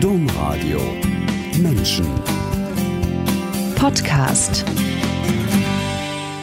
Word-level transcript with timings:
Domradio 0.00 0.78
Menschen 1.58 2.06
Podcast 3.76 4.62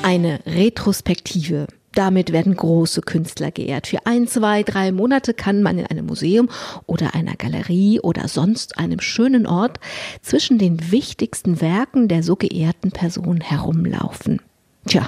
Eine 0.01 0.39
Retrospektive. 0.47 1.67
Damit 1.93 2.31
werden 2.31 2.55
große 2.55 3.01
Künstler 3.01 3.51
geehrt. 3.51 3.85
Für 3.85 4.07
ein, 4.07 4.27
zwei, 4.27 4.63
drei 4.63 4.91
Monate 4.91 5.35
kann 5.35 5.61
man 5.61 5.77
in 5.77 5.85
einem 5.85 6.07
Museum 6.07 6.49
oder 6.87 7.13
einer 7.13 7.35
Galerie 7.35 7.99
oder 7.99 8.27
sonst 8.27 8.79
einem 8.79 8.99
schönen 8.99 9.45
Ort 9.45 9.79
zwischen 10.23 10.57
den 10.57 10.91
wichtigsten 10.91 11.61
Werken 11.61 12.07
der 12.07 12.23
so 12.23 12.35
geehrten 12.35 12.91
Person 12.91 13.39
herumlaufen. 13.39 14.41
Tja, 14.87 15.07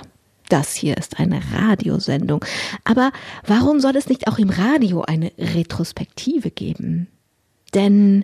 das 0.50 0.76
hier 0.76 0.98
ist 0.98 1.20
eine 1.20 1.42
Radiosendung. 1.52 2.46
Aber 2.84 3.12
warum 3.48 3.80
soll 3.80 3.96
es 3.96 4.08
nicht 4.08 4.28
auch 4.28 4.38
im 4.38 4.52
Radio 4.52 5.02
eine 5.02 5.32
Retrospektive 5.40 6.52
geben? 6.52 7.08
Denn 7.76 8.24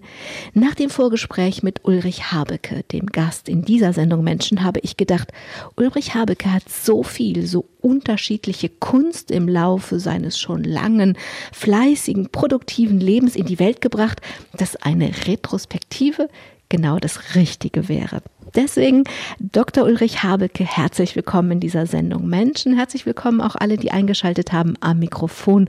nach 0.54 0.75
dem 0.75 0.89
Vorgespräch 0.89 1.61
mit 1.61 1.82
Ulrich 1.83 2.32
Habecke, 2.32 2.83
dem 2.93 3.07
Gast 3.07 3.50
in 3.50 3.64
dieser 3.64 3.91
Sendung 3.91 4.24
Menschen, 4.24 4.64
habe 4.64 4.79
ich 4.82 4.96
gedacht, 4.96 5.33
Ulrich 5.75 6.15
Habecke 6.15 6.54
hat 6.54 6.69
so 6.69 7.04
viel, 7.04 7.46
so 7.46 7.65
unterschiedliche 7.82 8.69
Kunst 8.69 9.29
im 9.29 9.50
Laufe 9.50 10.00
seines 10.00 10.39
schon 10.39 10.64
langen, 10.64 11.18
fleißigen, 11.51 12.29
produktiven 12.29 13.01
Lebens 13.01 13.36
in 13.36 13.46
die 13.46 13.60
Welt 13.60 13.82
gebracht, 13.82 14.21
dass 14.54 14.77
eine 14.77 15.11
Retrospektive 15.27 16.29
genau 16.69 16.97
das 16.97 17.36
Richtige 17.36 17.89
wäre. 17.89 18.21
Deswegen, 18.55 19.04
Dr. 19.39 19.83
Ulrich 19.83 20.24
Habecke, 20.24 20.63
herzlich 20.63 21.18
willkommen 21.18 21.52
in 21.52 21.60
dieser 21.60 21.88
Sendung 21.88 22.25
Menschen. 22.27 22.77
Herzlich 22.77 23.05
willkommen 23.05 23.41
auch 23.41 23.55
alle, 23.55 23.75
die 23.75 23.91
eingeschaltet 23.91 24.54
haben 24.54 24.75
am 24.79 24.99
Mikrofon. 24.99 25.68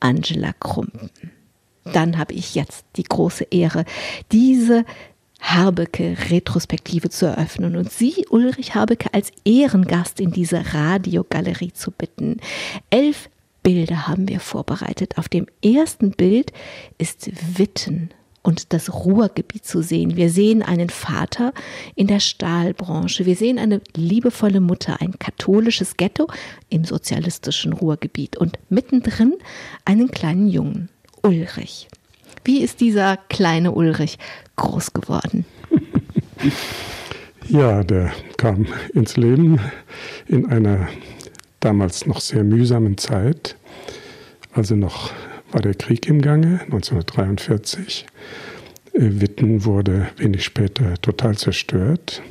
Angela 0.00 0.52
Krumpen 0.58 1.10
dann 1.84 2.18
habe 2.18 2.34
ich 2.34 2.54
jetzt 2.54 2.84
die 2.96 3.02
große 3.02 3.44
Ehre, 3.50 3.84
diese 4.30 4.84
Habecke-Retrospektive 5.40 7.10
zu 7.10 7.26
eröffnen 7.26 7.76
und 7.76 7.90
Sie, 7.90 8.26
Ulrich 8.30 8.74
Habecke, 8.74 9.12
als 9.12 9.32
Ehrengast 9.44 10.20
in 10.20 10.30
diese 10.30 10.74
Radiogalerie 10.74 11.72
zu 11.72 11.90
bitten. 11.90 12.38
Elf 12.90 13.28
Bilder 13.62 14.08
haben 14.08 14.28
wir 14.28 14.40
vorbereitet. 14.40 15.18
Auf 15.18 15.28
dem 15.28 15.46
ersten 15.64 16.12
Bild 16.12 16.52
ist 16.98 17.30
Witten 17.58 18.10
und 18.42 18.72
das 18.72 18.92
Ruhrgebiet 18.92 19.64
zu 19.64 19.82
sehen. 19.82 20.16
Wir 20.16 20.30
sehen 20.30 20.62
einen 20.62 20.90
Vater 20.90 21.52
in 21.94 22.08
der 22.08 22.20
Stahlbranche. 22.20 23.24
Wir 23.24 23.36
sehen 23.36 23.58
eine 23.58 23.80
liebevolle 23.94 24.60
Mutter, 24.60 25.00
ein 25.00 25.18
katholisches 25.18 25.96
Ghetto 25.96 26.26
im 26.68 26.84
sozialistischen 26.84 27.72
Ruhrgebiet 27.72 28.36
und 28.36 28.58
mittendrin 28.68 29.34
einen 29.84 30.10
kleinen 30.10 30.48
Jungen. 30.48 30.88
Ulrich. 31.22 31.88
Wie 32.44 32.62
ist 32.62 32.80
dieser 32.80 33.16
kleine 33.28 33.72
Ulrich 33.72 34.18
groß 34.56 34.92
geworden? 34.92 35.44
Ja, 37.48 37.82
der 37.82 38.12
kam 38.36 38.66
ins 38.94 39.16
Leben 39.16 39.60
in 40.26 40.46
einer 40.46 40.88
damals 41.60 42.06
noch 42.06 42.20
sehr 42.20 42.44
mühsamen 42.44 42.96
Zeit. 42.98 43.56
Also 44.52 44.76
noch 44.76 45.10
war 45.50 45.60
der 45.60 45.74
Krieg 45.74 46.06
im 46.06 46.22
Gange, 46.22 46.60
1943. 46.62 48.06
Äh, 48.92 49.00
Witten 49.00 49.64
wurde 49.64 50.08
wenig 50.16 50.44
später 50.44 50.94
total 51.02 51.36
zerstört. 51.36 52.22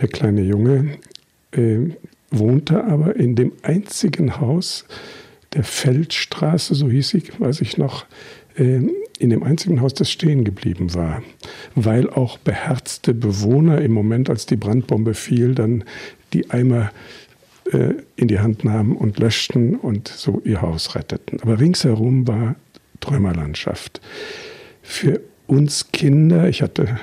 Der 0.00 0.08
kleine 0.08 0.42
Junge 0.42 0.98
äh, 1.52 1.90
wohnte 2.30 2.84
aber 2.84 3.16
in 3.16 3.34
dem 3.34 3.52
einzigen 3.62 4.40
Haus, 4.40 4.84
der 5.54 5.64
Feldstraße, 5.64 6.74
so 6.74 6.90
hieß 6.90 7.08
sie, 7.08 7.22
weiß 7.38 7.60
ich 7.60 7.78
noch, 7.78 8.06
äh, 8.56 8.80
in 9.18 9.30
dem 9.30 9.42
einzigen 9.42 9.80
Haus, 9.80 9.94
das 9.94 10.10
stehen 10.10 10.44
geblieben 10.44 10.94
war, 10.94 11.22
weil 11.74 12.08
auch 12.08 12.38
beherzte 12.38 13.14
Bewohner 13.14 13.80
im 13.80 13.92
Moment, 13.92 14.30
als 14.30 14.46
die 14.46 14.56
Brandbombe 14.56 15.14
fiel, 15.14 15.54
dann 15.54 15.84
die 16.32 16.50
Eimer 16.50 16.92
äh, 17.72 17.94
in 18.16 18.28
die 18.28 18.38
Hand 18.38 18.64
nahmen 18.64 18.96
und 18.96 19.18
löschten 19.18 19.76
und 19.76 20.08
so 20.08 20.40
ihr 20.44 20.62
Haus 20.62 20.94
retteten. 20.94 21.40
Aber 21.40 21.58
ringsherum 21.58 22.28
war 22.28 22.54
Träumerlandschaft. 23.00 24.00
Für 24.82 25.20
uns 25.46 25.90
Kinder, 25.92 26.48
ich 26.48 26.62
hatte 26.62 26.98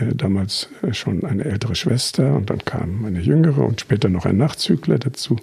äh, 0.00 0.14
damals 0.14 0.68
schon 0.92 1.24
eine 1.24 1.44
ältere 1.44 1.74
Schwester 1.74 2.36
und 2.36 2.50
dann 2.50 2.64
kam 2.64 3.04
eine 3.04 3.20
jüngere 3.20 3.64
und 3.64 3.80
später 3.80 4.08
noch 4.08 4.26
ein 4.26 4.36
Nachzügler 4.36 4.98
dazu. 4.98 5.36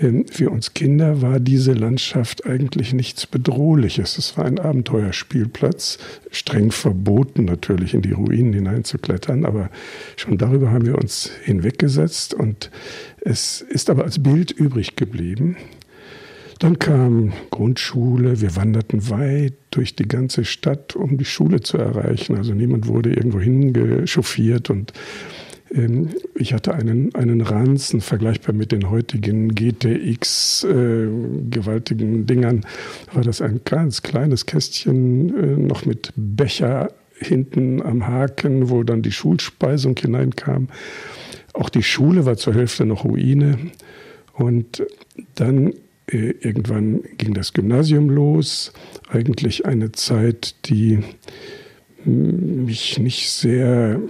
Ähm, 0.00 0.26
für 0.26 0.50
uns 0.50 0.74
Kinder 0.74 1.22
war 1.22 1.40
diese 1.40 1.72
Landschaft 1.72 2.46
eigentlich 2.46 2.92
nichts 2.92 3.26
Bedrohliches. 3.26 4.18
Es 4.18 4.36
war 4.36 4.46
ein 4.46 4.58
Abenteuerspielplatz, 4.58 5.98
streng 6.30 6.72
verboten 6.72 7.44
natürlich 7.44 7.94
in 7.94 8.02
die 8.02 8.12
Ruinen 8.12 8.52
hineinzuklettern, 8.52 9.44
aber 9.44 9.70
schon 10.16 10.38
darüber 10.38 10.70
haben 10.70 10.86
wir 10.86 10.96
uns 10.96 11.30
hinweggesetzt 11.44 12.34
und 12.34 12.70
es 13.20 13.60
ist 13.60 13.90
aber 13.90 14.04
als 14.04 14.22
Bild 14.22 14.50
übrig 14.50 14.96
geblieben. 14.96 15.56
Dann 16.58 16.78
kam 16.78 17.32
Grundschule, 17.50 18.42
wir 18.42 18.54
wanderten 18.54 19.08
weit 19.08 19.54
durch 19.70 19.96
die 19.96 20.06
ganze 20.06 20.44
Stadt, 20.44 20.94
um 20.94 21.16
die 21.16 21.24
Schule 21.24 21.60
zu 21.60 21.78
erreichen. 21.78 22.36
Also 22.36 22.52
niemand 22.52 22.86
wurde 22.86 23.14
irgendwo 23.14 23.40
hingechauffiert 23.40 24.68
und 24.68 24.92
ich 26.34 26.52
hatte 26.52 26.74
einen, 26.74 27.14
einen 27.14 27.40
Ranzen, 27.40 28.00
vergleichbar 28.00 28.54
mit 28.54 28.72
den 28.72 28.90
heutigen 28.90 29.54
GTX 29.54 30.64
äh, 30.64 31.06
gewaltigen 31.48 32.26
Dingern, 32.26 32.66
war 33.12 33.22
das 33.22 33.40
ein 33.40 33.60
ganz 33.64 34.02
kleines 34.02 34.46
Kästchen, 34.46 35.36
äh, 35.36 35.56
noch 35.56 35.86
mit 35.86 36.12
Becher 36.16 36.92
hinten 37.14 37.82
am 37.82 38.06
Haken, 38.06 38.70
wo 38.70 38.82
dann 38.82 39.02
die 39.02 39.12
Schulspeisung 39.12 39.96
hineinkam. 39.96 40.68
Auch 41.52 41.68
die 41.68 41.82
Schule 41.82 42.26
war 42.26 42.36
zur 42.36 42.54
Hälfte 42.54 42.84
noch 42.84 43.04
Ruine. 43.04 43.58
Und 44.34 44.82
dann 45.34 45.74
äh, 46.10 46.34
irgendwann 46.40 47.02
ging 47.18 47.34
das 47.34 47.52
Gymnasium 47.52 48.08
los. 48.08 48.72
Eigentlich 49.08 49.66
eine 49.66 49.92
Zeit, 49.92 50.54
die 50.66 51.00
mich 52.04 52.98
nicht 52.98 53.30
sehr 53.30 54.00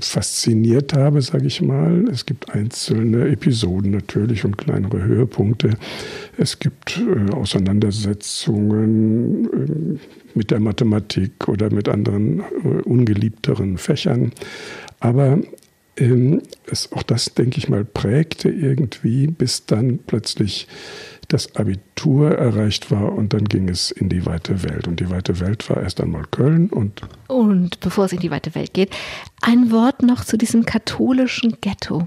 fasziniert 0.00 0.92
habe, 0.92 1.22
sage 1.22 1.46
ich 1.46 1.62
mal. 1.62 2.04
Es 2.10 2.26
gibt 2.26 2.50
einzelne 2.50 3.28
Episoden 3.28 3.92
natürlich 3.92 4.44
und 4.44 4.58
kleinere 4.58 5.02
Höhepunkte. 5.02 5.70
Es 6.36 6.58
gibt 6.58 6.98
äh, 6.98 7.30
Auseinandersetzungen 7.32 9.44
äh, 9.44 9.98
mit 10.34 10.50
der 10.50 10.60
Mathematik 10.60 11.48
oder 11.48 11.72
mit 11.72 11.88
anderen 11.88 12.40
äh, 12.40 12.82
ungeliebteren 12.84 13.78
Fächern. 13.78 14.32
Aber 15.00 15.38
ähm, 15.96 16.42
es, 16.70 16.92
auch 16.92 17.02
das, 17.02 17.34
denke 17.34 17.58
ich 17.58 17.68
mal, 17.68 17.84
prägte 17.84 18.50
irgendwie, 18.50 19.26
bis 19.26 19.66
dann 19.66 19.98
plötzlich 20.06 20.68
das 21.28 21.56
Abitur 21.56 22.32
erreicht 22.32 22.90
war 22.90 23.12
und 23.12 23.32
dann 23.32 23.44
ging 23.44 23.68
es 23.68 23.90
in 23.90 24.08
die 24.08 24.26
weite 24.26 24.62
Welt. 24.62 24.86
Und 24.86 25.00
die 25.00 25.10
weite 25.10 25.40
Welt 25.40 25.68
war 25.68 25.82
erst 25.82 26.00
einmal 26.00 26.24
Köln 26.30 26.68
und. 26.70 27.02
Und 27.28 27.80
bevor 27.80 28.04
es 28.04 28.12
in 28.12 28.20
die 28.20 28.30
weite 28.30 28.54
Welt 28.54 28.74
geht, 28.74 28.94
ein 29.42 29.70
Wort 29.70 30.02
noch 30.02 30.24
zu 30.24 30.36
diesem 30.36 30.64
katholischen 30.64 31.56
Ghetto. 31.60 32.06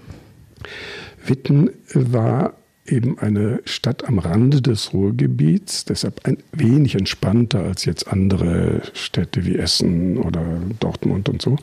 Witten 1.26 1.70
war 1.94 2.54
eben 2.92 3.20
eine 3.20 3.62
Stadt 3.66 4.08
am 4.08 4.20
Rande 4.20 4.62
des 4.62 4.94
Ruhrgebiets, 4.94 5.86
deshalb 5.86 6.26
ein 6.26 6.38
wenig 6.52 6.96
entspannter 6.96 7.64
als 7.64 7.86
jetzt 7.86 8.08
andere 8.08 8.82
Städte 8.94 9.46
wie 9.46 9.58
Essen 9.58 10.18
oder 10.18 10.44
Dortmund 10.80 11.30
und 11.30 11.42
so. 11.42 11.58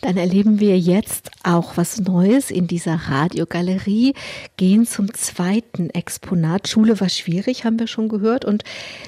Dann 0.00 0.16
erleben 0.16 0.60
wir 0.60 0.78
jetzt 0.78 1.30
auch 1.44 1.76
was 1.76 2.00
Neues 2.00 2.50
in 2.50 2.66
dieser 2.66 2.94
Radiogalerie, 2.94 4.14
gehen 4.56 4.86
zum 4.86 5.14
zweiten 5.14 5.88
Exponat. 5.90 6.68
Schule 6.68 7.00
war 7.00 7.08
schwierig, 7.08 7.64
haben 7.64 7.78
wir 7.78 7.86
schon 7.86 8.08
gehört. 8.08 8.44
Und 8.44 8.64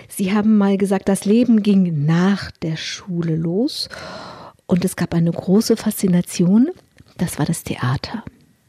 Sie 0.09 0.33
haben 0.33 0.57
mal 0.57 0.79
gesagt, 0.79 1.09
das 1.09 1.25
Leben 1.25 1.63
ging 1.63 2.07
nach 2.07 2.51
der 2.51 2.77
Schule 2.77 3.37
los. 3.37 3.89
Und 4.67 4.85
es 4.85 4.97
gab 4.97 5.15
eine 5.15 5.33
große 5.33 5.77
Faszination, 5.77 6.71
das 7.19 7.39
war 7.39 7.47
das 7.47 7.63
Theater. 7.63 8.25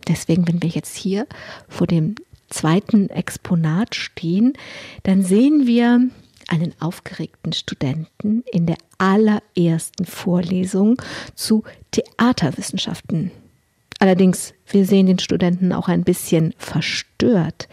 Deswegen, 0.07 0.47
wenn 0.47 0.61
wir 0.61 0.69
jetzt 0.69 0.95
hier 0.95 1.27
vor 1.67 1.87
dem 1.87 2.15
zweiten 2.49 3.09
Exponat 3.09 3.95
stehen, 3.95 4.53
dann 5.03 5.23
sehen 5.23 5.67
wir 5.67 6.09
einen 6.47 6.73
aufgeregten 6.79 7.53
Studenten 7.53 8.43
in 8.51 8.65
der 8.65 8.77
allerersten 8.97 10.05
Vorlesung 10.05 11.01
zu 11.35 11.63
Theaterwissenschaften. 11.91 13.31
Allerdings, 13.99 14.53
wir 14.67 14.85
sehen 14.85 15.07
den 15.07 15.17
Studenten 15.17 15.73
auch 15.73 15.87
ein 15.87 16.03
bisschen 16.03 16.53
verstört. 16.59 17.67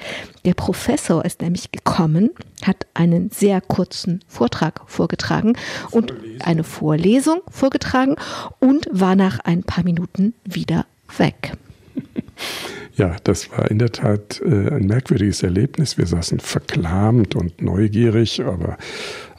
Der 0.46 0.54
Professor 0.54 1.22
ist 1.24 1.42
nämlich 1.42 1.70
gekommen, 1.70 2.30
hat 2.62 2.86
einen 2.94 3.30
sehr 3.30 3.60
kurzen 3.60 4.20
Vortrag 4.26 4.80
vorgetragen 4.86 5.54
und 5.90 6.14
eine 6.40 6.64
Vorlesung 6.64 7.42
vorgetragen 7.50 8.16
und 8.58 8.88
war 8.90 9.16
nach 9.16 9.40
ein 9.40 9.64
paar 9.64 9.84
Minuten 9.84 10.32
wieder 10.44 10.86
weg. 11.18 11.52
Ja, 12.96 13.17
das 13.25 13.50
war 13.50 13.70
in 13.70 13.81
der 13.81 13.91
Tat 13.91 14.41
äh, 14.44 14.70
ein 14.70 14.87
merkwürdiges 14.87 15.43
Erlebnis. 15.43 15.99
Wir 15.99 16.06
saßen 16.06 16.38
verklamt 16.38 17.35
und 17.35 17.61
neugierig, 17.61 18.41
aber 18.44 18.79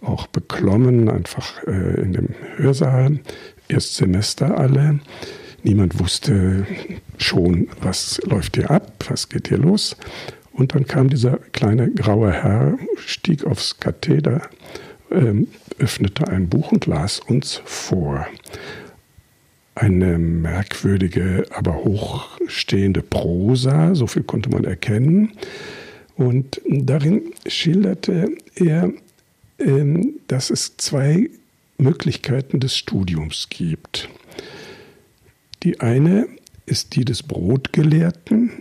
auch 0.02 0.28
beklommen, 0.28 1.10
einfach 1.10 1.64
äh, 1.66 2.02
in 2.02 2.14
dem 2.14 2.30
Hörsaal. 2.58 3.20
Erstsemester 3.70 4.58
alle. 4.58 5.00
Niemand 5.64 6.00
wusste 6.00 6.68
schon, 7.18 7.70
was 7.82 8.22
läuft 8.26 8.58
hier 8.58 8.70
ab, 8.70 9.06
was 9.10 9.30
geht 9.30 9.48
hier 9.48 9.58
los. 9.58 9.96
Und 10.52 10.76
dann 10.76 10.86
kam 10.86 11.10
dieser 11.10 11.38
kleine 11.54 11.90
graue 11.92 12.32
Herr, 12.32 12.78
stieg 12.98 13.46
aufs 13.46 13.80
Katheder, 13.80 14.42
ähm, 15.12 15.48
öffnete 15.80 16.28
ein 16.28 16.50
Buch 16.50 16.72
und 16.72 16.86
las 16.86 17.20
uns 17.20 17.62
vor 17.66 18.28
eine 19.76 20.18
merkwürdige, 20.18 21.46
aber 21.52 21.76
hochstehende 21.76 23.02
Prosa, 23.02 23.94
so 23.94 24.08
viel 24.08 24.24
konnte 24.24 24.50
man 24.50 24.64
erkennen. 24.64 25.34
Und 26.16 26.62
darin 26.66 27.34
schilderte 27.46 28.30
er, 28.56 28.92
ähm, 29.60 30.14
dass 30.28 30.50
es 30.50 30.78
zwei 30.78 31.30
Möglichkeiten 31.78 32.62
des 32.62 32.78
Studiums 32.78 33.48
gibt. 33.50 34.10
Die 35.64 35.82
eine 35.82 36.28
ist 36.66 36.96
die 36.96 37.04
des 37.04 37.24
Brotgelehrten, 37.24 38.52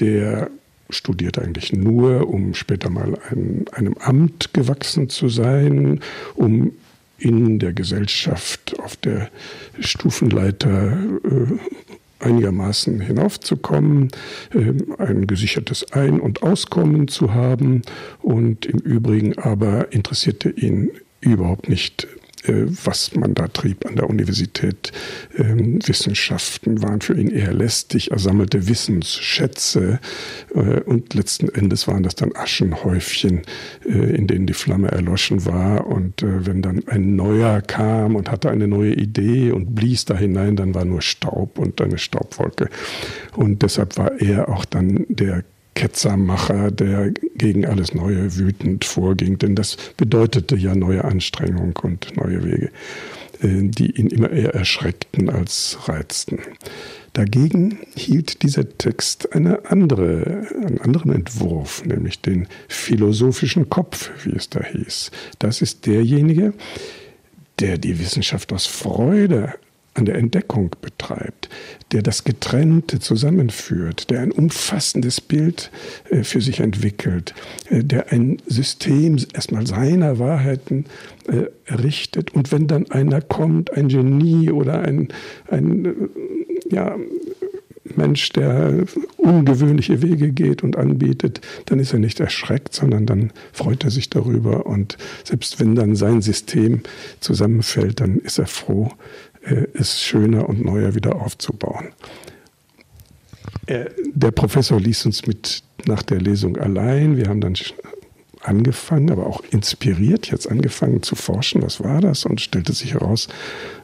der 0.00 0.50
studiert 0.88 1.38
eigentlich 1.38 1.72
nur, 1.72 2.28
um 2.28 2.54
später 2.54 2.90
mal 2.90 3.16
ein, 3.30 3.66
einem 3.72 3.94
Amt 3.94 4.52
gewachsen 4.52 5.08
zu 5.08 5.28
sein, 5.28 6.00
um 6.34 6.72
in 7.20 7.58
der 7.58 7.72
Gesellschaft 7.72 8.78
auf 8.80 8.96
der 8.96 9.30
Stufenleiter 9.78 10.92
äh, 11.24 12.24
einigermaßen 12.24 13.00
hinaufzukommen, 13.00 14.08
äh, 14.54 14.72
ein 14.98 15.26
gesichertes 15.26 15.92
Ein- 15.92 16.20
und 16.20 16.42
Auskommen 16.42 17.08
zu 17.08 17.34
haben. 17.34 17.82
Und 18.20 18.66
im 18.66 18.78
Übrigen 18.78 19.38
aber 19.38 19.92
interessierte 19.92 20.50
ihn 20.50 20.90
überhaupt 21.20 21.68
nicht 21.68 22.08
was 22.46 23.14
man 23.14 23.34
da 23.34 23.48
trieb 23.48 23.86
an 23.86 23.96
der 23.96 24.08
Universität. 24.08 24.92
Ähm, 25.36 25.78
Wissenschaften 25.86 26.82
waren 26.82 27.00
für 27.00 27.14
ihn 27.14 27.30
eher 27.30 27.52
lästig. 27.52 28.10
Er 28.10 28.18
sammelte 28.18 28.68
Wissensschätze 28.68 30.00
äh, 30.54 30.80
und 30.80 31.14
letzten 31.14 31.48
Endes 31.48 31.86
waren 31.86 32.02
das 32.02 32.14
dann 32.14 32.34
Aschenhäufchen, 32.34 33.42
äh, 33.84 34.16
in 34.16 34.26
denen 34.26 34.46
die 34.46 34.54
Flamme 34.54 34.88
erloschen 34.88 35.44
war. 35.44 35.86
Und 35.86 36.22
wenn 36.22 36.62
dann 36.62 36.86
ein 36.88 37.16
neuer 37.16 37.60
kam 37.60 38.16
und 38.16 38.30
hatte 38.30 38.50
eine 38.50 38.68
neue 38.68 38.94
Idee 38.94 39.52
und 39.52 39.74
blies 39.74 40.04
da 40.04 40.16
hinein, 40.16 40.56
dann 40.56 40.74
war 40.74 40.84
nur 40.84 41.02
Staub 41.02 41.58
und 41.58 41.80
eine 41.80 41.98
Staubwolke. 41.98 42.68
Und 43.36 43.62
deshalb 43.62 43.96
war 43.98 44.20
er 44.20 44.48
auch 44.48 44.64
dann 44.64 45.06
der 45.08 45.44
Ketzermacher, 45.80 46.70
der 46.70 47.10
gegen 47.36 47.64
alles 47.64 47.94
Neue 47.94 48.36
wütend 48.36 48.84
vorging, 48.84 49.38
denn 49.38 49.56
das 49.56 49.78
bedeutete 49.96 50.54
ja 50.54 50.74
neue 50.74 51.06
Anstrengung 51.06 51.74
und 51.82 52.14
neue 52.18 52.44
Wege, 52.44 52.70
äh, 53.40 53.62
die 53.62 53.92
ihn 53.92 54.08
immer 54.08 54.28
eher 54.28 54.54
erschreckten 54.54 55.30
als 55.30 55.78
reizten. 55.86 56.40
Dagegen 57.14 57.78
hielt 57.96 58.42
dieser 58.42 58.68
Text 58.76 59.32
eine 59.34 59.70
andere, 59.70 60.46
einen 60.62 60.82
anderen 60.82 61.14
Entwurf, 61.14 61.82
nämlich 61.86 62.20
den 62.20 62.46
philosophischen 62.68 63.70
Kopf, 63.70 64.10
wie 64.24 64.36
es 64.36 64.50
da 64.50 64.62
hieß. 64.62 65.10
Das 65.38 65.62
ist 65.62 65.86
derjenige, 65.86 66.52
der 67.58 67.78
die 67.78 67.98
Wissenschaft 67.98 68.52
aus 68.52 68.66
Freude 68.66 69.54
an 69.94 70.04
der 70.04 70.16
Entdeckung 70.16 70.74
betreibt, 70.80 71.48
der 71.92 72.02
das 72.02 72.24
Getrennte 72.24 73.00
zusammenführt, 73.00 74.10
der 74.10 74.20
ein 74.20 74.32
umfassendes 74.32 75.20
Bild 75.20 75.70
äh, 76.10 76.22
für 76.22 76.40
sich 76.40 76.60
entwickelt, 76.60 77.34
äh, 77.68 77.82
der 77.82 78.12
ein 78.12 78.38
System 78.46 79.18
erstmal 79.34 79.66
seiner 79.66 80.18
Wahrheiten 80.18 80.84
äh, 81.28 81.46
errichtet. 81.66 82.32
Und 82.32 82.52
wenn 82.52 82.66
dann 82.66 82.90
einer 82.90 83.20
kommt, 83.20 83.72
ein 83.76 83.88
Genie 83.88 84.50
oder 84.50 84.80
ein, 84.80 85.08
ein 85.48 86.10
ja, 86.70 86.96
Mensch, 87.96 88.30
der 88.30 88.84
ungewöhnliche 89.16 90.02
Wege 90.02 90.32
geht 90.32 90.62
und 90.62 90.76
anbietet, 90.76 91.40
dann 91.66 91.78
ist 91.78 91.92
er 91.92 91.98
nicht 91.98 92.20
erschreckt, 92.20 92.74
sondern 92.74 93.06
dann 93.06 93.32
freut 93.52 93.84
er 93.84 93.90
sich 93.90 94.10
darüber. 94.10 94.66
Und 94.66 94.96
selbst 95.24 95.60
wenn 95.60 95.74
dann 95.74 95.96
sein 95.96 96.22
System 96.22 96.82
zusammenfällt, 97.20 98.00
dann 98.00 98.18
ist 98.18 98.38
er 98.38 98.46
froh, 98.46 98.92
es 99.42 100.00
schöner 100.00 100.48
und 100.48 100.64
neuer 100.64 100.94
wieder 100.94 101.16
aufzubauen. 101.16 101.88
Äh, 103.66 103.86
der 104.12 104.30
Professor 104.30 104.80
ließ 104.80 105.06
uns 105.06 105.26
mit 105.26 105.62
nach 105.86 106.02
der 106.02 106.20
Lesung 106.20 106.56
allein. 106.56 107.16
Wir 107.16 107.28
haben 107.28 107.40
dann 107.40 107.54
angefangen, 108.42 109.10
aber 109.10 109.26
auch 109.26 109.42
inspiriert, 109.50 110.30
jetzt 110.30 110.50
angefangen 110.50 111.02
zu 111.02 111.14
forschen, 111.14 111.62
was 111.62 111.82
war 111.82 112.00
das? 112.00 112.24
Und 112.24 112.40
stellte 112.40 112.72
sich 112.72 112.94
heraus, 112.94 113.28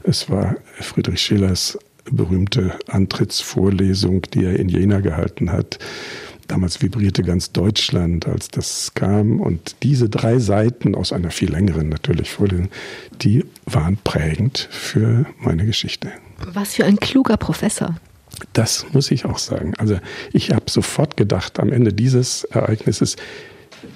es 0.02 0.30
war 0.30 0.56
Friedrich 0.80 1.20
Schillers 1.20 1.78
berühmte 2.10 2.78
Antrittsvorlesung, 2.88 4.22
die 4.32 4.44
er 4.44 4.58
in 4.58 4.68
Jena 4.68 5.00
gehalten 5.00 5.52
hat, 5.52 5.78
Damals 6.48 6.80
vibrierte 6.80 7.22
ganz 7.22 7.52
Deutschland, 7.52 8.26
als 8.26 8.48
das 8.48 8.92
kam. 8.94 9.40
Und 9.40 9.76
diese 9.82 10.08
drei 10.08 10.38
Seiten 10.38 10.94
aus 10.94 11.12
einer 11.12 11.30
viel 11.30 11.50
längeren 11.50 11.88
natürlich 11.88 12.30
Vorlesung, 12.30 12.68
die 13.22 13.44
waren 13.64 13.98
prägend 14.02 14.68
für 14.70 15.26
meine 15.38 15.66
Geschichte. 15.66 16.12
Was 16.52 16.74
für 16.74 16.84
ein 16.84 16.96
kluger 16.96 17.36
Professor. 17.36 17.96
Das 18.52 18.86
muss 18.92 19.10
ich 19.10 19.24
auch 19.24 19.38
sagen. 19.38 19.74
Also 19.78 19.98
ich 20.32 20.50
habe 20.50 20.70
sofort 20.70 21.16
gedacht, 21.16 21.58
am 21.58 21.72
Ende 21.72 21.92
dieses 21.92 22.44
Ereignisses, 22.44 23.16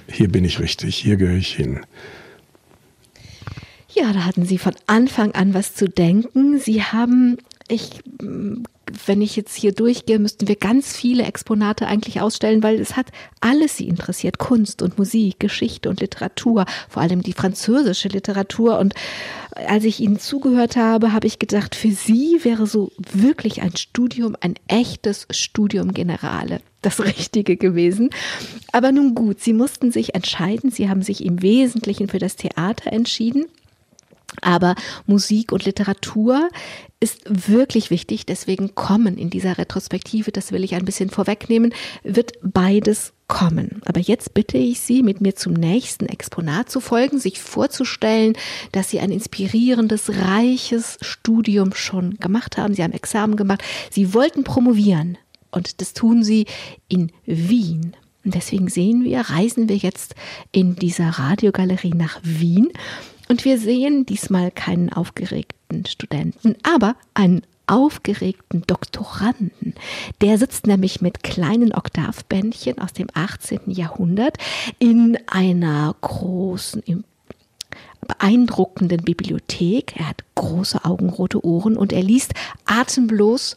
hier 0.07 0.29
bin 0.29 0.45
ich 0.45 0.59
richtig, 0.59 0.95
hier 0.95 1.17
gehöre 1.17 1.37
ich 1.37 1.55
hin. 1.55 1.81
Ja, 3.93 4.13
da 4.13 4.23
hatten 4.25 4.45
Sie 4.45 4.57
von 4.57 4.73
Anfang 4.87 5.33
an 5.33 5.53
was 5.53 5.75
zu 5.75 5.89
denken. 5.89 6.59
Sie 6.59 6.81
haben, 6.81 7.37
ich 7.71 8.01
wenn 9.07 9.21
ich 9.21 9.35
jetzt 9.35 9.55
hier 9.55 9.71
durchgehe, 9.71 10.19
müssten 10.19 10.47
wir 10.47 10.55
ganz 10.55 10.95
viele 10.95 11.23
Exponate 11.23 11.87
eigentlich 11.87 12.21
ausstellen, 12.21 12.63
weil 12.63 12.79
es 12.79 12.95
hat 12.95 13.07
alles 13.39 13.77
sie 13.77 13.87
interessiert. 13.87 14.37
Kunst 14.37 14.81
und 14.81 14.97
Musik, 14.97 15.39
Geschichte 15.39 15.89
und 15.89 16.01
Literatur, 16.01 16.65
vor 16.89 17.01
allem 17.01 17.21
die 17.21 17.33
französische 17.33 18.09
Literatur. 18.09 18.79
Und 18.79 18.93
als 19.67 19.83
ich 19.83 19.99
Ihnen 19.99 20.19
zugehört 20.19 20.75
habe, 20.75 21.13
habe 21.13 21.27
ich 21.27 21.39
gedacht, 21.39 21.75
für 21.75 21.91
Sie 21.91 22.39
wäre 22.43 22.67
so 22.67 22.91
wirklich 22.97 23.61
ein 23.61 23.75
Studium, 23.75 24.35
ein 24.39 24.55
echtes 24.67 25.27
Studium 25.31 25.93
Generale 25.93 26.61
das 26.81 26.99
Richtige 27.05 27.57
gewesen. 27.57 28.09
Aber 28.71 28.91
nun 28.91 29.13
gut, 29.13 29.39
Sie 29.39 29.53
mussten 29.53 29.91
sich 29.91 30.15
entscheiden. 30.15 30.71
Sie 30.71 30.89
haben 30.89 31.03
sich 31.03 31.23
im 31.23 31.41
Wesentlichen 31.41 32.07
für 32.07 32.19
das 32.19 32.35
Theater 32.35 32.91
entschieden. 32.91 33.45
Aber 34.39 34.75
Musik 35.05 35.51
und 35.51 35.65
Literatur 35.65 36.49
ist 36.99 37.21
wirklich 37.25 37.89
wichtig. 37.89 38.25
Deswegen 38.25 38.75
kommen 38.75 39.17
in 39.17 39.29
dieser 39.29 39.57
Retrospektive, 39.57 40.31
das 40.31 40.51
will 40.51 40.63
ich 40.63 40.75
ein 40.75 40.85
bisschen 40.85 41.09
vorwegnehmen, 41.09 41.73
wird 42.03 42.33
beides 42.41 43.13
kommen. 43.27 43.81
Aber 43.85 43.99
jetzt 43.99 44.33
bitte 44.33 44.57
ich 44.57 44.79
Sie, 44.79 45.03
mit 45.03 45.19
mir 45.19 45.35
zum 45.35 45.53
nächsten 45.53 46.05
Exponat 46.05 46.69
zu 46.69 46.79
folgen, 46.79 47.19
sich 47.19 47.39
vorzustellen, 47.39 48.37
dass 48.71 48.89
Sie 48.89 48.99
ein 48.99 49.11
inspirierendes, 49.11 50.09
reiches 50.09 50.97
Studium 51.01 51.73
schon 51.73 52.17
gemacht 52.17 52.57
haben. 52.57 52.73
Sie 52.73 52.83
haben 52.83 52.93
Examen 52.93 53.35
gemacht. 53.35 53.63
Sie 53.89 54.13
wollten 54.13 54.43
promovieren. 54.43 55.17
Und 55.49 55.81
das 55.81 55.93
tun 55.93 56.23
Sie 56.23 56.45
in 56.87 57.11
Wien. 57.25 57.95
Und 58.23 58.35
deswegen 58.35 58.69
sehen 58.69 59.03
wir, 59.03 59.21
reisen 59.21 59.67
wir 59.67 59.77
jetzt 59.77 60.13
in 60.51 60.75
dieser 60.75 61.09
Radiogalerie 61.09 61.93
nach 61.95 62.19
Wien 62.23 62.69
und 63.31 63.45
wir 63.45 63.57
sehen 63.57 64.05
diesmal 64.05 64.51
keinen 64.51 64.91
aufgeregten 64.91 65.85
Studenten, 65.85 66.57
aber 66.63 66.97
einen 67.13 67.43
aufgeregten 67.65 68.63
Doktoranden. 68.67 69.73
Der 70.19 70.37
sitzt 70.37 70.67
nämlich 70.67 70.99
mit 70.99 71.23
kleinen 71.23 71.73
Oktavbändchen 71.73 72.79
aus 72.79 72.91
dem 72.91 73.07
18. 73.13 73.61
Jahrhundert 73.67 74.35
in 74.79 75.17
einer 75.27 75.95
großen, 76.01 77.05
beeindruckenden 78.05 79.01
Bibliothek. 79.03 79.95
Er 79.95 80.09
hat 80.09 80.25
große 80.35 80.83
augenrote 80.83 81.45
Ohren 81.45 81.77
und 81.77 81.93
er 81.93 82.03
liest 82.03 82.33
atemlos 82.65 83.55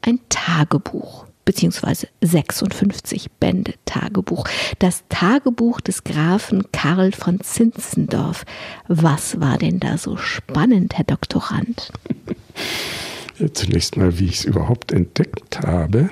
ein 0.00 0.20
Tagebuch 0.30 1.26
beziehungsweise 1.44 2.08
56 2.20 3.30
Bände 3.32 3.74
Tagebuch. 3.84 4.46
Das 4.78 5.04
Tagebuch 5.08 5.80
des 5.80 6.04
Grafen 6.04 6.70
Karl 6.72 7.12
von 7.12 7.40
Zinzendorf. 7.40 8.44
Was 8.88 9.40
war 9.40 9.58
denn 9.58 9.80
da 9.80 9.98
so 9.98 10.16
spannend, 10.16 10.96
Herr 10.96 11.04
Doktorand? 11.04 11.92
Zunächst 13.52 13.96
mal, 13.96 14.18
wie 14.18 14.26
ich 14.26 14.40
es 14.40 14.44
überhaupt 14.44 14.92
entdeckt 14.92 15.60
habe. 15.60 16.10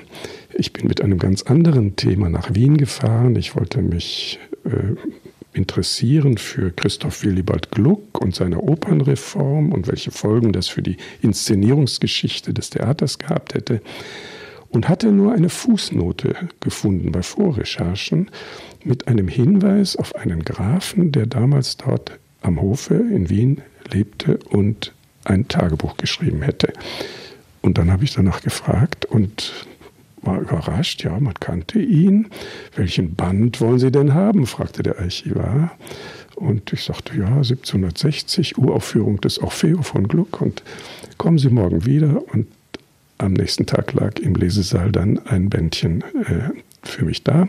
Ich 0.53 0.73
bin 0.73 0.87
mit 0.87 1.01
einem 1.01 1.17
ganz 1.17 1.43
anderen 1.43 1.95
Thema 1.95 2.29
nach 2.29 2.53
Wien 2.53 2.77
gefahren. 2.77 3.35
Ich 3.37 3.55
wollte 3.55 3.81
mich 3.81 4.39
äh, 4.65 4.95
interessieren 5.53 6.37
für 6.37 6.71
Christoph 6.71 7.23
Willibald 7.23 7.71
Gluck 7.71 8.19
und 8.19 8.35
seine 8.35 8.59
Opernreform 8.59 9.71
und 9.71 9.87
welche 9.87 10.11
Folgen 10.11 10.51
das 10.51 10.67
für 10.67 10.81
die 10.81 10.97
Inszenierungsgeschichte 11.21 12.53
des 12.53 12.69
Theaters 12.69 13.17
gehabt 13.17 13.53
hätte 13.53 13.81
und 14.71 14.89
hatte 14.89 15.11
nur 15.11 15.33
eine 15.33 15.49
Fußnote 15.49 16.35
gefunden 16.59 17.11
bei 17.11 17.21
Vorrecherchen 17.21 18.31
mit 18.83 19.07
einem 19.07 19.27
Hinweis 19.27 19.95
auf 19.95 20.15
einen 20.15 20.43
Grafen, 20.43 21.11
der 21.11 21.27
damals 21.27 21.77
dort 21.77 22.19
am 22.41 22.59
Hofe 22.59 22.95
in 22.95 23.29
Wien 23.29 23.61
lebte 23.91 24.39
und 24.49 24.93
ein 25.25 25.47
Tagebuch 25.47 25.97
geschrieben 25.97 26.41
hätte. 26.41 26.73
Und 27.61 27.77
dann 27.77 27.91
habe 27.91 28.03
ich 28.03 28.13
danach 28.13 28.41
gefragt 28.41 29.05
und 29.05 29.53
war 30.23 30.39
überrascht, 30.39 31.03
ja, 31.03 31.19
man 31.19 31.33
kannte 31.35 31.79
ihn. 31.79 32.27
Welchen 32.75 33.15
Band 33.15 33.59
wollen 33.61 33.79
Sie 33.79 33.91
denn 33.91 34.13
haben? 34.13 34.45
fragte 34.45 34.83
der 34.83 34.99
Archivar. 34.99 35.71
Und 36.35 36.73
ich 36.73 36.83
sagte, 36.83 37.17
ja, 37.17 37.27
1760, 37.27 38.57
Uraufführung 38.57 39.21
des 39.21 39.39
Orfeo 39.39 39.81
von 39.81 40.07
Gluck. 40.07 40.41
Und 40.41 40.63
kommen 41.17 41.37
Sie 41.37 41.49
morgen 41.49 41.85
wieder. 41.85 42.23
Und 42.33 42.47
am 43.21 43.33
nächsten 43.33 43.65
Tag 43.65 43.93
lag 43.93 44.19
im 44.19 44.35
Lesesaal 44.35 44.91
dann 44.91 45.19
ein 45.25 45.49
Bändchen 45.49 46.01
äh, 46.01 46.49
für 46.83 47.05
mich 47.05 47.23
da. 47.23 47.47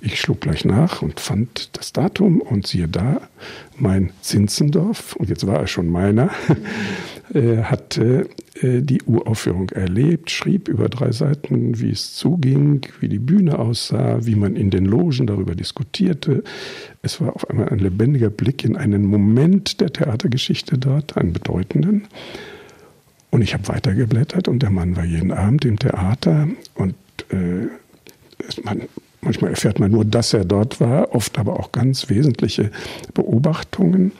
Ich 0.00 0.18
schlug 0.18 0.40
gleich 0.40 0.64
nach 0.64 1.02
und 1.02 1.20
fand 1.20 1.76
das 1.76 1.92
Datum 1.92 2.40
und 2.40 2.66
siehe 2.66 2.88
da, 2.88 3.20
mein 3.76 4.10
Zinzendorf, 4.22 5.16
und 5.16 5.28
jetzt 5.28 5.46
war 5.46 5.58
er 5.58 5.66
schon 5.66 5.88
meiner, 5.88 6.30
äh, 7.34 7.58
hatte 7.58 8.28
äh, 8.62 8.80
die 8.80 9.02
Uraufführung 9.02 9.68
erlebt, 9.70 10.30
schrieb 10.30 10.68
über 10.68 10.88
drei 10.88 11.12
Seiten, 11.12 11.78
wie 11.80 11.90
es 11.90 12.14
zuging, 12.14 12.86
wie 13.00 13.08
die 13.08 13.18
Bühne 13.18 13.58
aussah, 13.58 14.24
wie 14.24 14.34
man 14.34 14.56
in 14.56 14.70
den 14.70 14.86
Logen 14.86 15.26
darüber 15.26 15.54
diskutierte. 15.54 16.42
Es 17.02 17.20
war 17.20 17.34
auf 17.34 17.48
einmal 17.50 17.68
ein 17.68 17.78
lebendiger 17.78 18.30
Blick 18.30 18.64
in 18.64 18.76
einen 18.76 19.04
Moment 19.04 19.80
der 19.80 19.92
Theatergeschichte 19.92 20.78
dort, 20.78 21.16
einen 21.18 21.32
bedeutenden. 21.32 22.06
Und 23.30 23.42
ich 23.42 23.54
habe 23.54 23.68
weitergeblättert 23.68 24.48
und 24.48 24.60
der 24.60 24.70
Mann 24.70 24.96
war 24.96 25.04
jeden 25.04 25.32
Abend 25.32 25.64
im 25.64 25.78
Theater 25.78 26.48
und 26.74 26.94
äh, 27.30 27.68
man, 28.64 28.82
manchmal 29.20 29.50
erfährt 29.50 29.78
man 29.78 29.92
nur, 29.92 30.04
dass 30.04 30.32
er 30.32 30.44
dort 30.44 30.80
war, 30.80 31.14
oft 31.14 31.38
aber 31.38 31.58
auch 31.58 31.72
ganz 31.72 32.08
wesentliche 32.08 32.70
Beobachtungen. 33.14 34.12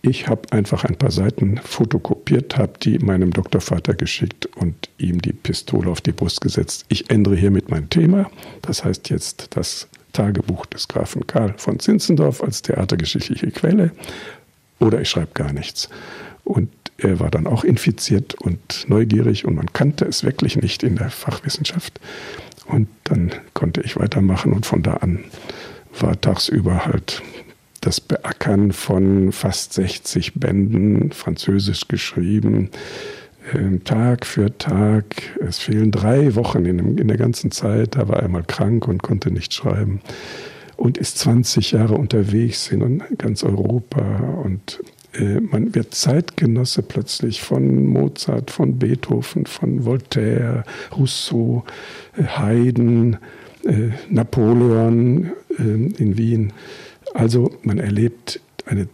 Ich 0.00 0.28
habe 0.28 0.42
einfach 0.52 0.84
ein 0.84 0.96
paar 0.96 1.10
Seiten 1.10 1.58
fotokopiert, 1.58 2.56
habe 2.56 2.72
die 2.82 2.98
meinem 2.98 3.32
Doktorvater 3.32 3.94
geschickt 3.94 4.46
und 4.56 4.88
ihm 4.96 5.20
die 5.20 5.32
Pistole 5.32 5.90
auf 5.90 6.00
die 6.00 6.12
Brust 6.12 6.40
gesetzt. 6.40 6.84
Ich 6.88 7.10
ändere 7.10 7.36
hiermit 7.36 7.68
mein 7.68 7.90
Thema. 7.90 8.30
Das 8.62 8.84
heißt 8.84 9.10
jetzt 9.10 9.56
das 9.56 9.88
Tagebuch 10.12 10.66
des 10.66 10.88
Grafen 10.88 11.26
Karl 11.26 11.54
von 11.56 11.78
Zinzendorf 11.80 12.42
als 12.42 12.62
theatergeschichtliche 12.62 13.50
Quelle. 13.50 13.92
Oder 14.78 15.00
ich 15.00 15.10
schreibe 15.10 15.32
gar 15.34 15.52
nichts. 15.52 15.88
Und 16.48 16.70
er 16.96 17.20
war 17.20 17.30
dann 17.30 17.46
auch 17.46 17.62
infiziert 17.62 18.34
und 18.34 18.86
neugierig 18.88 19.44
und 19.44 19.54
man 19.54 19.70
kannte 19.74 20.06
es 20.06 20.24
wirklich 20.24 20.56
nicht 20.56 20.82
in 20.82 20.96
der 20.96 21.10
Fachwissenschaft. 21.10 22.00
Und 22.64 22.88
dann 23.04 23.32
konnte 23.52 23.82
ich 23.82 23.98
weitermachen 23.98 24.54
und 24.54 24.64
von 24.64 24.82
da 24.82 24.94
an 24.94 25.24
war 26.00 26.18
tagsüber 26.18 26.86
halt 26.86 27.22
das 27.82 28.00
Beackern 28.00 28.72
von 28.72 29.30
fast 29.30 29.74
60 29.74 30.34
Bänden, 30.34 31.12
französisch 31.12 31.86
geschrieben, 31.86 32.70
ähm, 33.52 33.84
Tag 33.84 34.24
für 34.24 34.56
Tag. 34.56 35.04
Es 35.46 35.58
fehlen 35.58 35.90
drei 35.90 36.34
Wochen 36.34 36.64
in, 36.64 37.08
der 37.08 37.18
ganzen 37.18 37.50
Zeit. 37.50 37.96
Da 37.96 38.08
war 38.08 38.20
er 38.20 38.28
mal 38.28 38.42
krank 38.42 38.88
und 38.88 39.02
konnte 39.02 39.30
nicht 39.30 39.52
schreiben 39.52 40.00
und 40.76 40.96
ist 40.96 41.18
20 41.18 41.72
Jahre 41.72 41.94
unterwegs 41.94 42.72
in 42.72 43.02
ganz 43.18 43.44
Europa 43.44 44.00
und 44.42 44.80
man 45.50 45.74
wird 45.74 45.94
Zeitgenosse 45.94 46.82
plötzlich 46.82 47.40
von 47.42 47.86
Mozart, 47.86 48.50
von 48.50 48.78
Beethoven, 48.78 49.46
von 49.46 49.84
Voltaire, 49.84 50.64
Rousseau, 50.96 51.64
äh, 52.16 52.24
Haydn, 52.24 53.16
äh, 53.64 53.90
Napoleon 54.10 55.32
in 55.58 56.16
Wien. 56.16 56.52
Also 57.14 57.50
man 57.62 57.78
erlebt 57.78 58.40
eine 58.66 58.86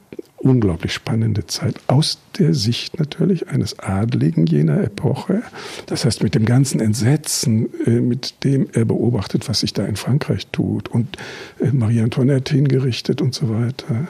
unglaublich 0.45 0.93
spannende 0.93 1.47
Zeit 1.47 1.77
aus 1.87 2.19
der 2.39 2.55
Sicht 2.55 2.99
natürlich 2.99 3.49
eines 3.49 3.79
Adligen 3.79 4.47
jener 4.47 4.85
Epoche. 4.85 5.43
Das 5.87 6.05
heißt, 6.05 6.23
mit 6.23 6.35
dem 6.35 6.45
ganzen 6.45 6.81
Entsetzen, 6.81 7.69
äh, 7.87 7.91
mit 7.91 8.45
dem 8.45 8.69
er 8.73 8.85
beobachtet, 8.85 9.49
was 9.49 9.61
sich 9.61 9.73
da 9.73 9.85
in 9.87 9.97
Frankreich 9.97 10.47
tut 10.49 10.89
und 10.89 11.17
äh, 11.61 11.71
Marie 11.73 12.01
Antoinette 12.01 12.55
hingerichtet 12.55 13.23
und 13.23 13.35
so 13.35 13.49
weiter. 13.49 14.09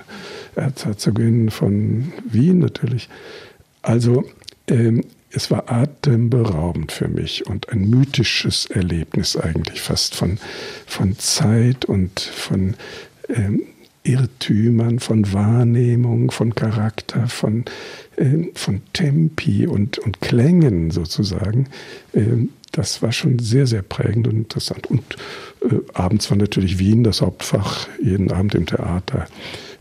Erzherzogin 0.56 1.50
von 1.50 2.12
Wien 2.24 2.58
natürlich. 2.58 3.08
Also 3.82 4.24
ähm, 4.68 5.04
es 5.30 5.50
war 5.50 5.70
atemberaubend 5.70 6.92
für 6.92 7.08
mich 7.08 7.46
und 7.46 7.68
ein 7.70 7.88
mythisches 7.90 8.66
Erlebnis 8.66 9.36
eigentlich 9.36 9.80
fast 9.80 10.14
von, 10.14 10.38
von 10.86 11.18
Zeit 11.18 11.84
und 11.84 12.20
von 12.20 12.74
ähm, 13.28 13.62
Irrtümern, 14.04 15.00
von 15.00 15.32
Wahrnehmung, 15.32 16.30
von 16.30 16.54
Charakter, 16.54 17.26
von, 17.26 17.64
äh, 18.16 18.44
von 18.54 18.82
Tempi 18.92 19.66
und, 19.66 19.98
und 19.98 20.20
Klängen 20.20 20.90
sozusagen. 20.90 21.68
Äh, 22.12 22.46
das 22.70 23.02
war 23.02 23.12
schon 23.12 23.38
sehr, 23.38 23.66
sehr 23.66 23.82
prägend 23.82 24.28
und 24.28 24.36
interessant. 24.36 24.88
Und 24.88 25.16
äh, 25.62 25.76
abends 25.94 26.30
war 26.30 26.36
natürlich 26.36 26.78
Wien 26.78 27.02
das 27.02 27.22
Hauptfach, 27.22 27.88
jeden 28.02 28.30
Abend 28.30 28.54
im 28.54 28.66
Theater. 28.66 29.26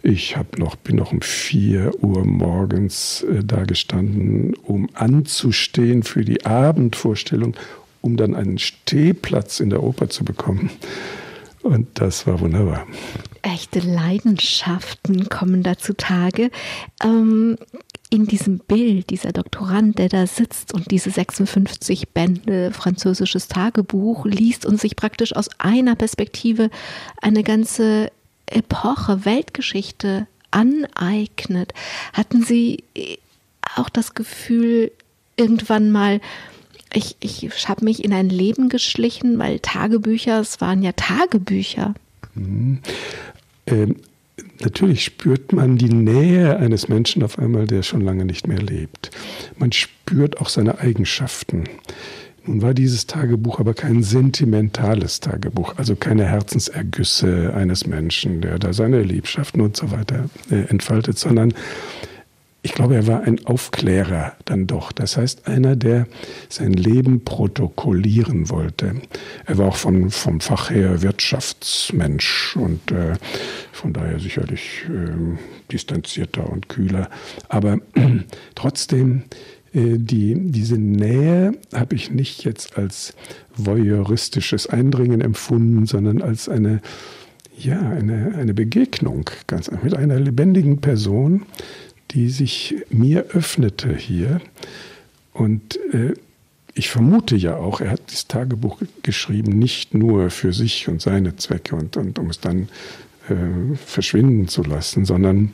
Ich 0.04 0.38
hab 0.38 0.58
noch, 0.58 0.76
bin 0.76 0.98
noch 0.98 1.12
um 1.12 1.22
4 1.22 2.04
Uhr 2.04 2.26
morgens 2.26 3.24
äh, 3.24 3.44
da 3.44 3.64
gestanden, 3.64 4.54
um 4.64 4.90
anzustehen 4.94 6.04
für 6.04 6.24
die 6.24 6.46
Abendvorstellung, 6.46 7.56
um 8.02 8.16
dann 8.16 8.36
einen 8.36 8.58
Stehplatz 8.58 9.60
in 9.60 9.70
der 9.70 9.82
Oper 9.82 10.10
zu 10.10 10.24
bekommen. 10.24 10.70
Und 11.64 11.88
das 11.96 12.28
war 12.28 12.40
wunderbar. 12.42 12.86
Echte 13.42 13.80
Leidenschaften 13.80 15.30
kommen 15.30 15.64
da 15.64 15.78
zutage. 15.78 16.52
Ähm, 17.02 17.58
in 18.10 18.28
diesem 18.28 18.60
Bild, 18.60 19.10
dieser 19.10 19.32
Doktorand, 19.32 19.98
der 19.98 20.10
da 20.10 20.28
sitzt 20.28 20.74
und 20.74 20.92
diese 20.92 21.10
56 21.10 22.10
Bände 22.10 22.72
französisches 22.72 23.48
Tagebuch 23.48 24.26
liest 24.26 24.68
und 24.68 24.80
sich 24.80 24.96
praktisch 24.96 25.36
aus 25.36 25.50
einer 25.58 25.96
Perspektive 25.96 26.70
eine 27.22 27.44
ganze 27.44 28.12
Epoche, 28.46 29.26
Weltgeschichte 29.26 30.28
aneignet. 30.52 31.74
Hatten 32.12 32.44
Sie 32.44 32.84
auch 33.76 33.90
das 33.90 34.14
Gefühl, 34.14 34.92
irgendwann 35.36 35.92
mal 35.92 36.22
ich, 36.94 37.18
ich 37.20 37.68
habe 37.68 37.86
mich 37.86 38.04
in 38.04 38.14
ein 38.14 38.30
Leben 38.30 38.70
geschlichen, 38.70 39.40
weil 39.40 39.60
Tagebücher, 39.60 40.40
es 40.40 40.62
waren 40.62 40.84
ja 40.84 40.92
Tagebücher. 40.94 41.94
Mhm. 42.36 42.80
Ähm, 43.66 43.96
natürlich 44.62 45.04
spürt 45.04 45.54
man 45.54 45.78
die 45.78 45.90
Nähe 45.90 46.58
eines 46.58 46.88
Menschen 46.88 47.24
auf 47.24 47.40
einmal, 47.40 47.68
der 47.68 47.84
schon 47.84 48.02
lange 48.02 48.26
nicht 48.26 48.48
mehr 48.48 48.62
lebt. 48.62 49.12
Man 49.58 49.72
spürt 49.72 50.40
auch 50.40 50.50
seine 50.50 50.80
Eigenschaften. 50.80 51.66
Nun 52.46 52.62
war 52.62 52.74
dieses 52.74 53.08
Tagebuch 53.08 53.60
aber 53.60 53.74
kein 53.74 54.04
sentimentales 54.04 55.22
Tagebuch, 55.22 55.78
also 55.78 55.96
keine 55.96 56.26
Herzensergüsse 56.26 57.54
eines 57.56 57.88
Menschen, 57.88 58.42
der 58.42 58.60
da 58.60 58.74
seine 58.74 59.02
Liebschaften 59.02 59.62
und 59.62 59.78
so 59.78 59.92
weiter 59.92 60.30
äh, 60.52 60.68
entfaltet, 60.68 61.18
sondern 61.18 61.54
ich 62.66 62.74
glaube, 62.74 62.96
er 62.96 63.08
war 63.08 63.24
ein 63.24 63.46
Aufklärer 63.46 64.38
dann 64.46 64.68
doch. 64.68 64.94
Das 64.94 65.18
heißt, 65.18 65.48
einer, 65.50 65.76
der 65.76 66.08
sein 66.48 66.72
Leben 66.72 67.26
protokollieren 67.26 68.50
wollte. 68.50 68.96
Er 69.46 69.58
war 69.58 69.68
auch 69.68 69.76
von, 69.76 70.10
vom 70.10 70.40
Fach 70.40 70.70
her 70.70 71.02
Wirtschaftsmensch 71.02 72.56
und 72.56 72.90
äh, 72.94 73.16
von 73.74 73.92
daher 73.92 74.18
sicherlich 74.18 74.86
äh, 74.88 75.38
distanzierter 75.74 76.50
und 76.50 76.70
kühler. 76.70 77.10
Aber 77.50 77.74
äh, 77.96 78.20
trotzdem, 78.56 79.24
die, 79.76 80.36
diese 80.38 80.78
Nähe 80.78 81.54
habe 81.74 81.96
ich 81.96 82.12
nicht 82.12 82.44
jetzt 82.44 82.78
als 82.78 83.16
voyeuristisches 83.56 84.68
Eindringen 84.68 85.20
empfunden, 85.20 85.88
sondern 85.88 86.22
als 86.22 86.48
eine, 86.48 86.80
ja, 87.58 87.80
eine, 87.80 88.36
eine 88.38 88.54
Begegnung 88.54 89.32
ganz 89.48 89.72
mit 89.82 89.96
einer 89.96 90.20
lebendigen 90.20 90.80
Person, 90.80 91.48
die 92.14 92.30
sich 92.30 92.76
mir 92.90 93.26
öffnete 93.34 93.96
hier. 93.96 94.42
Und 95.34 95.80
äh, 95.94 96.14
ich 96.76 96.90
vermute 96.90 97.36
ja 97.36 97.56
auch, 97.56 97.82
er 97.82 97.92
hat 97.92 98.02
dieses 98.10 98.28
Tagebuch 98.28 98.82
geschrieben, 99.04 99.58
nicht 99.60 99.94
nur 99.94 100.30
für 100.30 100.54
sich 100.54 100.88
und 100.88 101.02
seine 101.02 101.36
Zwecke 101.36 101.76
und, 101.76 101.98
und 101.98 102.18
um 102.20 102.30
es 102.30 102.40
dann 102.40 102.70
äh, 103.30 103.76
verschwinden 103.76 104.48
zu 104.48 104.64
lassen, 104.64 105.06
sondern 105.06 105.54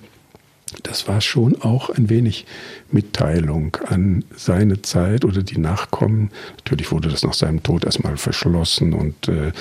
das 0.83 1.07
war 1.07 1.21
schon 1.21 1.61
auch 1.61 1.89
ein 1.89 2.09
wenig 2.09 2.45
Mitteilung 2.91 3.77
an 3.87 4.23
seine 4.35 4.81
Zeit 4.81 5.25
oder 5.25 5.43
die 5.43 5.57
Nachkommen. 5.57 6.31
Natürlich 6.57 6.91
wurde 6.91 7.09
das 7.09 7.23
nach 7.23 7.33
seinem 7.33 7.63
Tod 7.63 7.85
erstmal 7.85 8.17
verschlossen 8.17 8.93
und 8.93 9.27
äh, 9.27 9.51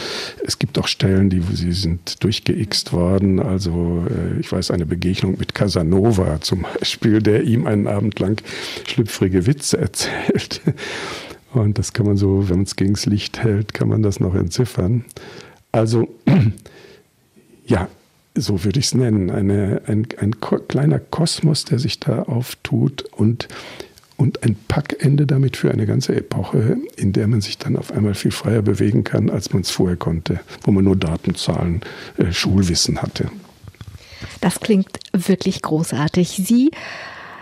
es 0.45 0.59
gibt 0.59 0.79
auch 0.79 0.89
Stellen, 0.89 1.31
die 1.31 1.43
sie 1.53 1.73
sind 1.73 2.23
durchgeixt 2.23 2.93
worden. 2.93 3.41
Also 3.41 4.07
äh, 4.09 4.41
ich 4.41 4.51
weiß 4.51 4.71
eine 4.71 4.87
Begegnung 4.87 5.39
mit 5.39 5.55
Casanova 5.55 6.41
zum 6.41 6.63
Beispiel, 6.63 7.23
der 7.23 7.43
ihm 7.45 7.67
einen 7.67 7.87
Abend 7.87 8.19
lang 8.19 8.43
schlüpfrige 8.87 9.47
Witze 9.47 9.79
erzählt. 9.79 10.61
Und 11.53 11.79
das 11.79 11.93
kann 11.93 12.07
man 12.07 12.17
so, 12.17 12.49
wenn 12.49 12.57
man 12.57 12.65
es 12.65 12.77
gegens 12.77 13.07
Licht 13.07 13.43
hält, 13.43 13.73
kann 13.73 13.89
man 13.89 14.03
das 14.03 14.21
noch 14.21 14.35
entziffern. 14.35 15.05
Also 15.73 16.09
ja, 17.67 17.89
so 18.41 18.65
würde 18.65 18.79
ich 18.79 18.87
es 18.87 18.95
nennen, 18.95 19.31
eine, 19.31 19.83
ein, 19.87 20.07
ein 20.19 20.37
kleiner 20.41 20.99
Kosmos, 20.99 21.65
der 21.65 21.79
sich 21.79 22.01
da 22.01 22.23
auftut 22.23 23.03
und, 23.13 23.49
und 24.17 24.43
ein 24.43 24.57
Packende 24.69 25.27
damit 25.27 25.57
für 25.57 25.71
eine 25.71 25.87
ganze 25.87 26.17
Epoche, 26.17 26.77
in 26.97 27.13
der 27.13 27.27
man 27.29 27.41
sich 27.41 27.59
dann 27.59 27.77
auf 27.77 27.93
einmal 27.93 28.15
viel 28.15 28.31
freier 28.31 28.63
bewegen 28.63 29.05
kann, 29.05 29.31
als 29.31 29.53
man 29.53 29.63
es 29.63 29.71
vorher 29.71 29.97
konnte, 29.97 30.41
wo 30.63 30.71
man 30.71 30.85
nur 30.85 30.97
Daten, 30.97 31.35
Zahlen, 31.35 31.81
äh, 32.17 32.33
Schulwissen 32.33 33.03
hatte. 33.03 33.31
Das 34.41 34.61
klingt 34.61 34.99
wirklich 35.13 35.63
großartig. 35.63 36.43
Sie 36.45 36.71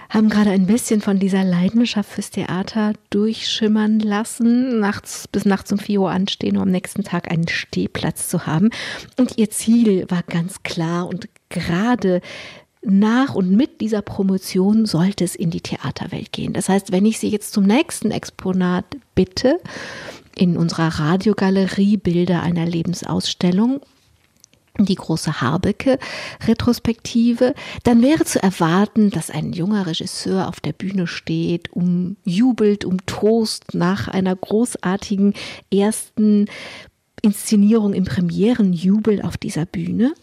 haben 0.09 0.29
gerade 0.29 0.51
ein 0.51 0.67
bisschen 0.67 1.01
von 1.01 1.19
dieser 1.19 1.45
Leidenschaft 1.45 2.11
fürs 2.11 2.31
Theater 2.31 2.93
durchschimmern 3.11 4.01
lassen, 4.01 4.81
nachts 4.81 5.29
bis 5.29 5.45
nachts 5.45 5.73
um 5.73 5.79
4 5.79 6.01
Uhr 6.01 6.11
anstehen, 6.11 6.57
um 6.57 6.63
am 6.63 6.71
nächsten 6.71 7.05
Tag 7.05 7.31
einen 7.31 7.49
Stehplatz 7.49 8.29
zu 8.29 8.47
haben. 8.47 8.71
Und 9.19 9.39
ihr 9.39 9.51
Ziel 9.51 10.07
war 10.09 10.23
ganz 10.23 10.63
klar 10.63 11.09
und 11.09 11.29
gerade 11.49 12.21
nach 12.83 13.35
und 13.35 13.51
mit 13.51 13.81
dieser 13.81 14.01
Promotion 14.01 14.87
sollte 14.87 15.25
es 15.25 15.35
in 15.35 15.51
die 15.51 15.61
Theaterwelt 15.61 16.33
gehen. 16.33 16.53
Das 16.53 16.69
heißt, 16.69 16.93
wenn 16.93 17.05
ich 17.05 17.19
Sie 17.19 17.29
jetzt 17.29 17.53
zum 17.53 17.65
nächsten 17.65 18.13
Exponat 18.13 18.85
bitte, 19.17 19.59
in 20.37 20.57
unserer 20.57 20.89
Radiogalerie 21.01 21.97
Bilder 21.97 22.43
einer 22.43 22.67
Lebensausstellung 22.67 23.81
die 24.85 24.95
große 24.95 25.41
Harbecke-Retrospektive, 25.41 27.55
dann 27.85 28.03
wäre 28.03 28.25
zu 28.25 28.43
erwarten, 28.43 29.11
dass 29.11 29.31
ein 29.31 29.53
junger 29.53 29.87
Regisseur 29.87 30.49
auf 30.49 30.61
der 30.61 30.73
Bühne 30.73 31.07
steht, 31.07 31.73
um 31.73 32.17
jubelt, 32.25 32.85
um 32.85 32.99
nach 33.73 34.09
einer 34.09 34.37
großartigen 34.37 35.35
ersten 35.73 36.47
Inszenierung 37.23 37.95
im 37.95 38.05
Premierenjubel 38.05 39.23
auf 39.23 39.37
dieser 39.37 39.67
Bühne. 39.67 40.15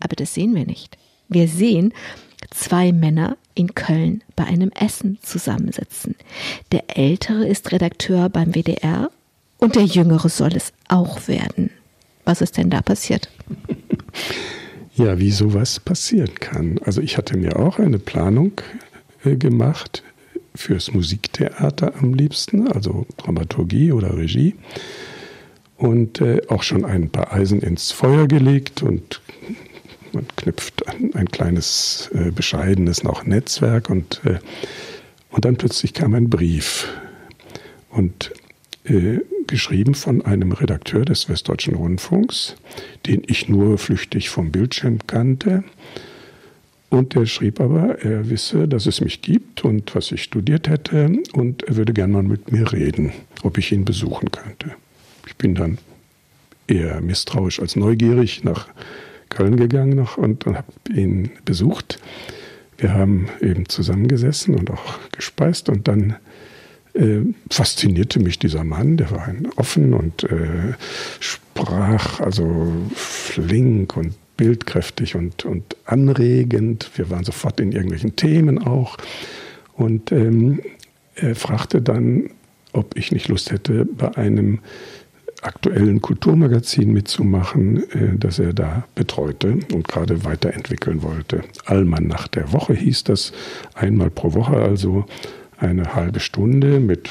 Aber 0.00 0.16
das 0.16 0.34
sehen 0.34 0.54
wir 0.54 0.66
nicht. 0.66 0.98
Wir 1.28 1.48
sehen 1.48 1.92
zwei 2.50 2.92
Männer 2.92 3.36
in 3.54 3.74
Köln 3.74 4.22
bei 4.34 4.44
einem 4.44 4.70
Essen 4.70 5.18
zusammensitzen. 5.22 6.14
Der 6.72 6.96
ältere 6.96 7.46
ist 7.46 7.72
Redakteur 7.72 8.28
beim 8.28 8.54
WDR 8.54 9.10
und 9.58 9.74
der 9.74 9.84
jüngere 9.84 10.28
soll 10.28 10.54
es 10.54 10.72
auch 10.88 11.28
werden. 11.28 11.70
Was 12.24 12.40
ist 12.40 12.56
denn 12.56 12.70
da 12.70 12.82
passiert? 12.82 13.30
Ja, 14.96 15.18
wie 15.18 15.30
sowas 15.30 15.78
passieren 15.78 16.34
kann. 16.36 16.80
Also 16.82 17.02
ich 17.02 17.18
hatte 17.18 17.36
mir 17.36 17.58
auch 17.58 17.78
eine 17.78 17.98
Planung 17.98 18.52
äh, 19.26 19.36
gemacht 19.36 20.02
fürs 20.54 20.90
Musiktheater 20.94 21.92
am 22.00 22.14
liebsten, 22.14 22.66
also 22.68 23.06
Dramaturgie 23.18 23.92
oder 23.92 24.16
Regie. 24.16 24.54
Und 25.76 26.22
äh, 26.22 26.40
auch 26.48 26.62
schon 26.62 26.86
ein 26.86 27.10
paar 27.10 27.30
Eisen 27.30 27.60
ins 27.60 27.92
Feuer 27.92 28.26
gelegt 28.26 28.82
und 28.82 29.20
man 30.12 30.26
knüpft 30.34 30.88
an 30.88 31.10
ein 31.12 31.28
kleines, 31.28 32.10
äh, 32.14 32.30
bescheidenes 32.30 33.02
noch 33.02 33.26
Netzwerk 33.26 33.90
und, 33.90 34.22
äh, 34.24 34.38
und 35.28 35.44
dann 35.44 35.56
plötzlich 35.56 35.92
kam 35.92 36.14
ein 36.14 36.30
Brief. 36.30 36.88
Und 37.90 38.32
äh, 38.88 39.20
geschrieben 39.46 39.94
von 39.94 40.24
einem 40.24 40.52
Redakteur 40.52 41.04
des 41.04 41.28
Westdeutschen 41.28 41.74
Rundfunks, 41.74 42.56
den 43.06 43.22
ich 43.26 43.48
nur 43.48 43.78
flüchtig 43.78 44.28
vom 44.28 44.50
Bildschirm 44.50 44.98
kannte. 45.06 45.64
Und 46.88 47.14
der 47.14 47.26
schrieb 47.26 47.60
aber, 47.60 47.98
er 48.00 48.30
wisse, 48.30 48.68
dass 48.68 48.86
es 48.86 49.00
mich 49.00 49.22
gibt 49.22 49.64
und 49.64 49.94
was 49.94 50.12
ich 50.12 50.22
studiert 50.22 50.68
hätte 50.68 51.10
und 51.32 51.64
er 51.64 51.76
würde 51.76 51.92
gern 51.92 52.12
mal 52.12 52.22
mit 52.22 52.52
mir 52.52 52.72
reden, 52.72 53.12
ob 53.42 53.58
ich 53.58 53.72
ihn 53.72 53.84
besuchen 53.84 54.30
könnte. 54.30 54.72
Ich 55.26 55.36
bin 55.36 55.54
dann 55.54 55.78
eher 56.68 57.00
misstrauisch 57.00 57.60
als 57.60 57.76
neugierig 57.76 58.44
nach 58.44 58.68
Köln 59.28 59.56
gegangen 59.56 59.96
noch 59.96 60.16
und, 60.16 60.46
und 60.46 60.56
habe 60.56 60.72
ihn 60.94 61.30
besucht. 61.44 61.98
Wir 62.78 62.94
haben 62.94 63.28
eben 63.40 63.68
zusammengesessen 63.68 64.54
und 64.54 64.70
auch 64.70 64.98
gespeist 65.10 65.68
und 65.68 65.88
dann 65.88 66.16
äh, 66.96 67.22
faszinierte 67.50 68.20
mich 68.20 68.38
dieser 68.38 68.64
Mann, 68.64 68.96
der 68.96 69.10
war 69.10 69.28
offen 69.56 69.94
und 69.94 70.24
äh, 70.24 70.74
sprach 71.20 72.20
also 72.20 72.72
flink 72.94 73.96
und 73.96 74.14
bildkräftig 74.36 75.14
und, 75.14 75.44
und 75.44 75.76
anregend. 75.84 76.90
Wir 76.94 77.10
waren 77.10 77.24
sofort 77.24 77.60
in 77.60 77.72
irgendwelchen 77.72 78.16
Themen 78.16 78.58
auch. 78.58 78.96
Und 79.74 80.12
ähm, 80.12 80.60
er 81.14 81.34
fragte 81.34 81.80
dann, 81.80 82.30
ob 82.72 82.96
ich 82.96 83.12
nicht 83.12 83.28
Lust 83.28 83.50
hätte, 83.50 83.86
bei 83.86 84.14
einem 84.16 84.60
aktuellen 85.42 86.00
Kulturmagazin 86.00 86.92
mitzumachen, 86.92 87.90
äh, 87.92 88.18
das 88.18 88.38
er 88.38 88.52
da 88.52 88.84
betreute 88.94 89.58
und 89.72 89.88
gerade 89.88 90.24
weiterentwickeln 90.24 91.02
wollte. 91.02 91.42
Allmann 91.64 92.06
nach 92.06 92.28
der 92.28 92.52
Woche 92.52 92.74
hieß 92.74 93.04
das, 93.04 93.32
einmal 93.74 94.10
pro 94.10 94.34
Woche 94.34 94.56
also 94.56 95.06
eine 95.58 95.94
halbe 95.94 96.20
Stunde 96.20 96.80
mit 96.80 97.10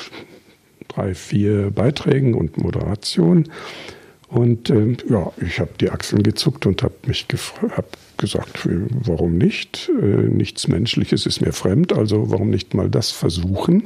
drei, 0.88 1.14
vier 1.14 1.72
Beiträgen 1.72 2.34
und 2.34 2.58
Moderation. 2.58 3.50
Und 4.28 4.70
äh, 4.70 4.98
ja, 5.10 5.32
ich 5.42 5.60
habe 5.60 5.72
die 5.80 5.90
Achseln 5.90 6.24
gezuckt 6.24 6.66
und 6.66 6.84
habe 6.84 6.96
mich 7.06 7.26
hab 7.76 7.86
gesagt, 8.18 8.68
warum 8.92 9.38
nicht? 9.38 9.90
Äh, 10.02 10.06
nichts 10.06 10.68
Menschliches 10.68 11.26
ist 11.26 11.42
mir 11.42 11.54
fremd, 11.54 11.94
also 11.94 12.32
warum 12.32 12.50
nicht 12.50 12.74
mal 12.74 12.90
das 12.90 13.12
versuchen? 13.12 13.84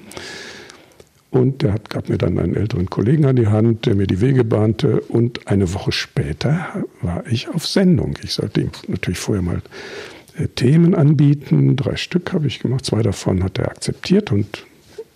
Und 1.32 1.62
der 1.62 1.74
hat, 1.74 1.89
gab 1.91 2.10
mir 2.10 2.17
dann 2.17 2.39
einen 2.39 2.56
älteren 2.56 2.89
Kollegen 2.89 3.26
an 3.26 3.36
die 3.36 3.48
Hand, 3.48 3.86
der 3.86 3.93
mir 3.93 4.08
die 4.08 4.19
Wege 4.19 4.43
bahnte. 4.43 5.02
Und 5.02 5.48
eine 5.48 5.72
Woche 5.74 5.91
später 5.91 6.84
war 7.02 7.24
ich 7.28 7.50
auf 7.50 7.67
Sendung. 7.67 8.17
Ich 8.24 8.34
sollte 8.34 8.62
ihm 8.62 8.72
natürlich 8.88 9.19
vorher 9.19 9.43
mal 9.43 9.58
äh, 9.58 10.18
Themen 10.47 10.95
anbieten. 10.95 11.75
Drei 11.75 11.95
Stück 11.95 12.34
habe 12.34 12.47
ich 12.47 12.60
gemacht. 12.60 12.86
Zwei 12.86 13.02
davon 13.02 13.43
hat 13.43 13.58
er 13.58 13.69
akzeptiert 13.69 14.32
und 14.32 14.65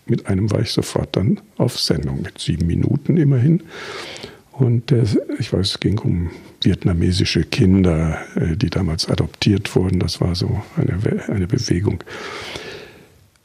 mit 0.06 0.28
einem 0.28 0.52
war 0.52 0.60
ich 0.60 0.72
sofort 0.72 1.16
dann 1.16 1.40
auf 1.58 1.80
Sendung 1.80 2.22
mit 2.22 2.40
sieben 2.40 2.68
Minuten 2.68 3.18
immerhin. 3.18 3.64
Und 4.52 4.92
äh, 4.92 5.04
ich 5.40 5.52
weiß, 5.52 5.72
es 5.72 5.80
ging 5.80 5.98
um 6.00 6.30
vietnamesische 6.62 7.44
Kinder, 7.44 8.20
äh, 8.36 8.56
die 8.56 8.70
damals 8.70 9.10
adoptiert 9.10 9.76
wurden. 9.76 10.00
Das 10.00 10.22
war 10.22 10.36
so 10.36 10.62
eine, 10.76 11.24
eine 11.28 11.48
Bewegung. 11.48 12.04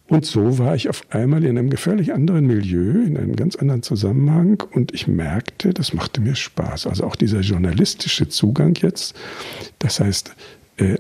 Und 0.09 0.25
so 0.25 0.59
war 0.59 0.75
ich 0.75 0.89
auf 0.89 1.03
einmal 1.11 1.45
in 1.45 1.59
einem 1.59 1.69
gefährlich 1.69 2.15
anderen 2.15 2.47
Milieu, 2.47 3.05
in 3.05 3.19
einem 3.19 3.37
ganz 3.37 3.57
anderen 3.57 3.83
Zusammenhang 3.83 4.63
und 4.73 4.95
ich 4.95 5.07
merkte, 5.07 5.75
das 5.75 5.93
machte 5.93 6.23
mir 6.23 6.35
Spaß. 6.35 6.87
Also 6.87 7.05
auch 7.05 7.15
dieser 7.15 7.41
journalistische 7.41 8.27
Zugang 8.29 8.75
jetzt, 8.81 9.15
das 9.79 10.01
heißt, 10.01 10.31
äh, 10.31 10.33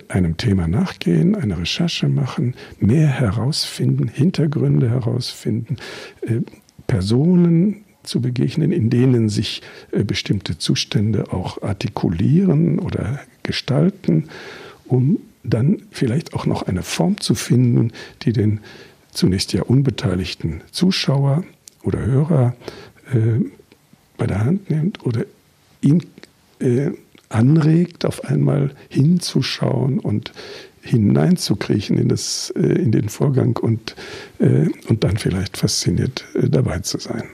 einem 0.08 0.36
Thema 0.36 0.66
nachgehen, 0.66 1.34
eine 1.34 1.58
Recherche 1.58 2.08
machen, 2.08 2.54
mehr 2.80 3.08
herausfinden, 3.08 4.08
Hintergründe 4.08 4.90
herausfinden, 4.90 5.76
äh, 6.22 6.40
Personen 6.86 7.84
zu 8.02 8.20
begegnen, 8.20 8.72
in 8.72 8.90
denen 8.90 9.28
sich 9.28 9.62
äh, 9.92 10.02
bestimmte 10.02 10.58
Zustände 10.58 11.32
auch 11.32 11.62
artikulieren 11.62 12.78
oder 12.78 13.20
gestalten, 13.42 14.28
um 14.86 15.18
dann 15.44 15.82
vielleicht 15.90 16.34
auch 16.34 16.46
noch 16.46 16.62
eine 16.62 16.82
Form 16.82 17.20
zu 17.20 17.34
finden, 17.34 17.92
die 18.22 18.32
den 18.32 18.60
zunächst 19.12 19.52
ja 19.52 19.62
unbeteiligten 19.62 20.62
Zuschauer 20.70 21.44
oder 21.82 22.04
Hörer 22.04 22.56
äh, 23.12 23.44
bei 24.16 24.26
der 24.26 24.44
Hand 24.44 24.70
nimmt 24.70 25.04
oder 25.06 25.24
ihn 25.80 26.04
äh, 26.60 26.90
anregt, 27.28 28.04
auf 28.04 28.24
einmal 28.24 28.72
hinzuschauen 28.88 29.98
und 29.98 30.32
hineinzukriechen 30.82 31.98
in, 31.98 32.08
das, 32.08 32.52
äh, 32.56 32.60
in 32.60 32.92
den 32.92 33.08
Vorgang 33.08 33.56
und, 33.56 33.94
äh, 34.38 34.68
und 34.88 35.04
dann 35.04 35.18
vielleicht 35.18 35.56
fasziniert 35.56 36.24
äh, 36.34 36.48
dabei 36.48 36.78
zu 36.80 36.98
sein. 36.98 37.24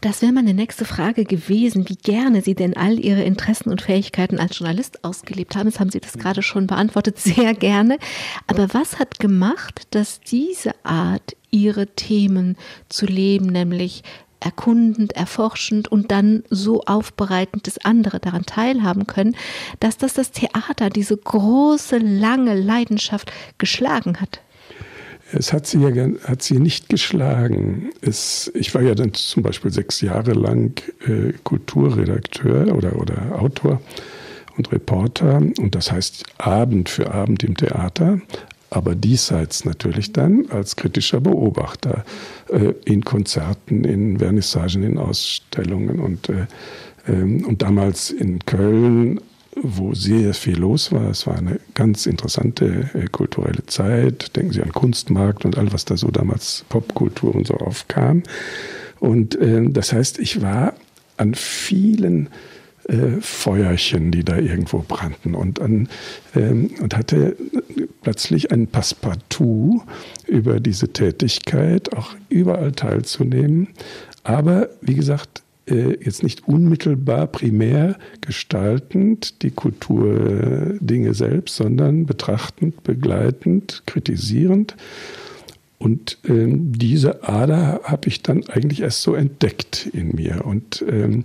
Das 0.00 0.20
wäre 0.20 0.32
meine 0.32 0.52
nächste 0.52 0.84
Frage 0.84 1.24
gewesen, 1.24 1.88
wie 1.88 1.94
gerne 1.94 2.42
Sie 2.42 2.56
denn 2.56 2.76
all 2.76 2.98
Ihre 2.98 3.22
Interessen 3.22 3.70
und 3.70 3.82
Fähigkeiten 3.82 4.40
als 4.40 4.58
Journalist 4.58 5.04
ausgelebt 5.04 5.54
haben. 5.54 5.68
Jetzt 5.68 5.78
haben 5.78 5.90
Sie 5.90 6.00
das 6.00 6.14
gerade 6.14 6.42
schon 6.42 6.66
beantwortet, 6.66 7.18
sehr 7.20 7.54
gerne. 7.54 7.98
Aber 8.48 8.74
was 8.74 8.98
hat 8.98 9.20
gemacht, 9.20 9.86
dass 9.90 10.20
diese 10.20 10.72
Art, 10.84 11.36
Ihre 11.52 11.86
Themen 11.86 12.56
zu 12.88 13.04
leben, 13.04 13.46
nämlich 13.46 14.02
erkundend, 14.42 15.12
erforschend 15.12 15.88
und 15.88 16.10
dann 16.10 16.42
so 16.50 16.82
aufbereitend, 16.82 17.66
dass 17.66 17.84
andere 17.84 18.20
daran 18.20 18.44
teilhaben 18.44 19.06
können, 19.06 19.36
dass 19.80 19.96
das 19.96 20.14
das 20.14 20.32
Theater, 20.32 20.90
diese 20.90 21.16
große, 21.16 21.98
lange 21.98 22.54
Leidenschaft 22.54 23.32
geschlagen 23.58 24.20
hat? 24.20 24.40
Es 25.34 25.52
hat 25.52 25.66
sie 25.66 25.78
ja 25.78 26.08
hat 26.24 26.42
sie 26.42 26.58
nicht 26.58 26.90
geschlagen. 26.90 27.90
Es, 28.02 28.50
ich 28.54 28.74
war 28.74 28.82
ja 28.82 28.94
dann 28.94 29.14
zum 29.14 29.42
Beispiel 29.42 29.72
sechs 29.72 30.02
Jahre 30.02 30.32
lang 30.32 30.82
äh, 31.06 31.32
Kulturredakteur 31.42 32.74
oder, 32.76 32.96
oder 32.96 33.40
Autor 33.40 33.80
und 34.58 34.70
Reporter 34.72 35.36
und 35.36 35.74
das 35.74 35.90
heißt 35.90 36.24
Abend 36.36 36.90
für 36.90 37.14
Abend 37.14 37.42
im 37.44 37.56
Theater, 37.56 38.20
aber 38.72 38.94
diesseits 38.94 39.64
natürlich 39.64 40.12
dann 40.12 40.46
als 40.50 40.76
kritischer 40.76 41.20
Beobachter 41.20 42.04
äh, 42.48 42.72
in 42.84 43.04
Konzerten, 43.04 43.84
in 43.84 44.18
Vernissagen, 44.18 44.82
in 44.82 44.98
Ausstellungen 44.98 46.00
und, 46.00 46.28
äh, 46.28 46.46
ähm, 47.06 47.44
und 47.46 47.62
damals 47.62 48.10
in 48.10 48.38
Köln 48.44 49.20
wo 49.60 49.94
sehr 49.94 50.32
viel 50.32 50.58
los 50.58 50.92
war. 50.92 51.10
Es 51.10 51.26
war 51.26 51.36
eine 51.36 51.60
ganz 51.74 52.06
interessante 52.06 52.90
äh, 52.94 53.06
kulturelle 53.08 53.66
Zeit. 53.66 54.34
Denken 54.34 54.52
Sie 54.52 54.62
an 54.62 54.72
Kunstmarkt 54.72 55.44
und 55.44 55.58
all, 55.58 55.70
was 55.72 55.84
da 55.84 55.96
so 55.96 56.08
damals 56.08 56.64
Popkultur 56.70 57.34
und 57.34 57.46
so 57.46 57.54
aufkam. 57.54 58.22
Und 58.98 59.34
äh, 59.34 59.68
das 59.68 59.92
heißt, 59.92 60.18
ich 60.20 60.40
war 60.40 60.72
an 61.18 61.34
vielen 61.34 62.30
äh, 62.88 63.20
Feuerchen, 63.20 64.10
die 64.10 64.24
da 64.24 64.38
irgendwo 64.38 64.84
brannten 64.86 65.34
und, 65.34 65.60
an, 65.60 65.88
ähm, 66.34 66.70
und 66.80 66.96
hatte 66.96 67.36
plötzlich 68.02 68.50
ein 68.52 68.66
Passepartout 68.66 69.82
über 70.26 70.60
diese 70.60 70.88
Tätigkeit, 70.92 71.96
auch 71.96 72.14
überall 72.28 72.72
teilzunehmen. 72.72 73.68
Aber 74.24 74.68
wie 74.80 74.94
gesagt, 74.94 75.42
äh, 75.66 75.96
jetzt 76.04 76.22
nicht 76.22 76.46
unmittelbar 76.48 77.26
primär 77.28 77.96
gestaltend 78.20 79.42
die 79.42 79.50
Kulturdinge 79.50 81.14
selbst, 81.14 81.56
sondern 81.56 82.06
betrachtend, 82.06 82.82
begleitend, 82.82 83.82
kritisierend. 83.86 84.76
Und 85.78 86.18
ähm, 86.28 86.72
diese 86.72 87.24
Ader 87.28 87.80
habe 87.84 88.08
ich 88.08 88.22
dann 88.22 88.44
eigentlich 88.48 88.82
erst 88.82 89.02
so 89.02 89.14
entdeckt 89.14 89.88
in 89.92 90.14
mir. 90.14 90.44
Und 90.44 90.84
ähm, 90.88 91.24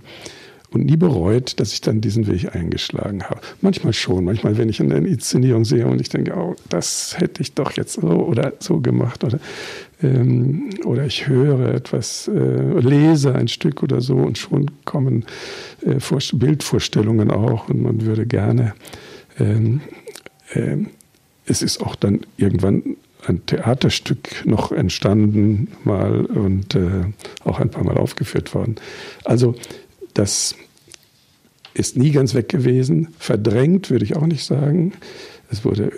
und 0.70 0.84
nie 0.84 0.96
bereut, 0.96 1.58
dass 1.60 1.72
ich 1.72 1.80
dann 1.80 2.00
diesen 2.00 2.26
Weg 2.26 2.54
eingeschlagen 2.54 3.24
habe. 3.24 3.40
Manchmal 3.62 3.92
schon, 3.92 4.24
manchmal, 4.24 4.58
wenn 4.58 4.68
ich 4.68 4.80
eine 4.80 4.96
Inszenierung 4.96 5.64
sehe 5.64 5.86
und 5.86 6.00
ich 6.00 6.10
denke, 6.10 6.34
oh, 6.36 6.56
das 6.68 7.16
hätte 7.18 7.42
ich 7.42 7.54
doch 7.54 7.72
jetzt 7.72 7.94
so 7.94 8.08
oder 8.08 8.52
so 8.58 8.80
gemacht 8.80 9.24
oder, 9.24 9.38
ähm, 10.02 10.70
oder 10.84 11.06
ich 11.06 11.26
höre 11.26 11.74
etwas, 11.74 12.28
äh, 12.28 12.80
lese 12.80 13.34
ein 13.34 13.48
Stück 13.48 13.82
oder 13.82 14.00
so 14.00 14.16
und 14.16 14.36
schon 14.36 14.70
kommen 14.84 15.24
äh, 15.86 15.98
Bildvorstellungen 16.34 17.30
auch 17.30 17.68
und 17.68 17.82
man 17.82 18.04
würde 18.04 18.26
gerne. 18.26 18.74
Ähm, 19.38 19.80
ähm, 20.52 20.88
es 21.46 21.62
ist 21.62 21.80
auch 21.80 21.96
dann 21.96 22.20
irgendwann 22.36 22.96
ein 23.26 23.44
Theaterstück 23.46 24.44
noch 24.44 24.70
entstanden 24.70 25.68
mal 25.84 26.24
und 26.26 26.74
äh, 26.74 27.04
auch 27.44 27.58
ein 27.58 27.70
paar 27.70 27.84
Mal 27.84 27.96
aufgeführt 27.96 28.54
worden. 28.54 28.76
Also 29.24 29.54
das 30.18 30.56
ist 31.74 31.96
nie 31.96 32.10
ganz 32.10 32.34
weg 32.34 32.48
gewesen. 32.48 33.14
Verdrängt 33.18 33.88
würde 33.90 34.04
ich 34.04 34.16
auch 34.16 34.26
nicht 34.26 34.44
sagen. 34.44 34.92
Es 35.48 35.64
wurde 35.64 35.92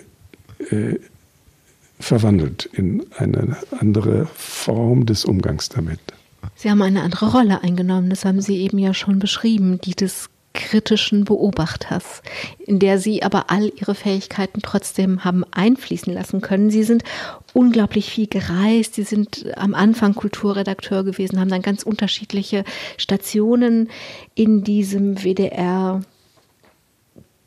äh, 0.69 0.97
verwandelt 1.99 2.69
in 2.71 3.03
eine 3.17 3.57
andere 3.79 4.27
Form 4.27 5.07
des 5.07 5.25
Umgangs 5.25 5.69
damit. 5.69 5.99
Sie 6.55 6.69
haben 6.69 6.81
eine 6.83 7.01
andere 7.01 7.31
Rolle 7.31 7.63
eingenommen, 7.63 8.09
das 8.09 8.25
haben 8.25 8.41
Sie 8.41 8.57
eben 8.57 8.77
ja 8.77 8.93
schon 8.93 9.19
beschrieben, 9.19 9.79
die 9.81 9.95
des 9.95 10.29
kritischen 10.53 11.25
Beobachters, 11.25 12.21
in 12.59 12.79
der 12.79 12.99
sie 12.99 13.23
aber 13.23 13.49
all 13.49 13.71
ihre 13.75 13.95
Fähigkeiten 13.95 14.61
trotzdem 14.61 15.23
haben 15.23 15.45
einfließen 15.51 16.13
lassen 16.13 16.41
können. 16.41 16.69
Sie 16.69 16.83
sind 16.83 17.03
unglaublich 17.53 18.09
viel 18.09 18.27
gereist, 18.27 18.95
sie 18.95 19.03
sind 19.03 19.45
am 19.55 19.73
Anfang 19.73 20.15
Kulturredakteur 20.15 21.03
gewesen, 21.03 21.39
haben 21.39 21.49
dann 21.49 21.61
ganz 21.61 21.83
unterschiedliche 21.83 22.63
Stationen 22.97 23.89
in 24.35 24.63
diesem 24.63 25.23
WDR 25.23 26.01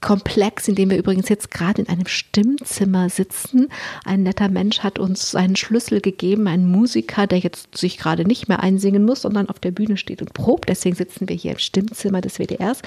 Komplex, 0.04 0.68
in 0.68 0.74
dem 0.74 0.90
wir 0.90 0.98
übrigens 0.98 1.30
jetzt 1.30 1.50
gerade 1.50 1.80
in 1.80 1.88
einem 1.88 2.06
Stimmzimmer 2.06 3.08
sitzen. 3.08 3.70
Ein 4.04 4.22
netter 4.22 4.50
Mensch 4.50 4.80
hat 4.80 4.98
uns 4.98 5.30
seinen 5.30 5.56
Schlüssel 5.56 6.02
gegeben, 6.02 6.46
ein 6.46 6.68
Musiker, 6.68 7.26
der 7.26 7.38
jetzt 7.38 7.78
sich 7.78 7.96
gerade 7.96 8.26
nicht 8.26 8.46
mehr 8.46 8.62
einsingen 8.62 9.06
muss, 9.06 9.22
sondern 9.22 9.48
auf 9.48 9.58
der 9.58 9.70
Bühne 9.70 9.96
steht 9.96 10.20
und 10.20 10.34
probt. 10.34 10.68
Deswegen 10.68 10.94
sitzen 10.94 11.26
wir 11.26 11.34
hier 11.34 11.52
im 11.52 11.58
Stimmzimmer 11.58 12.20
des 12.20 12.38
WDRs. 12.38 12.82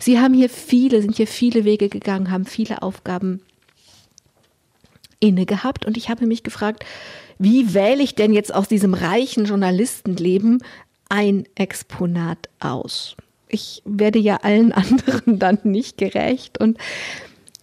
Sie 0.00 0.18
haben 0.18 0.32
hier 0.32 0.48
viele, 0.48 1.02
sind 1.02 1.18
hier 1.18 1.26
viele 1.26 1.66
Wege 1.66 1.90
gegangen, 1.90 2.30
haben 2.30 2.46
viele 2.46 2.80
Aufgaben 2.80 3.42
inne 5.20 5.44
gehabt 5.44 5.84
und 5.84 5.98
ich 5.98 6.08
habe 6.08 6.26
mich 6.26 6.44
gefragt, 6.44 6.82
wie 7.38 7.74
wähle 7.74 8.02
ich 8.02 8.14
denn 8.14 8.32
jetzt 8.32 8.54
aus 8.54 8.68
diesem 8.68 8.94
reichen 8.94 9.44
Journalistenleben 9.44 10.62
ein 11.10 11.44
Exponat 11.56 12.48
aus? 12.58 13.16
Ich 13.54 13.82
werde 13.86 14.18
ja 14.18 14.36
allen 14.42 14.72
anderen 14.84 15.38
dann 15.38 15.58
nicht 15.62 15.96
gerecht 15.96 16.58
und 16.58 16.76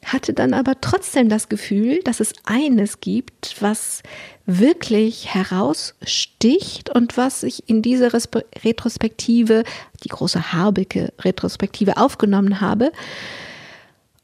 hatte 0.04 0.34
dann 0.34 0.56
aber 0.56 0.82
trotzdem 0.82 1.30
das 1.30 1.48
Gefühl, 1.48 2.00
dass 2.04 2.20
es 2.20 2.34
eines 2.44 3.02
gibt, 3.02 3.62
was 3.62 4.02
wirklich 4.48 5.34
heraussticht 5.34 6.90
und 6.90 7.18
was 7.18 7.44
ich 7.44 7.70
in 7.70 7.84
diese 7.84 8.12
Retrospektive, 8.12 9.64
die 10.04 10.10
große 10.10 10.54
Harbecke 10.54 11.14
Retrospektive 11.20 11.98
aufgenommen 11.98 12.62
habe. 12.62 12.92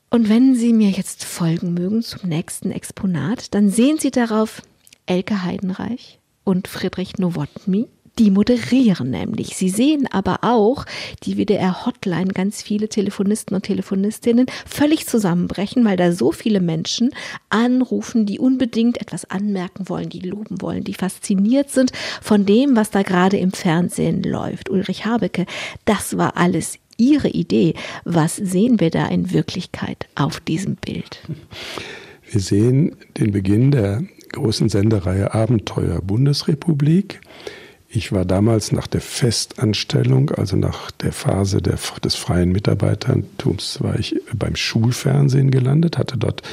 Und 0.10 0.30
wenn 0.30 0.56
Sie 0.56 0.74
mir 0.74 0.90
jetzt 0.90 1.24
folgen 1.24 1.76
mögen 1.76 2.02
zum 2.02 2.28
nächsten 2.28 2.72
Exponat, 2.72 3.54
dann 3.54 3.70
sehen 3.70 4.00
Sie 4.00 4.10
darauf 4.10 4.64
Elke 5.06 5.44
Heidenreich 5.44 6.20
und 6.44 6.68
Friedrich 6.68 7.18
Nowotny 7.20 7.88
die 8.20 8.32
moderieren 8.32 9.10
nämlich. 9.10 9.56
Sie 9.56 9.70
sehen 9.70 10.08
aber 10.12 10.40
auch 10.42 10.86
die 11.24 11.38
WDR-Hotline, 11.38 12.34
ganz 12.34 12.62
viele 12.62 12.90
Telefonisten 12.90 13.56
und 13.56 13.64
Telefonistinnen 13.64 14.48
völlig 14.66 15.06
zusammenbrechen, 15.08 15.86
weil 15.86 15.98
da 15.98 16.12
so 16.12 16.32
viele 16.32 16.60
Menschen 16.60 17.12
anrufen, 17.50 18.26
die 18.26 18.40
unbedingt 18.40 19.00
etwas 19.00 19.30
anmerken 19.30 19.90
wollen, 19.90 20.10
die 20.10 20.20
loben 20.20 20.62
wollen, 20.62 20.84
die 20.84 20.94
fasziniert 20.94 21.70
sind 21.70 21.92
von 22.22 22.46
dem, 22.46 22.76
was 22.76 22.92
da 22.92 23.04
gerade 23.04 23.38
im 23.38 23.52
Fernsehen 23.52 24.24
läuft. 24.24 24.70
Ulrich 24.70 25.06
Habecke, 25.06 25.46
das 25.86 26.18
war 26.18 26.38
alles 26.38 26.80
Ihre 26.98 27.30
Idee. 27.30 27.76
Was 28.06 28.36
sehen 28.36 28.80
wir 28.80 28.90
da 28.90 29.08
in 29.08 29.32
Wirklichkeit 29.32 30.08
auf 30.16 30.40
diesem 30.40 30.76
Bild? 30.76 31.22
Wir 32.30 32.42
sehen 32.42 32.96
den 33.18 33.32
Beginn 33.32 33.72
der 33.72 34.04
großen 34.32 34.68
Sendereihe 34.68 35.34
Abenteuer 35.34 36.02
Bundesrepublik. 36.02 37.22
Ich 37.98 38.12
war 38.12 38.26
damals 38.26 38.72
nach 38.72 38.86
der 38.86 39.02
Festanstellung, 39.02 40.30
also 40.30 40.56
nach 40.56 40.92
der 40.92 41.12
Phase 41.12 41.64
der, 41.64 41.80
des 42.04 42.14
freien 42.14 42.52
Mitarbeitertums, 42.52 43.82
war 43.82 43.98
ich 43.98 44.16
beim 44.34 44.56
Schulfernsehen 44.56 45.50
gelandet, 45.50 45.98
hatte 45.98 46.16
dort 46.16 46.44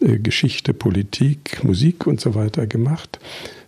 äh, 0.00 0.18
Geschichte, 0.18 0.72
Politik, 0.72 1.62
Musik 1.62 2.06
und 2.06 2.22
so 2.22 2.34
weiter 2.34 2.66
gemacht. 2.66 3.18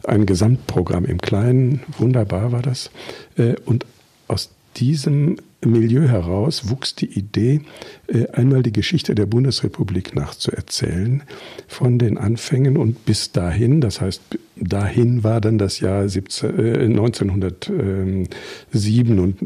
Ein 0.03 0.25
Gesamtprogramm 0.25 1.05
im 1.05 1.21
Kleinen, 1.21 1.83
wunderbar 1.99 2.53
war 2.53 2.63
das. 2.63 2.91
Äh, 3.37 3.57
und 3.67 3.85
aus 4.27 4.49
diesem 4.79 5.37
Milieu 5.65 6.09
heraus 6.09 6.71
wuchs 6.71 6.95
die 6.95 7.19
Idee, 7.19 7.63
äh, 8.07 8.29
einmal 8.29 8.63
die 8.63 8.73
Geschichte 8.73 9.15
der 9.15 9.27
Bundesrepublik 9.27 10.15
nachzuerzählen, 10.15 11.23
von 11.69 11.99
den 11.99 12.19
Anfängen 12.19 12.77
und 12.77 13.05
bis 13.05 13.33
dahin, 13.33 13.81
das 13.81 14.01
heißt, 14.01 14.23
dahin 14.57 15.25
war 15.25 15.41
dann 15.41 15.59
das 15.59 15.81
Jahr 15.81 16.09
17, 16.09 16.59
äh, 16.59 16.89
1907 16.89 19.19
und 19.19 19.37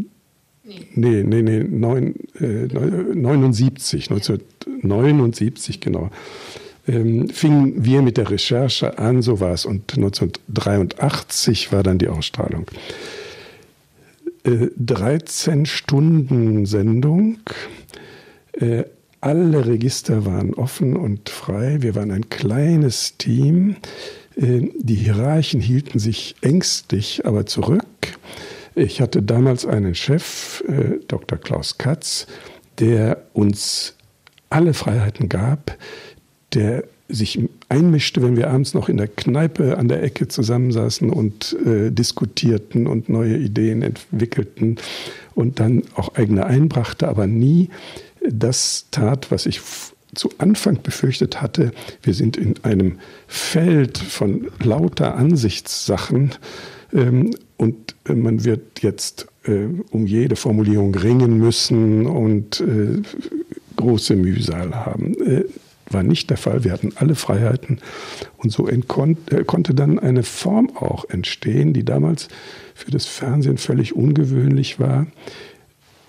Nee, 0.94 1.22
nee, 1.24 1.42
nee, 1.42 1.62
neun, 1.62 2.14
äh, 2.40 2.68
79, 3.14 4.10
1979, 4.10 5.80
genau. 5.80 6.08
Ähm, 6.88 7.28
fingen 7.28 7.84
wir 7.84 8.00
mit 8.00 8.16
der 8.16 8.30
Recherche 8.30 8.98
an, 8.98 9.20
so 9.20 9.40
war 9.40 9.52
es. 9.52 9.66
Und 9.66 9.96
1983 9.96 11.70
war 11.70 11.82
dann 11.82 11.98
die 11.98 12.08
Ausstrahlung. 12.08 12.66
13 14.44 15.62
äh, 15.62 15.66
Stunden 15.66 16.66
Sendung. 16.66 17.38
Äh, 18.52 18.84
alle 19.20 19.66
Register 19.66 20.26
waren 20.26 20.52
offen 20.54 20.96
und 20.96 21.30
frei. 21.30 21.78
Wir 21.80 21.94
waren 21.94 22.10
ein 22.10 22.28
kleines 22.28 23.16
Team. 23.16 23.76
Äh, 24.36 24.68
die 24.78 24.96
Hierarchen 24.96 25.60
hielten 25.60 25.98
sich 25.98 26.36
ängstlich, 26.42 27.24
aber 27.24 27.46
zurück. 27.46 27.86
Ich 28.74 29.00
hatte 29.00 29.22
damals 29.22 29.64
einen 29.66 29.94
Chef, 29.94 30.64
Dr. 31.06 31.38
Klaus 31.38 31.78
Katz, 31.78 32.26
der 32.80 33.22
uns 33.32 33.94
alle 34.50 34.74
Freiheiten 34.74 35.28
gab, 35.28 35.78
der 36.54 36.82
sich 37.08 37.38
einmischte, 37.68 38.22
wenn 38.22 38.36
wir 38.36 38.50
abends 38.50 38.72
noch 38.74 38.88
in 38.88 38.96
der 38.96 39.08
Kneipe 39.08 39.76
an 39.76 39.88
der 39.88 40.02
Ecke 40.02 40.28
zusammensaßen 40.28 41.10
und 41.10 41.54
äh, 41.64 41.90
diskutierten 41.90 42.86
und 42.86 43.08
neue 43.08 43.36
Ideen 43.36 43.82
entwickelten 43.82 44.76
und 45.34 45.60
dann 45.60 45.82
auch 45.94 46.14
eigene 46.14 46.46
einbrachte, 46.46 47.08
aber 47.08 47.26
nie 47.26 47.68
das 48.26 48.86
tat, 48.90 49.30
was 49.30 49.44
ich 49.44 49.60
zu 50.14 50.30
Anfang 50.38 50.78
befürchtet 50.82 51.42
hatte. 51.42 51.72
Wir 52.02 52.14
sind 52.14 52.36
in 52.36 52.54
einem 52.62 52.98
Feld 53.26 53.98
von 53.98 54.48
lauter 54.62 55.16
Ansichtssachen 55.16 56.30
ähm, 56.92 57.34
und 57.56 57.94
äh, 58.08 58.14
man 58.14 58.44
wird 58.44 58.82
jetzt 58.82 59.26
äh, 59.44 59.66
um 59.90 60.06
jede 60.06 60.36
Formulierung 60.36 60.94
ringen 60.94 61.38
müssen 61.38 62.06
und 62.06 62.60
äh, 62.60 63.02
große 63.76 64.16
Mühsal 64.16 64.74
haben. 64.74 65.16
War 65.94 66.02
nicht 66.02 66.28
der 66.28 66.36
Fall. 66.36 66.64
Wir 66.64 66.72
hatten 66.72 66.92
alle 66.96 67.14
Freiheiten 67.14 67.78
und 68.36 68.50
so 68.50 68.68
äh, 68.68 68.82
konnte 68.82 69.74
dann 69.74 69.98
eine 69.98 70.24
Form 70.24 70.76
auch 70.76 71.08
entstehen, 71.08 71.72
die 71.72 71.84
damals 71.84 72.28
für 72.74 72.90
das 72.90 73.06
Fernsehen 73.06 73.58
völlig 73.58 73.94
ungewöhnlich 73.94 74.80
war 74.80 75.06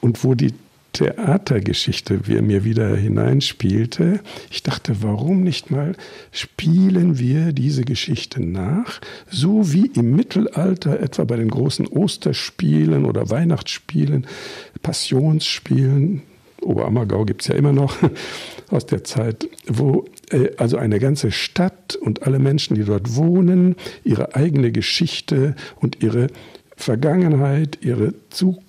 und 0.01 0.23
wo 0.23 0.33
die 0.33 0.53
Theatergeschichte 0.95 2.21
mir 2.41 2.63
wieder 2.63 2.95
hineinspielte. 2.95 4.21
Ich 4.49 4.63
dachte, 4.63 5.03
warum 5.03 5.43
nicht 5.43 5.69
mal 5.69 5.95
spielen 6.31 7.19
wir 7.19 7.51
diese 7.51 7.83
Geschichte 7.83 8.41
nach, 8.41 9.01
so 9.29 9.73
wie 9.73 9.87
im 9.87 10.15
Mittelalter 10.15 10.99
etwa 11.01 11.25
bei 11.25 11.35
den 11.35 11.49
großen 11.49 11.87
Osterspielen 11.87 13.03
oder 13.05 13.29
Weihnachtsspielen, 13.29 14.25
Passionsspielen, 14.81 16.21
Oberammergau 16.61 17.25
gibt 17.25 17.41
es 17.41 17.49
ja 17.49 17.55
immer 17.55 17.73
noch 17.73 17.97
aus 18.69 18.85
der 18.85 19.03
Zeit, 19.03 19.47
wo 19.67 20.05
äh, 20.31 20.51
also 20.57 20.77
eine 20.77 20.99
ganze 20.99 21.31
Stadt 21.31 21.95
und 21.95 22.23
alle 22.23 22.39
Menschen, 22.39 22.75
die 22.75 22.83
dort 22.83 23.15
wohnen, 23.15 23.75
ihre 24.03 24.35
eigene 24.35 24.71
Geschichte 24.71 25.55
und 25.79 26.03
ihre 26.03 26.27
Vergangenheit, 26.75 27.79
ihre 27.81 28.13
zu, 28.29 28.61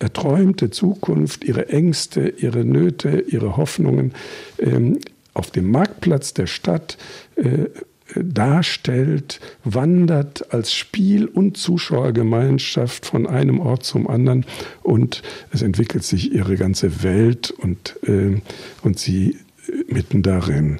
erträumte 0.00 0.70
Zukunft, 0.70 1.44
ihre 1.44 1.68
Ängste, 1.68 2.28
ihre 2.28 2.64
Nöte, 2.64 3.24
ihre 3.28 3.56
Hoffnungen 3.56 4.12
ähm, 4.58 4.98
auf 5.34 5.50
dem 5.50 5.70
Marktplatz 5.70 6.34
der 6.34 6.46
Stadt 6.46 6.98
äh, 7.36 7.68
darstellt, 8.16 9.40
wandert 9.64 10.52
als 10.52 10.74
Spiel- 10.74 11.26
und 11.26 11.56
Zuschauergemeinschaft 11.56 13.06
von 13.06 13.26
einem 13.26 13.60
Ort 13.60 13.84
zum 13.84 14.08
anderen 14.08 14.44
und 14.82 15.22
es 15.50 15.62
entwickelt 15.62 16.04
sich 16.04 16.32
ihre 16.32 16.56
ganze 16.56 17.02
Welt 17.02 17.50
und, 17.50 17.96
äh, 18.06 18.40
und 18.82 18.98
sie 18.98 19.38
mitten 19.88 20.22
darin. 20.22 20.78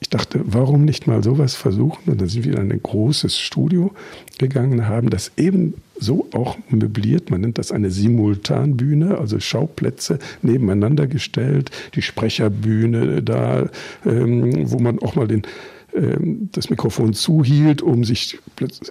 Ich 0.00 0.10
dachte, 0.10 0.40
warum 0.44 0.84
nicht 0.84 1.06
mal 1.06 1.22
sowas 1.22 1.54
versuchen? 1.54 2.10
Und 2.10 2.20
dann 2.20 2.28
sind 2.28 2.44
wir 2.44 2.58
in 2.58 2.72
ein 2.72 2.82
großes 2.82 3.38
Studio 3.38 3.92
gegangen, 4.38 4.88
haben 4.88 5.10
das 5.10 5.30
eben 5.36 5.74
so 5.96 6.26
auch 6.32 6.58
möbliert. 6.68 7.30
Man 7.30 7.42
nennt 7.42 7.58
das 7.58 7.70
eine 7.70 7.90
Simultanbühne, 7.90 9.18
also 9.18 9.38
Schauplätze 9.38 10.18
nebeneinander 10.42 11.06
gestellt, 11.06 11.70
die 11.94 12.02
Sprecherbühne 12.02 13.22
da, 13.22 13.68
ähm, 14.04 14.70
wo 14.70 14.80
man 14.80 14.98
auch 14.98 15.14
mal 15.14 15.28
den 15.28 15.42
das 15.94 16.70
Mikrofon 16.70 17.12
zuhielt, 17.12 17.82
um 17.82 18.04
sich 18.04 18.38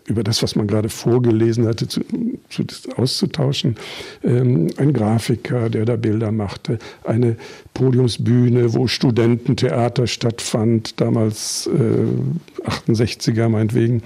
über 0.05 0.23
das, 0.23 0.43
was 0.43 0.55
man 0.55 0.67
gerade 0.67 0.89
vorgelesen 0.89 1.67
hatte, 1.67 1.87
zu, 1.87 2.01
zu, 2.49 2.63
auszutauschen. 2.95 3.75
Ähm, 4.23 4.67
ein 4.77 4.93
Grafiker, 4.93 5.69
der 5.69 5.85
da 5.85 5.95
Bilder 5.95 6.31
machte, 6.31 6.77
eine 7.03 7.37
Podiumsbühne, 7.73 8.73
wo 8.73 8.87
Studententheater 8.87 10.05
stattfand, 10.05 11.01
damals 11.01 11.67
äh, 11.67 12.69
68er 12.69 13.49
meinetwegen. 13.49 14.03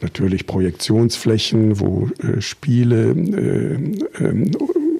Natürlich 0.00 0.46
Projektionsflächen, 0.46 1.80
wo 1.80 2.08
äh, 2.22 2.40
Spiele 2.40 3.10
äh, 3.10 4.24
äh, 4.24 4.50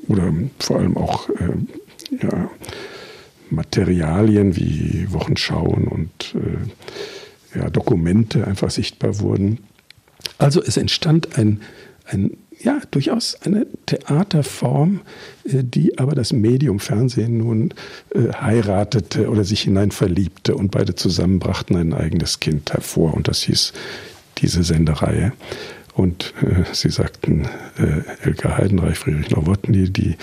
oder 0.08 0.32
vor 0.58 0.78
allem 0.78 0.96
auch 0.96 1.28
äh, 1.30 2.22
ja, 2.22 2.50
Materialien 3.50 4.56
wie 4.56 5.06
Wochenschauen 5.10 5.86
und 5.88 6.34
äh, 6.34 6.68
ja, 7.54 7.70
Dokumente 7.70 8.46
einfach 8.46 8.70
sichtbar 8.70 9.20
wurden. 9.20 9.58
Also 10.38 10.62
es 10.62 10.76
entstand 10.76 11.38
ein, 11.38 11.60
ein 12.06 12.36
ja, 12.62 12.80
durchaus 12.90 13.38
eine 13.42 13.66
Theaterform, 13.86 15.00
äh, 15.44 15.64
die 15.64 15.98
aber 15.98 16.14
das 16.14 16.32
Medium 16.32 16.78
Fernsehen 16.78 17.38
nun 17.38 17.74
äh, 18.14 18.32
heiratete 18.32 19.28
oder 19.30 19.44
sich 19.44 19.62
hinein 19.62 19.90
verliebte 19.90 20.54
und 20.54 20.70
beide 20.70 20.94
zusammen 20.94 21.38
brachten 21.38 21.76
ein 21.76 21.94
eigenes 21.94 22.40
Kind 22.40 22.72
hervor 22.72 23.14
und 23.14 23.28
das 23.28 23.42
hieß 23.42 23.72
diese 24.38 24.62
Sendereihe. 24.62 25.32
Und 25.94 26.34
äh, 26.42 26.64
sie 26.72 26.88
sagten, 26.88 27.46
äh, 27.76 28.02
Elke 28.22 28.56
Heidenreich, 28.56 28.98
Friedrich 28.98 29.30
Nowotny, 29.30 29.90
die 29.90 30.16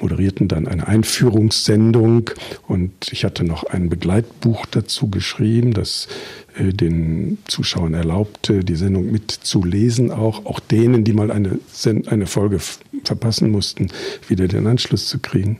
moderierten 0.00 0.48
dann 0.48 0.68
eine 0.68 0.86
Einführungssendung 0.86 2.30
und 2.66 2.92
ich 3.10 3.24
hatte 3.24 3.44
noch 3.44 3.64
ein 3.64 3.88
Begleitbuch 3.88 4.66
dazu 4.66 5.08
geschrieben, 5.08 5.72
das 5.72 6.08
äh, 6.56 6.72
den 6.72 7.38
Zuschauern 7.46 7.94
erlaubte, 7.94 8.64
die 8.64 8.76
Sendung 8.76 9.10
mitzulesen, 9.10 10.10
auch, 10.10 10.44
auch 10.46 10.60
denen, 10.60 11.04
die 11.04 11.12
mal 11.12 11.30
eine, 11.30 11.58
eine 12.06 12.26
Folge 12.26 12.58
verpassen 13.04 13.50
mussten, 13.50 13.88
wieder 14.28 14.48
den 14.48 14.66
Anschluss 14.66 15.06
zu 15.06 15.18
kriegen. 15.18 15.58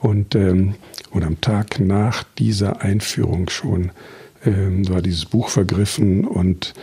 Und, 0.00 0.34
ähm, 0.34 0.74
und 1.10 1.24
am 1.24 1.40
Tag 1.40 1.80
nach 1.80 2.22
dieser 2.38 2.82
Einführung 2.82 3.48
schon 3.48 3.90
ähm, 4.46 4.88
war 4.88 5.02
dieses 5.02 5.26
Buch 5.26 5.48
vergriffen 5.48 6.24
und 6.24 6.74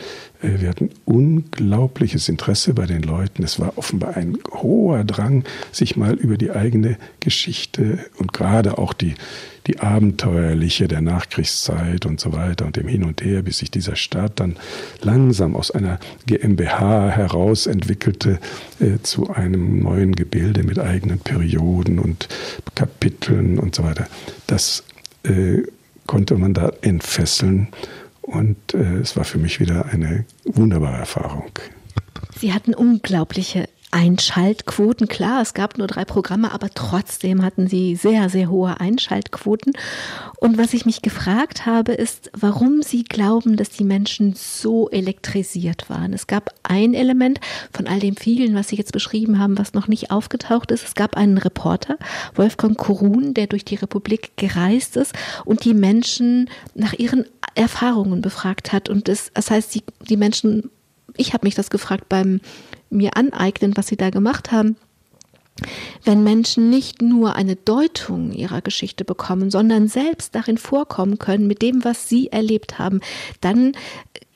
äh, 0.42 0.62
wir 0.62 0.70
hatten 0.70 0.90
unglaubliches 1.06 2.30
Interesse 2.30 2.74
bei 2.74 2.86
den 2.86 3.02
Leuten. 3.02 3.44
Es 3.44 3.60
war 3.60 3.78
offenbar 3.78 4.16
ein 4.18 4.38
hoher 4.52 5.04
Drang, 5.04 5.44
sich 5.72 5.96
mal 5.96 6.14
über 6.14 6.38
die 6.38 6.52
eigene 6.52 6.98
Geschichte 7.20 8.00
und 8.18 8.34
gerade 8.34 8.78
auch 8.78 8.94
die, 8.94 9.16
die 9.66 9.80
abenteuerliche 9.80 10.88
der 10.88 11.02
Nachkriegszeit 11.02 12.06
und 12.06 12.20
so 12.20 12.34
weiter 12.34 12.66
und 12.66 12.76
dem 12.76 12.88
Hin 12.88 13.06
und 13.06 13.24
Her, 13.24 13.42
bis 13.42 13.60
sich 13.60 13.72
dieser 13.72 13.96
Staat 13.96 14.40
dann 14.40 14.58
langsam 15.02 15.56
aus 15.56 15.72
einer 15.72 16.00
GmbH 16.26 17.10
heraus 17.10 17.66
entwickelte 17.66 18.40
äh, 18.80 19.02
zu 19.02 19.32
einem 19.32 19.82
neuen 19.82 20.14
Gebilde 20.14 20.64
mit 20.64 20.80
eigenen 20.80 21.20
Perioden 21.20 22.00
und 22.00 22.28
Kapiteln 22.76 23.58
und 23.58 23.76
so 23.76 23.84
weiter. 23.84 24.08
Das 24.48 24.84
äh, 25.24 25.64
konnte 26.08 26.36
man 26.36 26.54
da 26.54 26.72
entfesseln 26.82 27.68
und 28.22 28.74
äh, 28.74 28.98
es 28.98 29.16
war 29.16 29.24
für 29.24 29.38
mich 29.38 29.60
wieder 29.60 29.86
eine 29.86 30.26
wunderbare 30.46 30.98
Erfahrung. 30.98 31.52
Sie 32.38 32.54
hatten 32.54 32.74
unglaubliche 32.74 33.70
Einschaltquoten. 33.94 35.08
Klar, 35.08 35.42
es 35.42 35.54
gab 35.54 35.78
nur 35.78 35.86
drei 35.86 36.04
Programme, 36.04 36.52
aber 36.52 36.70
trotzdem 36.72 37.44
hatten 37.44 37.68
sie 37.68 37.96
sehr, 37.96 38.28
sehr 38.28 38.50
hohe 38.50 38.80
Einschaltquoten. 38.80 39.74
Und 40.38 40.58
was 40.58 40.74
ich 40.74 40.88
mich 40.88 41.04
gefragt 41.04 41.68
habe, 41.68 41.94
ist, 41.94 42.32
warum 42.34 42.82
sie 42.82 43.04
glauben, 43.04 43.56
dass 43.56 43.70
die 43.70 43.84
Menschen 43.84 44.34
so 44.36 44.90
elektrisiert 44.90 45.92
waren. 45.92 46.12
Es 46.12 46.26
gab 46.26 46.50
ein 46.64 46.96
Element 46.96 47.40
von 47.72 47.86
all 47.88 48.00
dem 48.00 48.16
vielen, 48.16 48.56
was 48.56 48.70
Sie 48.70 48.78
jetzt 48.78 48.94
beschrieben 48.94 49.38
haben, 49.38 49.60
was 49.60 49.74
noch 49.74 49.88
nicht 49.88 50.10
aufgetaucht 50.10 50.72
ist. 50.72 50.84
Es 50.84 50.96
gab 50.96 51.16
einen 51.16 51.38
Reporter, 51.38 51.98
Wolfgang 52.34 52.76
Korun, 52.76 53.36
der 53.36 53.46
durch 53.46 53.64
die 53.64 53.76
Republik 53.76 54.32
gereist 54.38 54.98
ist 54.98 55.14
und 55.46 55.66
die 55.66 55.76
Menschen 55.76 56.50
nach 56.74 56.94
ihren 56.94 57.26
Erfahrungen 57.54 58.22
befragt 58.22 58.74
hat. 58.74 58.90
Und 58.90 59.08
das, 59.08 59.30
das 59.36 59.52
heißt, 59.52 59.76
die, 59.76 59.84
die 60.02 60.18
Menschen, 60.18 60.72
ich 61.16 61.34
habe 61.34 61.46
mich 61.46 61.54
das 61.54 61.70
gefragt 61.70 62.10
beim 62.10 62.42
mir 62.94 63.18
aneignen, 63.18 63.76
was 63.76 63.88
sie 63.88 63.98
da 63.98 64.10
gemacht 64.10 64.52
haben. 64.52 64.78
Wenn 66.04 66.24
Menschen 66.24 66.70
nicht 66.70 67.02
nur 67.02 67.36
eine 67.36 67.56
Deutung 67.56 68.32
ihrer 68.32 68.62
Geschichte 68.62 69.06
bekommen, 69.06 69.52
sondern 69.52 69.88
selbst 69.88 70.34
darin 70.36 70.58
vorkommen 70.58 71.20
können 71.20 71.48
mit 71.48 71.62
dem, 71.62 71.84
was 71.84 72.10
sie 72.10 72.32
erlebt 72.32 72.80
haben, 72.80 73.02
dann 73.42 73.74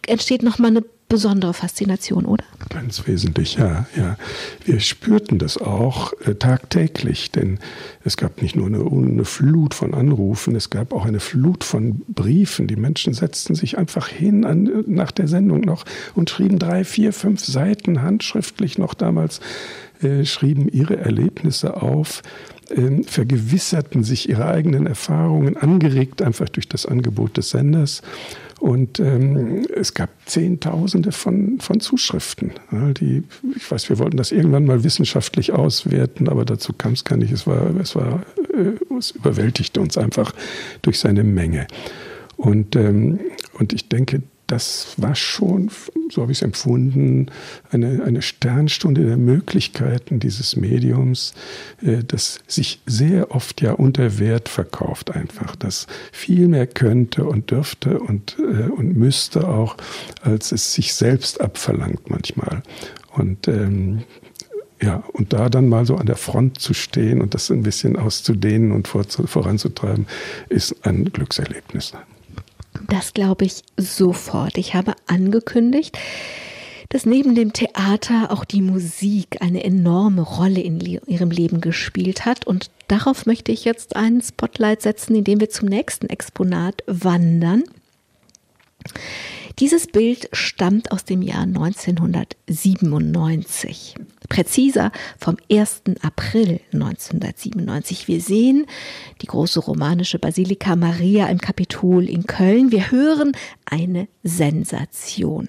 entsteht 0.05 0.43
nochmal 0.43 0.71
eine 0.71 0.83
besondere 1.09 1.53
Faszination, 1.53 2.25
oder? 2.25 2.43
Ganz 2.69 3.07
wesentlich, 3.07 3.55
ja, 3.55 3.85
ja. 3.95 4.17
Wir 4.65 4.79
spürten 4.79 5.39
das 5.39 5.57
auch 5.57 6.13
äh, 6.25 6.35
tagtäglich, 6.35 7.31
denn 7.31 7.59
es 8.03 8.17
gab 8.17 8.41
nicht 8.41 8.55
nur 8.55 8.67
eine, 8.67 8.79
eine, 8.79 9.25
Flut 9.25 9.73
von 9.73 9.93
Anrufen, 9.93 10.55
es 10.55 10.69
gab 10.69 10.93
auch 10.93 11.05
eine 11.05 11.19
Flut 11.19 11.63
von 11.63 12.01
Briefen. 12.07 12.67
Die 12.67 12.75
Menschen 12.75 13.13
setzten 13.13 13.55
sich 13.55 13.77
einfach 13.77 14.07
hin 14.09 14.45
an, 14.45 14.83
nach 14.87 15.11
der 15.11 15.27
Sendung 15.27 15.61
noch 15.61 15.85
und 16.15 16.29
schrieben 16.29 16.59
drei, 16.59 16.83
vier, 16.83 17.13
fünf 17.13 17.43
Seiten 17.43 18.01
handschriftlich 18.01 18.77
noch 18.77 18.93
damals, 18.93 19.39
äh, 20.01 20.25
schrieben 20.25 20.67
ihre 20.67 20.97
Erlebnisse 20.97 21.81
auf 21.81 22.21
äh, 22.69 23.03
vergewisserten 23.03 24.03
sich 24.03 24.27
ihre 24.27 24.45
eigenen 24.45 24.87
Erfahrungen, 24.87 25.55
angeregt 25.55 26.21
einfach 26.21 26.49
durch 26.49 26.67
das 26.67 26.85
Angebot 26.85 27.37
des 27.37 27.51
Senders. 27.51 28.01
Und 28.67 28.99
ähm, 28.99 29.65
es 29.73 29.93
gab 29.93 30.09
Zehntausende 30.25 31.13
von, 31.13 31.57
von 31.61 31.79
Zuschriften. 31.79 32.51
Ja, 32.69 32.91
die, 32.91 33.23
ich 33.55 33.71
weiß, 33.71 33.87
wir 33.87 33.97
wollten 33.97 34.17
das 34.17 34.33
irgendwann 34.33 34.65
mal 34.65 34.83
wissenschaftlich 34.83 35.53
auswerten, 35.53 36.27
aber 36.27 36.43
dazu 36.43 36.73
kam 36.73 36.91
es 36.91 37.05
gar 37.05 37.15
nicht. 37.15 37.31
Es, 37.31 37.47
war, 37.47 37.73
es, 37.77 37.95
war, 37.95 38.23
äh, 38.53 38.95
es 38.97 39.11
überwältigte 39.11 39.79
uns 39.79 39.97
einfach 39.97 40.33
durch 40.81 40.99
seine 40.99 41.23
Menge. 41.23 41.67
Und, 42.35 42.75
ähm, 42.75 43.21
und 43.53 43.71
ich 43.71 43.87
denke, 43.87 44.21
das 44.47 44.93
war 44.97 45.13
schon, 45.13 45.69
so 46.09 46.21
habe 46.21 46.31
ich 46.31 46.39
es 46.39 46.41
empfunden, 46.41 47.27
eine, 47.69 48.03
eine 48.03 48.21
Sternstunde 48.21 49.05
der 49.05 49.17
Möglichkeiten 49.17 50.19
dieses 50.19 50.55
Mediums, 50.55 51.33
äh, 51.81 52.03
das 52.03 52.39
sich 52.47 52.81
sehr 52.85 53.31
oft 53.31 53.61
ja 53.61 53.73
unter 53.73 54.19
Wert 54.19 54.47
verkauft 54.47 55.11
einfach, 55.11 55.55
das 55.55 55.87
viel 56.11 56.47
mehr 56.47 56.65
könnte 56.65 57.25
und 57.25 57.51
dürfte 57.51 57.99
und, 57.99 58.37
äh, 58.39 58.69
und 58.69 58.95
müsste 58.95 59.47
auch, 59.47 59.75
als 60.21 60.53
es 60.53 60.73
sich 60.73 60.93
selbst 60.93 61.41
abverlangt 61.41 62.09
manchmal. 62.09 62.63
Und 63.13 63.47
ähm, 63.47 64.03
ja, 64.81 65.03
und 65.13 65.33
da 65.33 65.49
dann 65.49 65.69
mal 65.69 65.85
so 65.85 65.95
an 65.95 66.05
der 66.05 66.15
Front 66.15 66.59
zu 66.59 66.73
stehen 66.73 67.21
und 67.21 67.33
das 67.33 67.49
ein 67.49 67.63
bisschen 67.63 67.97
auszudehnen 67.97 68.71
und 68.71 68.87
voranzutreiben, 68.87 70.05
ist 70.49 70.85
ein 70.85 71.05
Glückserlebnis. 71.05 71.93
Das 72.87 73.13
glaube 73.13 73.45
ich 73.45 73.63
sofort. 73.77 74.57
Ich 74.57 74.75
habe 74.75 74.93
angekündigt, 75.07 75.97
dass 76.89 77.05
neben 77.05 77.35
dem 77.35 77.53
Theater 77.53 78.31
auch 78.31 78.45
die 78.45 78.61
Musik 78.61 79.41
eine 79.41 79.63
enorme 79.63 80.21
Rolle 80.21 80.61
in 80.61 80.79
ihrem 80.79 81.31
Leben 81.31 81.59
gespielt 81.59 82.25
hat. 82.25 82.47
Und 82.47 82.71
darauf 82.87 83.25
möchte 83.25 83.51
ich 83.51 83.65
jetzt 83.65 83.95
einen 83.95 84.21
Spotlight 84.21 84.81
setzen, 84.81 85.15
indem 85.15 85.39
wir 85.39 85.49
zum 85.49 85.67
nächsten 85.67 86.07
Exponat 86.07 86.83
wandern. 86.87 87.63
Dieses 89.59 89.87
Bild 89.87 90.29
stammt 90.33 90.91
aus 90.91 91.03
dem 91.03 91.23
Jahr 91.23 91.41
1997, 91.41 93.95
präziser 94.29 94.91
vom 95.17 95.37
1. 95.51 95.81
April 96.01 96.59
1997. 96.73 98.07
Wir 98.07 98.21
sehen 98.21 98.67
die 99.21 99.27
große 99.27 99.59
romanische 99.59 100.19
Basilika 100.19 100.75
Maria 100.75 101.25
im 101.27 101.39
Kapitol 101.39 102.07
in 102.07 102.27
Köln. 102.27 102.71
Wir 102.71 102.91
hören 102.91 103.31
eine 103.65 104.07
Sensation. 104.21 105.47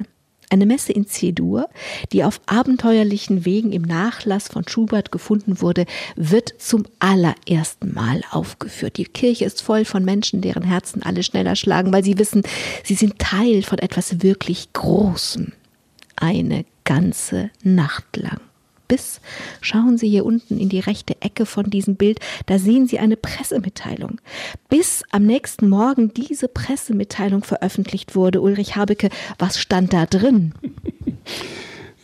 Eine 0.50 0.66
Messe 0.66 0.92
in 0.92 1.06
C-Dur, 1.06 1.68
die 2.12 2.24
auf 2.24 2.40
abenteuerlichen 2.46 3.44
Wegen 3.44 3.72
im 3.72 3.82
Nachlass 3.82 4.48
von 4.48 4.66
Schubert 4.66 5.12
gefunden 5.12 5.61
wurde, 5.61 5.84
wird 6.16 6.54
zum 6.58 6.84
allerersten 6.98 7.92
Mal 7.92 8.22
aufgeführt. 8.30 8.96
Die 8.96 9.04
Kirche 9.04 9.44
ist 9.44 9.61
voll 9.61 9.84
von 9.84 10.04
Menschen, 10.04 10.40
deren 10.40 10.62
Herzen 10.62 11.02
alle 11.02 11.22
schneller 11.22 11.54
schlagen, 11.54 11.92
weil 11.92 12.04
sie 12.04 12.18
wissen, 12.18 12.42
sie 12.82 12.94
sind 12.94 13.18
Teil 13.18 13.62
von 13.62 13.78
etwas 13.78 14.22
wirklich 14.22 14.72
Großem. 14.72 15.52
Eine 16.16 16.64
ganze 16.84 17.50
Nacht 17.62 18.16
lang 18.16 18.40
bis, 18.88 19.20
schauen 19.61 19.98
Sie 19.98 20.09
hier 20.09 20.24
unten 20.24 20.59
in 20.59 20.68
die 20.68 20.81
rechte 20.81 21.20
Ecke 21.20 21.46
von 21.46 21.70
diesem 21.70 21.96
Bild, 21.96 22.18
da 22.46 22.59
sehen 22.59 22.87
Sie 22.87 22.98
eine 22.98 23.16
Pressemitteilung. 23.16 24.20
Bis 24.68 25.03
am 25.11 25.27
nächsten 25.27 25.68
Morgen 25.68 26.12
diese 26.14 26.48
Pressemitteilung 26.48 27.44
veröffentlicht 27.44 28.14
wurde, 28.14 28.40
Ulrich 28.40 28.77
Habecke, 28.77 29.11
was 29.38 29.59
stand 29.61 29.92
da 29.92 30.07
drin? 30.07 30.55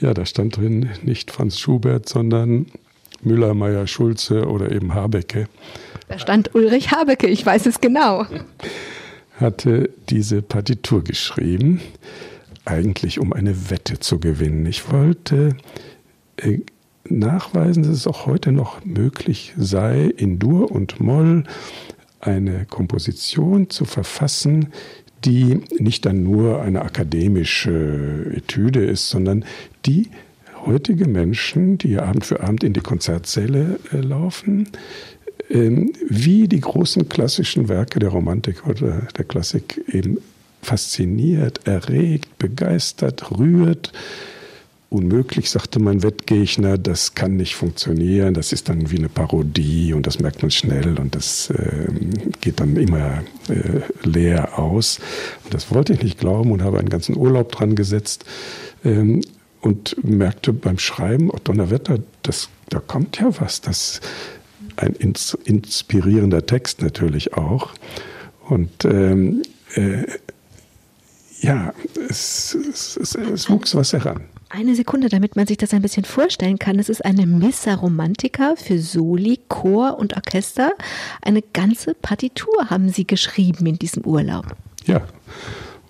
Ja, 0.01 0.13
da 0.13 0.27
stand 0.27 0.57
drin 0.57 0.91
nicht 1.03 1.31
Franz 1.31 1.59
Schubert, 1.59 2.09
sondern 2.09 2.67
Müller, 3.23 3.55
Meyer, 3.55 3.87
Schulze 3.87 4.47
oder 4.47 4.71
eben 4.71 4.93
Habecke. 4.93 5.49
Da 6.09 6.19
stand 6.19 6.55
Ulrich 6.55 6.91
Habecke, 6.91 7.27
ich 7.27 7.47
weiß 7.47 7.67
es 7.67 7.81
genau. 7.81 8.27
Hatte 9.41 9.91
diese 10.11 10.43
Partitur 10.43 11.03
geschrieben, 11.03 11.81
eigentlich 12.65 13.19
um 13.19 13.33
eine 13.33 13.71
Wette 13.71 13.99
zu 13.99 14.21
gewinnen. 14.21 14.67
Ich 14.67 14.93
wollte 14.93 15.57
äh, 16.37 16.59
nachweisen, 17.09 17.83
dass 17.83 17.93
es 17.93 18.07
auch 18.07 18.27
heute 18.27 18.53
noch 18.53 18.85
möglich 18.85 19.55
sei, 19.57 20.05
in 20.05 20.39
Dur 20.39 20.71
und 20.71 21.01
Moll 21.01 21.45
eine 22.21 22.65
Komposition 22.67 23.71
zu 23.71 23.85
verfassen, 23.85 24.69
die 25.25 25.61
nicht 25.79 26.07
dann 26.07 26.23
nur 26.23 26.63
eine 26.63 26.83
akademische 26.83 28.33
Etüde 28.35 28.85
ist, 28.85 29.09
sondern 29.09 29.45
die 29.87 30.11
heutige 30.67 31.07
Menschen, 31.07 31.79
die 31.79 31.99
Abend 31.99 32.25
für 32.25 32.41
Abend 32.41 32.65
in 32.65 32.73
die 32.73 32.81
Konzertsäle 32.81 33.79
äh, 33.93 33.99
laufen, 33.99 34.69
ähm, 35.51 35.93
wie 36.09 36.49
die 36.49 36.61
großen 36.61 37.09
klassischen 37.09 37.69
Werke 37.69 37.99
der 37.99 38.11
Romantik 38.11 38.67
oder 38.67 39.03
der 39.17 39.25
Klassik 39.25 39.83
eben 39.89 40.19
fasziniert, 40.63 41.67
erregt, 41.67 42.39
begeistert, 42.39 43.39
rührt, 43.39 43.93
unmöglich, 44.95 45.51
sagte 45.51 45.81
mein 45.81 46.05
Wettgegner, 46.05 46.79
das 46.79 47.15
kann 47.15 47.37
nicht 47.37 47.57
funktionieren, 47.57 48.33
das 48.33 48.53
ist 48.53 48.69
dann 48.69 48.91
wie 48.93 48.99
eine 48.99 49.09
Parodie 49.09 49.93
und 49.93 50.07
das 50.07 50.21
merkt 50.21 50.43
man 50.43 50.53
schnell 50.53 50.99
und 50.99 51.17
das 51.17 51.51
äh, 51.51 51.89
geht 52.41 52.61
dann 52.61 52.77
immer 52.77 53.25
äh, 53.49 53.81
leer 54.09 54.57
aus. 54.59 55.01
Und 55.43 55.53
das 55.53 55.73
wollte 55.73 55.93
ich 55.95 56.03
nicht 56.03 56.19
glauben 56.19 56.53
und 56.53 56.63
habe 56.63 56.79
einen 56.79 56.89
ganzen 56.89 57.17
Urlaub 57.17 57.51
dran 57.51 57.75
gesetzt 57.75 58.25
ähm, 58.85 59.21
und 59.61 59.97
merkte 60.05 60.53
beim 60.53 60.79
Schreiben, 60.79 61.31
oh 61.31 61.39
Donnerwetter, 61.43 61.99
das, 62.23 62.49
da 62.69 62.79
kommt 62.79 63.19
ja 63.19 63.31
was, 63.41 63.61
das 63.61 64.01
ein 64.77 64.93
ins, 64.93 65.37
inspirierender 65.45 66.47
Text 66.47 66.83
natürlich 66.83 67.35
auch. 67.35 67.75
Und 68.49 68.85
ähm, 68.85 69.43
äh, 69.75 70.05
ja, 71.41 71.75
es, 72.09 72.55
es, 72.55 72.97
es, 72.97 73.15
es 73.17 73.51
wuchs 73.51 73.75
was 73.75 73.93
heran. 73.93 74.23
Eine 74.57 74.77
Sekunde, 74.77 75.09
damit 75.09 75.35
man 75.35 75.49
sich 75.49 75.57
das 75.57 75.75
ein 75.75 75.83
bisschen 75.83 76.05
vorstellen 76.05 76.61
kann. 76.61 76.79
Es 76.79 76.89
ist 76.89 77.05
eine 77.05 77.27
Missa 77.27 77.75
Romantica 77.75 78.55
für 78.55 78.79
Soli, 78.79 79.41
Chor 79.49 79.99
und 79.99 80.15
Orchester. 80.15 80.75
Eine 81.23 81.43
ganze 81.43 81.95
Partitur 81.95 82.71
haben 82.71 82.89
Sie 82.89 83.05
geschrieben 83.05 83.67
in 83.67 83.81
diesem 83.81 84.05
Urlaub. 84.05 84.55
Ja, 84.87 85.01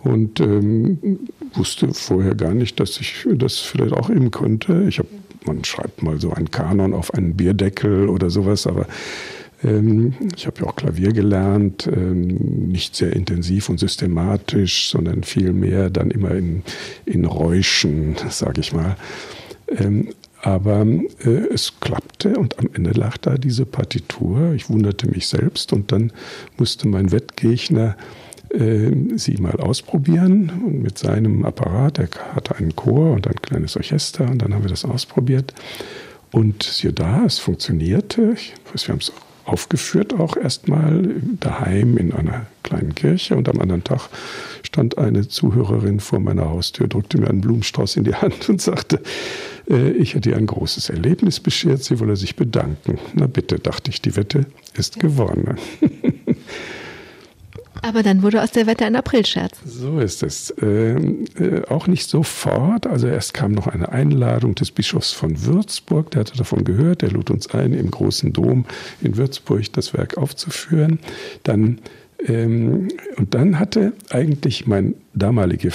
und 0.02 0.40
ähm, 0.40 1.18
wusste 1.52 1.92
vorher 1.92 2.34
gar 2.34 2.54
nicht, 2.54 2.80
dass 2.80 2.98
ich 3.00 3.26
das 3.34 3.58
vielleicht 3.58 3.92
auch 3.92 4.08
eben 4.08 4.30
konnte. 4.30 4.86
Ich 4.88 4.98
habe, 4.98 5.08
man 5.44 5.62
schreibt 5.62 6.02
mal 6.02 6.18
so 6.18 6.32
einen 6.32 6.50
Kanon 6.50 6.94
auf 6.94 7.12
einen 7.12 7.36
Bierdeckel 7.36 8.08
oder 8.08 8.30
sowas, 8.30 8.66
aber 8.66 8.86
ich 9.64 10.46
habe 10.46 10.60
ja 10.60 10.66
auch 10.66 10.76
Klavier 10.76 11.12
gelernt, 11.12 11.86
ähm, 11.86 12.26
nicht 12.68 12.94
sehr 12.94 13.14
intensiv 13.14 13.70
und 13.70 13.80
systematisch, 13.80 14.90
sondern 14.90 15.22
vielmehr 15.22 15.88
dann 15.88 16.10
immer 16.10 16.32
in, 16.32 16.62
in 17.06 17.24
Räuschen, 17.24 18.16
sage 18.28 18.60
ich 18.60 18.72
mal. 18.72 18.96
Ähm, 19.68 20.10
aber 20.42 20.86
äh, 21.24 21.30
es 21.30 21.80
klappte 21.80 22.34
und 22.34 22.58
am 22.58 22.68
Ende 22.74 22.90
lag 22.90 23.16
da 23.16 23.38
diese 23.38 23.64
Partitur. 23.64 24.52
Ich 24.52 24.68
wunderte 24.68 25.08
mich 25.08 25.28
selbst 25.28 25.72
und 25.72 25.92
dann 25.92 26.12
musste 26.58 26.86
mein 26.86 27.10
Wettgegner 27.12 27.96
sie 29.16 29.36
mal 29.38 29.56
ausprobieren 29.56 30.52
und 30.64 30.80
mit 30.80 30.96
seinem 30.96 31.44
Apparat, 31.44 31.98
er 31.98 32.08
hatte 32.36 32.54
einen 32.54 32.76
Chor 32.76 33.10
und 33.10 33.26
ein 33.26 33.42
kleines 33.42 33.76
Orchester 33.76 34.30
und 34.30 34.42
dann 34.42 34.54
haben 34.54 34.62
wir 34.62 34.70
das 34.70 34.84
ausprobiert. 34.84 35.52
Und 36.30 36.62
siehe 36.62 36.92
da, 36.92 37.24
es 37.24 37.40
funktionierte. 37.40 38.32
Ich, 38.32 38.54
wir 38.72 38.92
haben 38.92 39.00
es 39.00 39.10
aufgeführt, 39.44 40.14
auch 40.14 40.36
erstmal 40.36 41.20
daheim 41.40 41.96
in 41.96 42.12
einer 42.12 42.46
kleinen 42.62 42.94
Kirche. 42.94 43.36
Und 43.36 43.48
am 43.48 43.60
anderen 43.60 43.84
Tag 43.84 44.08
stand 44.62 44.98
eine 44.98 45.28
Zuhörerin 45.28 46.00
vor 46.00 46.20
meiner 46.20 46.48
Haustür, 46.48 46.88
drückte 46.88 47.18
mir 47.18 47.28
einen 47.28 47.40
Blumenstrauß 47.40 47.96
in 47.96 48.04
die 48.04 48.14
Hand 48.14 48.48
und 48.48 48.60
sagte, 48.60 49.00
äh, 49.68 49.90
ich 49.90 50.14
hätte 50.14 50.30
ihr 50.30 50.36
ein 50.36 50.46
großes 50.46 50.90
Erlebnis 50.90 51.40
beschert, 51.40 51.82
sie 51.82 52.00
wolle 52.00 52.16
sich 52.16 52.36
bedanken. 52.36 52.98
Na 53.14 53.26
bitte, 53.26 53.58
dachte 53.58 53.90
ich, 53.90 54.02
die 54.02 54.16
Wette 54.16 54.46
ist 54.74 54.98
gewonnen. 54.98 55.56
Aber 57.84 58.02
dann 58.02 58.22
wurde 58.22 58.42
aus 58.42 58.50
der 58.50 58.66
Wette 58.66 58.86
ein 58.86 58.96
Aprilscherz. 58.96 59.58
So 59.66 59.98
ist 59.98 60.22
es. 60.22 60.54
Ähm, 60.62 61.26
äh, 61.38 61.66
auch 61.68 61.86
nicht 61.86 62.08
sofort. 62.08 62.86
Also 62.86 63.08
erst 63.08 63.34
kam 63.34 63.52
noch 63.52 63.66
eine 63.66 63.92
Einladung 63.92 64.54
des 64.54 64.70
Bischofs 64.70 65.12
von 65.12 65.44
Würzburg, 65.44 66.10
der 66.10 66.20
hatte 66.20 66.34
davon 66.38 66.64
gehört, 66.64 67.02
der 67.02 67.10
lud 67.10 67.30
uns 67.30 67.52
ein, 67.52 67.74
im 67.74 67.90
großen 67.90 68.32
Dom 68.32 68.64
in 69.02 69.18
Würzburg 69.18 69.70
das 69.74 69.92
Werk 69.92 70.16
aufzuführen. 70.16 70.98
Dann 71.42 71.80
ähm, 72.26 72.88
und 73.16 73.34
dann 73.34 73.58
hatte 73.58 73.92
eigentlich 74.08 74.66
mein 74.66 74.94
damalige, 75.12 75.70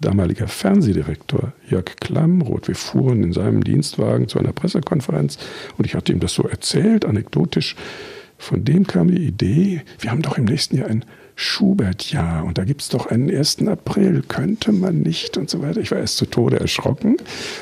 damaliger 0.00 0.48
Fernsehdirektor 0.48 1.52
Jörg 1.68 1.84
Klammroth, 2.00 2.66
wir 2.66 2.74
fuhren 2.74 3.22
in 3.22 3.32
seinem 3.32 3.62
Dienstwagen 3.62 4.26
zu 4.26 4.40
einer 4.40 4.52
Pressekonferenz 4.52 5.38
und 5.78 5.86
ich 5.86 5.94
hatte 5.94 6.12
ihm 6.12 6.18
das 6.18 6.34
so 6.34 6.42
erzählt, 6.42 7.04
anekdotisch. 7.04 7.76
Von 8.36 8.64
dem 8.64 8.86
kam 8.86 9.12
die 9.12 9.24
Idee, 9.24 9.82
wir 10.00 10.10
haben 10.10 10.22
doch 10.22 10.36
im 10.36 10.44
nächsten 10.44 10.76
Jahr 10.76 10.88
ein 10.88 11.04
Schubert-Jahr 11.38 12.44
und 12.44 12.56
da 12.56 12.64
gibt 12.64 12.80
es 12.80 12.88
doch 12.88 13.06
einen 13.06 13.30
1. 13.30 13.68
April, 13.68 14.22
könnte 14.26 14.72
man 14.72 15.02
nicht 15.02 15.36
und 15.36 15.50
so 15.50 15.60
weiter. 15.60 15.80
Ich 15.80 15.90
war 15.90 15.98
erst 15.98 16.16
zu 16.16 16.24
Tode 16.24 16.58
erschrocken, 16.58 17.18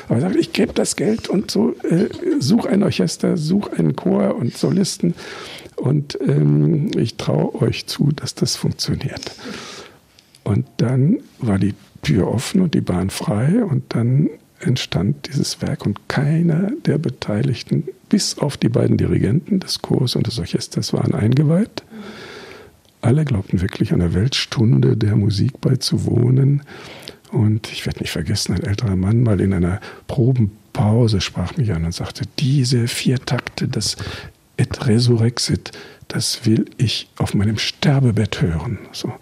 aber 0.07 0.17
ich 0.17 0.23
sagte, 0.23 0.39
ich 0.39 0.53
gebe 0.53 0.73
das 0.73 0.95
Geld 0.95 1.27
und 1.27 1.51
so, 1.51 1.75
äh, 1.83 2.07
such 2.39 2.65
ein 2.65 2.83
Orchester, 2.83 3.35
such 3.35 3.73
einen 3.73 3.95
Chor 3.95 4.35
und 4.37 4.57
Solisten 4.57 5.13
und 5.75 6.17
ähm, 6.21 6.89
ich 6.97 7.17
traue 7.17 7.61
euch 7.61 7.85
zu, 7.85 8.11
dass 8.13 8.33
das 8.33 8.55
funktioniert. 8.55 9.35
Und 10.45 10.65
dann 10.77 11.17
war 11.39 11.59
die 11.59 11.73
Tür 12.01 12.29
offen 12.29 12.61
und 12.61 12.75
die 12.75 12.81
Bahn 12.81 13.09
frei 13.09 13.63
und 13.65 13.83
dann 13.89 14.29
entstand 14.61 15.27
dieses 15.27 15.61
Werk 15.61 15.85
und 15.85 16.07
keiner 16.07 16.71
der 16.85 16.97
Beteiligten, 16.97 17.83
bis 18.07 18.37
auf 18.37 18.55
die 18.55 18.69
beiden 18.69 18.97
Dirigenten 18.97 19.59
des 19.59 19.81
Chors 19.81 20.15
und 20.15 20.27
des 20.27 20.39
Orchesters, 20.39 20.93
waren 20.93 21.13
eingeweiht. 21.13 21.83
Alle 23.05 23.23
glaubten 23.23 23.61
wirklich 23.61 23.93
an 23.93 23.99
der 23.99 24.15
Weltstunde 24.15 24.97
der 24.97 25.15
Musik 25.15 25.61
beizuwohnen. 25.61 26.63
Und 27.31 27.71
ich 27.71 27.85
werde 27.85 27.99
nicht 27.99 28.09
vergessen, 28.09 28.55
ein 28.55 28.63
älterer 28.63 28.95
Mann 28.95 29.21
mal 29.21 29.41
in 29.41 29.53
einer 29.53 29.79
Probenpause 30.07 31.21
sprach 31.21 31.55
mich 31.55 31.71
an 31.71 31.85
und 31.85 31.93
sagte, 31.93 32.23
diese 32.39 32.87
vier 32.87 33.19
Takte, 33.19 33.67
das 33.67 33.95
et 34.57 34.87
resurrexit, 34.87 35.71
das 36.07 36.47
will 36.47 36.65
ich 36.77 37.07
auf 37.17 37.35
meinem 37.35 37.59
Sterbebett 37.59 38.41
hören. 38.41 38.79
So 38.91 39.13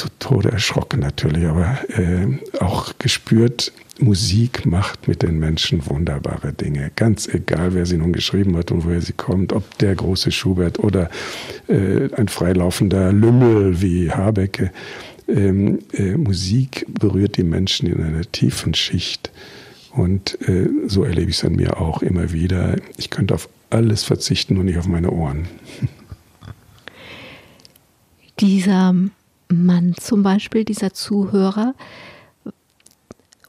zu 0.00 0.08
Tode 0.18 0.50
erschrocken 0.50 1.00
natürlich, 1.00 1.44
aber 1.44 1.78
äh, 1.90 2.26
auch 2.58 2.94
gespürt, 2.98 3.70
Musik 3.98 4.64
macht 4.64 5.08
mit 5.08 5.20
den 5.22 5.38
Menschen 5.38 5.86
wunderbare 5.86 6.54
Dinge. 6.54 6.90
Ganz 6.96 7.28
egal, 7.28 7.74
wer 7.74 7.84
sie 7.84 7.98
nun 7.98 8.14
geschrieben 8.14 8.56
hat 8.56 8.70
und 8.70 8.86
woher 8.86 9.02
sie 9.02 9.12
kommt, 9.12 9.52
ob 9.52 9.76
der 9.76 9.94
große 9.94 10.32
Schubert 10.32 10.78
oder 10.78 11.10
äh, 11.68 12.08
ein 12.14 12.28
freilaufender 12.28 13.12
Lümmel 13.12 13.82
wie 13.82 14.10
Habecke. 14.10 14.72
Ähm, 15.28 15.80
äh, 15.92 16.16
Musik 16.16 16.86
berührt 16.98 17.36
die 17.36 17.44
Menschen 17.44 17.86
in 17.86 18.02
einer 18.02 18.22
tiefen 18.22 18.72
Schicht. 18.72 19.30
Und 19.90 20.40
äh, 20.48 20.70
so 20.86 21.04
erlebe 21.04 21.30
ich 21.30 21.36
es 21.36 21.44
an 21.44 21.56
mir 21.56 21.78
auch 21.78 22.00
immer 22.00 22.32
wieder. 22.32 22.76
Ich 22.96 23.10
könnte 23.10 23.34
auf 23.34 23.50
alles 23.68 24.02
verzichten 24.04 24.56
und 24.56 24.64
nicht 24.64 24.78
auf 24.78 24.88
meine 24.88 25.10
Ohren. 25.10 25.46
Dieser 28.40 28.94
Mann 29.50 29.94
zum 29.98 30.22
Beispiel, 30.22 30.64
dieser 30.64 30.92
Zuhörer 30.92 31.74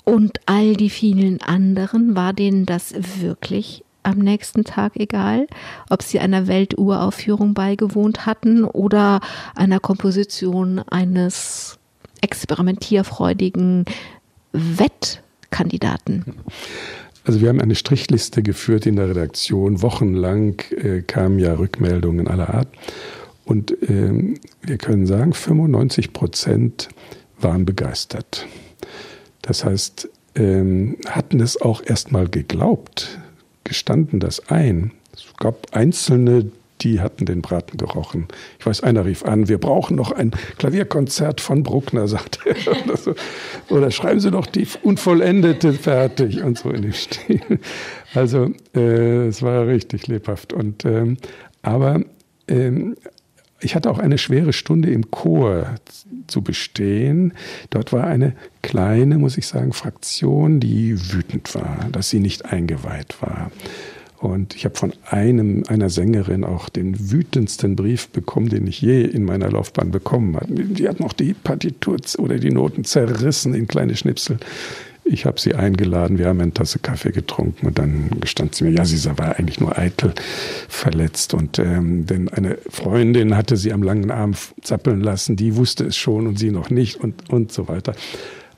und 0.04 0.40
all 0.46 0.76
die 0.76 0.90
vielen 0.90 1.42
anderen, 1.42 2.16
war 2.16 2.34
denen 2.34 2.66
das 2.66 2.94
wirklich 3.22 3.84
am 4.04 4.18
nächsten 4.18 4.64
Tag 4.64 4.94
egal, 4.96 5.48
ob 5.90 6.02
sie 6.02 6.20
einer 6.20 6.48
Welturaufführung 6.48 7.54
beigewohnt 7.54 8.26
hatten 8.26 8.64
oder 8.64 9.20
einer 9.56 9.80
Komposition 9.80 10.80
eines 10.90 11.78
experimentierfreudigen 12.22 13.86
Wettkandidaten. 14.54 16.26
Also 17.24 17.42
wir 17.42 17.50
haben 17.50 17.62
eine 17.62 17.76
Strichliste 17.76 18.42
geführt 18.42 18.88
in 18.88 18.96
der 18.96 19.10
Redaktion. 19.10 19.82
Wochenlang 19.84 20.60
äh, 20.72 21.02
kamen 21.02 21.38
ja 21.38 21.54
Rückmeldungen 21.54 22.28
aller 22.28 22.52
Art. 22.54 22.68
Und 23.46 23.76
ähm, 23.88 24.36
wir 24.62 24.78
können 24.78 25.06
sagen, 25.08 25.34
95 25.34 26.14
Prozent 26.14 26.90
waren 27.40 27.66
begeistert. 27.66 28.48
Das 29.42 29.66
heißt, 29.66 30.10
ähm, 30.36 30.98
hatten 31.08 31.40
es 31.40 31.62
auch 31.62 31.82
erstmal 31.86 32.28
geglaubt, 32.28 33.20
gestanden 33.64 34.20
das 34.20 34.50
ein. 34.50 34.92
Es 35.14 35.26
gab 35.38 35.76
einzelne, 35.76 36.52
die 36.82 37.00
hatten 37.00 37.26
den 37.26 37.42
Braten 37.42 37.78
gerochen. 37.78 38.28
Ich 38.60 38.66
weiß, 38.66 38.82
einer 38.82 39.06
rief 39.06 39.24
an, 39.24 39.48
wir 39.48 39.58
brauchen 39.58 39.98
noch 39.98 40.12
ein 40.12 40.32
Klavierkonzert 40.58 41.42
von 41.42 41.64
Bruckner, 41.64 42.08
sagte 42.08 42.40
er. 42.46 42.84
Oder, 42.86 42.98
so. 42.98 43.16
oder 43.70 43.92
schreiben 43.92 44.20
Sie 44.20 44.32
doch 44.32 44.46
die 44.46 44.68
Unvollendete 44.84 45.74
fertig 45.74 46.44
und 46.44 46.58
so 46.58 46.70
in 46.70 46.84
dem 46.84 46.94
Stil. 46.94 47.60
Also 48.14 48.52
äh, 48.76 49.28
es 49.28 49.42
war 49.42 49.68
richtig 49.68 50.08
lebhaft. 50.08 50.54
Und, 50.54 50.86
ähm, 50.86 51.18
aber 51.62 52.02
ähm, 52.48 52.96
ich 53.62 53.76
hatte 53.76 53.90
auch 53.90 54.00
eine 54.00 54.18
schwere 54.18 54.54
Stunde 54.54 54.92
im 54.92 55.12
Chor 55.12 55.76
zu 56.28 56.42
bestehen. 56.42 57.34
Dort 57.70 57.94
war 57.94 58.06
eine 58.06 58.34
kleine, 58.62 59.18
muss 59.18 59.38
ich 59.38 59.48
sagen, 59.48 59.74
Fraktion, 59.74 60.60
die 60.60 61.14
wütend 61.14 61.54
war, 61.56 61.88
dass 61.92 62.10
sie 62.10 62.20
nicht 62.20 62.46
eingeweiht 62.46 63.22
war. 63.22 63.52
Und 64.18 64.56
ich 64.56 64.66
habe 64.66 64.76
von 64.76 64.94
einem, 65.10 65.64
einer 65.68 65.90
Sängerin 65.90 66.44
auch 66.44 66.70
den 66.70 67.12
wütendsten 67.12 67.76
Brief 67.76 68.10
bekommen, 68.10 68.50
den 68.50 68.68
ich 68.68 68.80
je 68.80 69.02
in 69.04 69.24
meiner 69.24 69.50
Laufbahn 69.50 69.90
bekommen 69.90 70.36
habe. 70.36 70.54
Die 70.54 70.88
hat 70.88 71.00
noch 71.00 71.14
die 71.14 71.34
Partitur 71.34 71.98
oder 72.20 72.38
die 72.38 72.52
Noten 72.52 72.84
zerrissen 72.84 73.56
in 73.56 73.66
kleine 73.66 73.96
Schnipsel. 73.96 74.38
Ich 75.04 75.26
habe 75.26 75.40
sie 75.40 75.56
eingeladen, 75.56 76.18
wir 76.20 76.28
haben 76.28 76.40
eine 76.40 76.54
Tasse 76.54 76.80
Kaffee 76.80 77.12
getrunken 77.12 77.68
und 77.68 77.80
dann 77.80 78.20
gestand 78.22 78.56
sie 78.56 78.66
mir, 78.66 78.72
ja, 78.72 78.86
sie 78.86 79.04
war 79.18 79.38
eigentlich 79.38 79.60
nur 79.60 79.78
eitel 79.78 80.14
verletzt. 80.70 81.34
Und 81.34 81.58
ähm, 81.60 82.06
denn 82.06 82.30
eine 82.30 82.58
Freundin 82.70 83.36
hatte 83.36 83.58
sie 83.58 83.74
am 83.74 83.84
langen 83.84 84.12
Arm 84.12 84.34
zappeln 84.62 85.02
lassen, 85.02 85.36
die 85.36 85.56
wusste 85.56 85.86
es 85.86 85.98
schon 85.98 86.28
und 86.28 86.38
sie 86.38 86.52
noch 86.52 86.70
nicht 86.70 86.98
und, 86.98 87.30
und 87.30 87.52
so 87.52 87.68
weiter. 87.68 87.96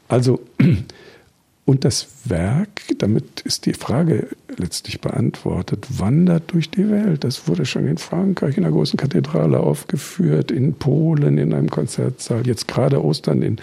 Also 0.09 0.41
und 1.65 1.85
das 1.85 2.07
Werk, 2.25 2.81
damit 2.97 3.41
ist 3.41 3.65
die 3.65 3.73
Frage 3.73 4.27
letztlich 4.57 4.99
beantwortet, 5.01 5.87
wandert 5.97 6.51
durch 6.51 6.69
die 6.69 6.89
Welt. 6.89 7.23
Das 7.23 7.47
wurde 7.47 7.65
schon 7.65 7.87
in 7.87 7.97
Frankreich 7.97 8.57
in 8.57 8.63
der 8.63 8.71
großen 8.71 8.97
Kathedrale 8.97 9.59
aufgeführt, 9.59 10.51
in 10.51 10.73
Polen 10.73 11.37
in 11.37 11.53
einem 11.53 11.69
Konzertsaal, 11.69 12.45
jetzt 12.45 12.67
gerade 12.67 13.03
Ostern 13.03 13.41
in 13.41 13.57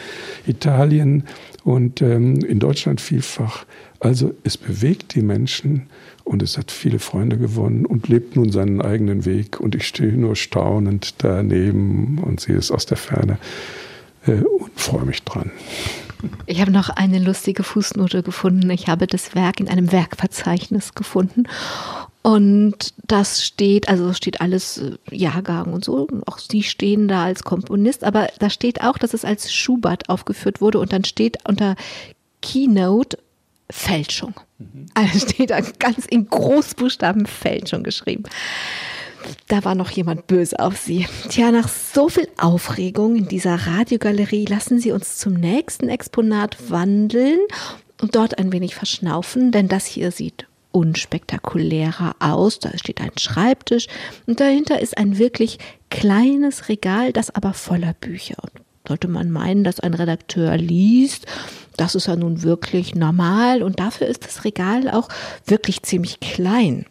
Italien 0.46 1.24
und 1.64 2.02
ähm, 2.02 2.36
in 2.44 2.58
Deutschland 2.58 3.00
vielfach. 3.00 3.64
Also 3.98 4.34
es 4.44 4.56
bewegt 4.56 5.14
die 5.14 5.22
Menschen 5.22 5.88
und 6.24 6.42
es 6.42 6.56
hat 6.56 6.70
viele 6.70 6.98
Freunde 6.98 7.36
gewonnen 7.36 7.84
und 7.84 8.08
lebt 8.08 8.36
nun 8.36 8.50
seinen 8.50 8.80
eigenen 8.80 9.24
Weg. 9.24 9.60
Und 9.60 9.74
ich 9.74 9.86
stehe 9.86 10.12
nur 10.12 10.36
staunend 10.36 11.16
daneben 11.18 12.18
und 12.18 12.40
sehe 12.40 12.56
es 12.56 12.70
aus 12.70 12.86
der 12.86 12.96
Ferne 12.96 13.38
äh, 14.26 14.32
und 14.32 14.70
freue 14.76 15.04
mich 15.04 15.22
dran. 15.22 15.50
Ich 16.46 16.60
habe 16.60 16.70
noch 16.70 16.90
eine 16.90 17.18
lustige 17.18 17.62
Fußnote 17.62 18.22
gefunden. 18.22 18.70
Ich 18.70 18.88
habe 18.88 19.06
das 19.06 19.34
Werk 19.34 19.60
in 19.60 19.68
einem 19.68 19.90
Werkverzeichnis 19.90 20.94
gefunden. 20.94 21.44
Und 22.22 22.92
das 23.06 23.44
steht, 23.44 23.88
also 23.88 24.12
steht 24.12 24.40
alles 24.40 24.78
äh, 24.78 24.96
Jahrgang 25.10 25.72
und 25.72 25.84
so. 25.84 26.06
Auch 26.26 26.38
Sie 26.38 26.62
stehen 26.62 27.08
da 27.08 27.24
als 27.24 27.44
Komponist, 27.44 28.04
aber 28.04 28.28
da 28.38 28.50
steht 28.50 28.82
auch, 28.82 28.98
dass 28.98 29.14
es 29.14 29.24
als 29.24 29.52
Schubert 29.52 30.08
aufgeführt 30.10 30.60
wurde 30.60 30.80
und 30.80 30.92
dann 30.92 31.04
steht 31.04 31.38
unter 31.48 31.76
Keynote 32.42 33.18
Fälschung. 33.70 34.34
Mhm. 34.58 34.86
Also 34.92 35.18
steht 35.18 35.50
da 35.50 35.60
ganz 35.60 36.04
in 36.06 36.28
Großbuchstaben 36.28 37.26
Fälschung 37.26 37.82
geschrieben 37.82 38.24
da 39.48 39.64
war 39.64 39.74
noch 39.74 39.90
jemand 39.90 40.26
böse 40.26 40.58
auf 40.58 40.76
Sie. 40.76 41.06
Tja, 41.28 41.50
nach 41.50 41.68
so 41.68 42.08
viel 42.08 42.28
Aufregung 42.38 43.16
in 43.16 43.28
dieser 43.28 43.54
Radiogalerie 43.54 44.46
lassen 44.46 44.78
Sie 44.78 44.92
uns 44.92 45.18
zum 45.18 45.34
nächsten 45.34 45.88
Exponat 45.88 46.70
wandeln 46.70 47.40
und 48.00 48.14
dort 48.14 48.38
ein 48.38 48.52
wenig 48.52 48.74
verschnaufen, 48.74 49.52
denn 49.52 49.68
das 49.68 49.86
hier 49.86 50.10
sieht 50.10 50.46
unspektakulärer 50.72 52.16
aus. 52.18 52.58
Da 52.58 52.76
steht 52.76 53.00
ein 53.00 53.12
Schreibtisch 53.18 53.86
und 54.26 54.40
dahinter 54.40 54.80
ist 54.80 54.98
ein 54.98 55.18
wirklich 55.18 55.58
kleines 55.90 56.68
Regal, 56.68 57.12
das 57.12 57.34
aber 57.34 57.52
voller 57.52 57.94
Bücher. 57.94 58.36
Und 58.42 58.52
sollte 58.86 59.08
man 59.08 59.30
meinen, 59.30 59.64
dass 59.64 59.80
ein 59.80 59.94
Redakteur 59.94 60.56
liest, 60.56 61.26
das 61.76 61.94
ist 61.94 62.08
ja 62.08 62.16
nun 62.16 62.42
wirklich 62.42 62.94
normal 62.94 63.62
und 63.62 63.80
dafür 63.80 64.06
ist 64.06 64.26
das 64.26 64.44
Regal 64.44 64.90
auch 64.90 65.08
wirklich 65.46 65.82
ziemlich 65.82 66.20
klein. 66.20 66.86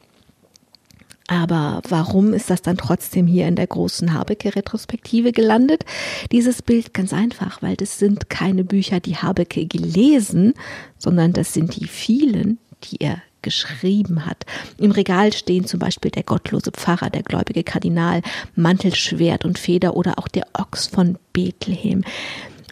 Aber 1.27 1.83
warum 1.87 2.33
ist 2.33 2.49
das 2.49 2.63
dann 2.63 2.77
trotzdem 2.77 3.27
hier 3.27 3.47
in 3.47 3.55
der 3.55 3.67
großen 3.67 4.15
Habecke-Retrospektive 4.15 5.31
gelandet? 5.31 5.85
Dieses 6.31 6.63
Bild 6.63 6.91
ganz 6.95 7.13
einfach, 7.13 7.61
weil 7.61 7.75
das 7.75 7.99
sind 7.99 8.31
keine 8.31 8.63
Bücher, 8.63 8.99
die 8.99 9.17
Habecke 9.17 9.67
gelesen, 9.67 10.53
sondern 10.97 11.33
das 11.33 11.53
sind 11.53 11.75
die 11.75 11.85
vielen, 11.85 12.57
die 12.83 12.97
er 12.99 13.21
geschrieben 13.41 14.25
hat. 14.25 14.45
Im 14.77 14.91
Regal 14.91 15.33
stehen 15.33 15.65
zum 15.65 15.79
Beispiel 15.79 16.11
der 16.11 16.23
gottlose 16.23 16.71
Pfarrer, 16.71 17.09
der 17.09 17.23
gläubige 17.23 17.63
Kardinal, 17.63 18.21
Mantel, 18.55 18.95
Schwert 18.95 19.45
und 19.45 19.59
Feder 19.59 19.95
oder 19.95 20.19
auch 20.19 20.27
der 20.27 20.47
Ochs 20.53 20.87
von 20.87 21.17
Bethlehem. 21.33 22.03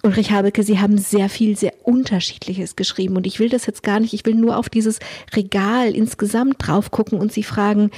Ulrich 0.03 0.31
Habecke, 0.31 0.63
Sie 0.63 0.79
haben 0.79 0.97
sehr 0.97 1.27
viel, 1.29 1.57
sehr 1.57 1.73
Unterschiedliches 1.83 2.75
geschrieben 2.75 3.17
und 3.17 3.27
ich 3.27 3.39
will 3.39 3.49
das 3.49 3.65
jetzt 3.65 3.83
gar 3.83 3.99
nicht, 3.99 4.13
ich 4.13 4.25
will 4.25 4.35
nur 4.35 4.57
auf 4.57 4.69
dieses 4.69 4.99
Regal 5.35 5.95
insgesamt 5.95 6.55
drauf 6.59 6.91
gucken 6.91 7.19
und 7.19 7.33
Sie 7.33 7.43
fragen, 7.43 7.91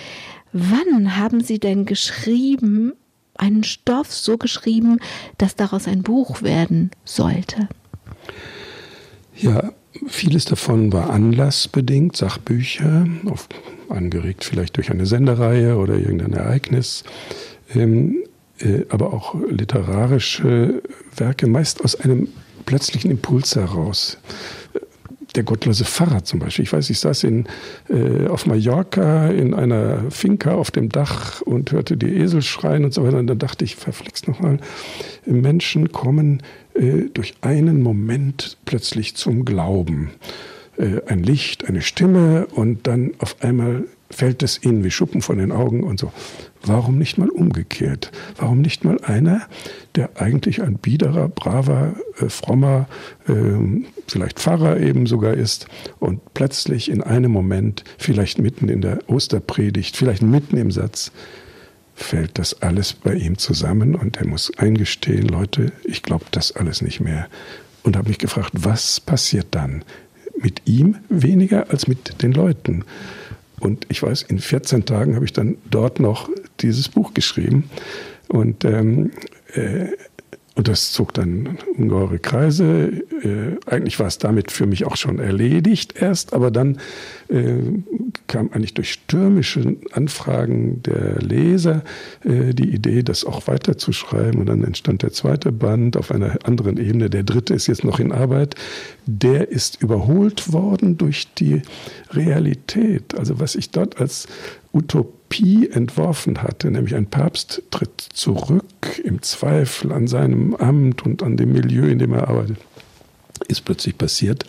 wann 0.51 1.17
haben 1.17 1.41
Sie 1.41 1.59
denn 1.59 1.85
geschrieben, 1.85 2.93
einen 3.35 3.63
Stoff 3.63 4.13
so 4.13 4.37
geschrieben, 4.37 4.99
dass 5.37 5.55
daraus 5.55 5.87
ein 5.87 6.03
Buch 6.03 6.41
werden 6.41 6.91
sollte? 7.05 7.69
Ja, 9.35 9.71
vieles 10.07 10.45
davon 10.45 10.93
war 10.93 11.09
anlassbedingt, 11.09 12.15
Sachbücher, 12.15 13.07
auf, 13.25 13.47
angeregt 13.89 14.43
vielleicht 14.43 14.77
durch 14.77 14.91
eine 14.91 15.05
Sendereihe 15.05 15.77
oder 15.77 15.95
irgendein 15.95 16.33
Ereignis. 16.33 17.03
Ähm, 17.73 18.23
äh, 18.59 18.85
aber 18.89 19.13
auch 19.13 19.35
literarische 19.49 20.81
Werke, 21.15 21.47
meist 21.47 21.83
aus 21.83 21.95
einem 21.95 22.27
plötzlichen 22.65 23.11
Impuls 23.11 23.55
heraus. 23.55 24.17
Der 25.35 25.43
gottlose 25.43 25.85
Pfarrer 25.85 26.23
zum 26.23 26.39
Beispiel. 26.39 26.63
Ich 26.63 26.73
weiß, 26.73 26.89
ich 26.89 26.99
saß 26.99 27.23
in, 27.23 27.47
äh, 27.87 28.27
auf 28.27 28.47
Mallorca 28.47 29.27
in 29.27 29.53
einer 29.53 30.09
Finca 30.09 30.53
auf 30.55 30.71
dem 30.71 30.89
Dach 30.89 31.41
und 31.41 31.71
hörte 31.71 31.97
die 31.97 32.15
Esel 32.17 32.41
schreien 32.41 32.83
und 32.83 32.93
so 32.93 33.03
weiter. 33.03 33.19
Und 33.19 33.27
dann 33.27 33.37
dachte 33.37 33.63
ich, 33.63 33.75
verflixt 33.75 34.27
nochmal, 34.27 34.57
Menschen 35.25 35.91
kommen 35.91 36.41
äh, 36.79 37.09
durch 37.13 37.33
einen 37.41 37.83
Moment 37.83 38.57
plötzlich 38.65 39.15
zum 39.15 39.45
Glauben. 39.45 40.11
Äh, 40.77 41.01
ein 41.07 41.21
Licht, 41.23 41.67
eine 41.67 41.81
Stimme 41.81 42.47
und 42.47 42.87
dann 42.87 43.11
auf 43.19 43.43
einmal 43.43 43.83
fällt 44.09 44.41
es 44.41 44.63
ihnen 44.63 44.83
wie 44.83 44.91
Schuppen 44.91 45.21
von 45.21 45.37
den 45.37 45.51
Augen 45.51 45.83
und 45.83 45.99
so. 45.99 46.11
Warum 46.63 46.97
nicht 46.97 47.17
mal 47.17 47.29
umgekehrt? 47.29 48.11
Warum 48.37 48.61
nicht 48.61 48.83
mal 48.83 48.99
einer, 49.01 49.41
der 49.95 50.09
eigentlich 50.15 50.61
ein 50.61 50.77
biederer, 50.77 51.29
braver, 51.29 51.95
äh, 52.19 52.29
frommer, 52.29 52.87
äh, 53.27 53.33
vielleicht 54.07 54.39
Pfarrer 54.39 54.79
eben 54.79 55.05
sogar 55.05 55.33
ist 55.33 55.67
und 55.99 56.33
plötzlich 56.33 56.89
in 56.89 57.03
einem 57.03 57.31
Moment, 57.31 57.83
vielleicht 57.97 58.39
mitten 58.39 58.67
in 58.69 58.81
der 58.81 58.99
Osterpredigt, 59.07 59.95
vielleicht 59.95 60.21
mitten 60.21 60.57
im 60.57 60.71
Satz, 60.71 61.11
fällt 62.01 62.39
das 62.39 62.61
alles 62.61 62.93
bei 62.93 63.13
ihm 63.13 63.37
zusammen 63.37 63.95
und 63.95 64.17
er 64.17 64.27
muss 64.27 64.51
eingestehen, 64.57 65.27
Leute, 65.27 65.71
ich 65.83 66.03
glaube 66.03 66.25
das 66.31 66.55
alles 66.55 66.81
nicht 66.81 66.99
mehr. 66.99 67.27
Und 67.83 67.97
habe 67.97 68.09
mich 68.09 68.17
gefragt, 68.17 68.51
was 68.53 68.99
passiert 68.99 69.47
dann? 69.51 69.83
Mit 70.41 70.61
ihm 70.65 70.97
weniger 71.09 71.69
als 71.69 71.87
mit 71.87 72.21
den 72.21 72.31
Leuten. 72.31 72.83
Und 73.59 73.85
ich 73.89 74.01
weiß, 74.01 74.23
in 74.23 74.39
14 74.39 74.85
Tagen 74.85 75.15
habe 75.15 75.25
ich 75.25 75.33
dann 75.33 75.57
dort 75.69 75.99
noch 75.99 76.29
dieses 76.61 76.89
Buch 76.89 77.13
geschrieben. 77.13 77.69
Und, 78.27 78.63
ähm, 78.63 79.11
äh, 79.53 79.87
und 80.59 80.67
das 80.67 80.91
zog 80.91 81.13
dann 81.13 81.57
ungeheure 81.77 82.19
Kreise. 82.19 82.91
Äh, 83.23 83.55
eigentlich 83.65 83.97
war 83.97 84.07
es 84.07 84.17
damit 84.17 84.51
für 84.51 84.65
mich 84.65 84.83
auch 84.83 84.97
schon 84.97 85.17
erledigt 85.17 85.93
erst, 85.95 86.33
aber 86.33 86.51
dann 86.51 86.79
äh, 87.29 87.53
kam 88.27 88.49
eigentlich 88.51 88.73
durch 88.73 88.91
stürmische 88.91 89.77
Anfragen 89.93 90.83
der 90.83 91.15
Leser 91.21 91.81
äh, 92.25 92.53
die 92.53 92.71
Idee, 92.71 93.03
das 93.03 93.23
auch 93.23 93.47
weiterzuschreiben. 93.47 94.41
Und 94.41 94.47
dann 94.47 94.65
entstand 94.65 95.01
der 95.01 95.13
zweite 95.13 95.53
Band 95.53 95.95
auf 95.95 96.11
einer 96.11 96.37
anderen 96.43 96.75
Ebene. 96.75 97.09
Der 97.09 97.23
dritte 97.23 97.53
ist 97.53 97.67
jetzt 97.67 97.85
noch 97.85 98.01
in 98.01 98.11
Arbeit. 98.11 98.55
Der 99.05 99.47
ist 99.47 99.81
überholt 99.81 100.51
worden 100.51 100.97
durch 100.97 101.33
die 101.35 101.61
Realität. 102.11 103.17
Also 103.17 103.39
was 103.39 103.55
ich 103.55 103.71
dort 103.71 104.01
als 104.01 104.27
Utopie 104.73 105.18
entworfen 105.71 106.41
hatte, 106.41 106.71
nämlich 106.71 106.95
ein 106.95 107.05
Papst 107.05 107.61
tritt 107.71 108.01
zurück 108.01 108.63
im 109.03 109.21
Zweifel 109.21 109.91
an 109.91 110.07
seinem 110.07 110.55
Amt 110.55 111.05
und 111.05 111.23
an 111.23 111.37
dem 111.37 111.53
Milieu, 111.53 111.87
in 111.87 111.99
dem 111.99 112.13
er 112.13 112.27
arbeitet 112.27 112.57
ist 113.47 113.65
plötzlich 113.65 113.97
passiert 113.97 114.45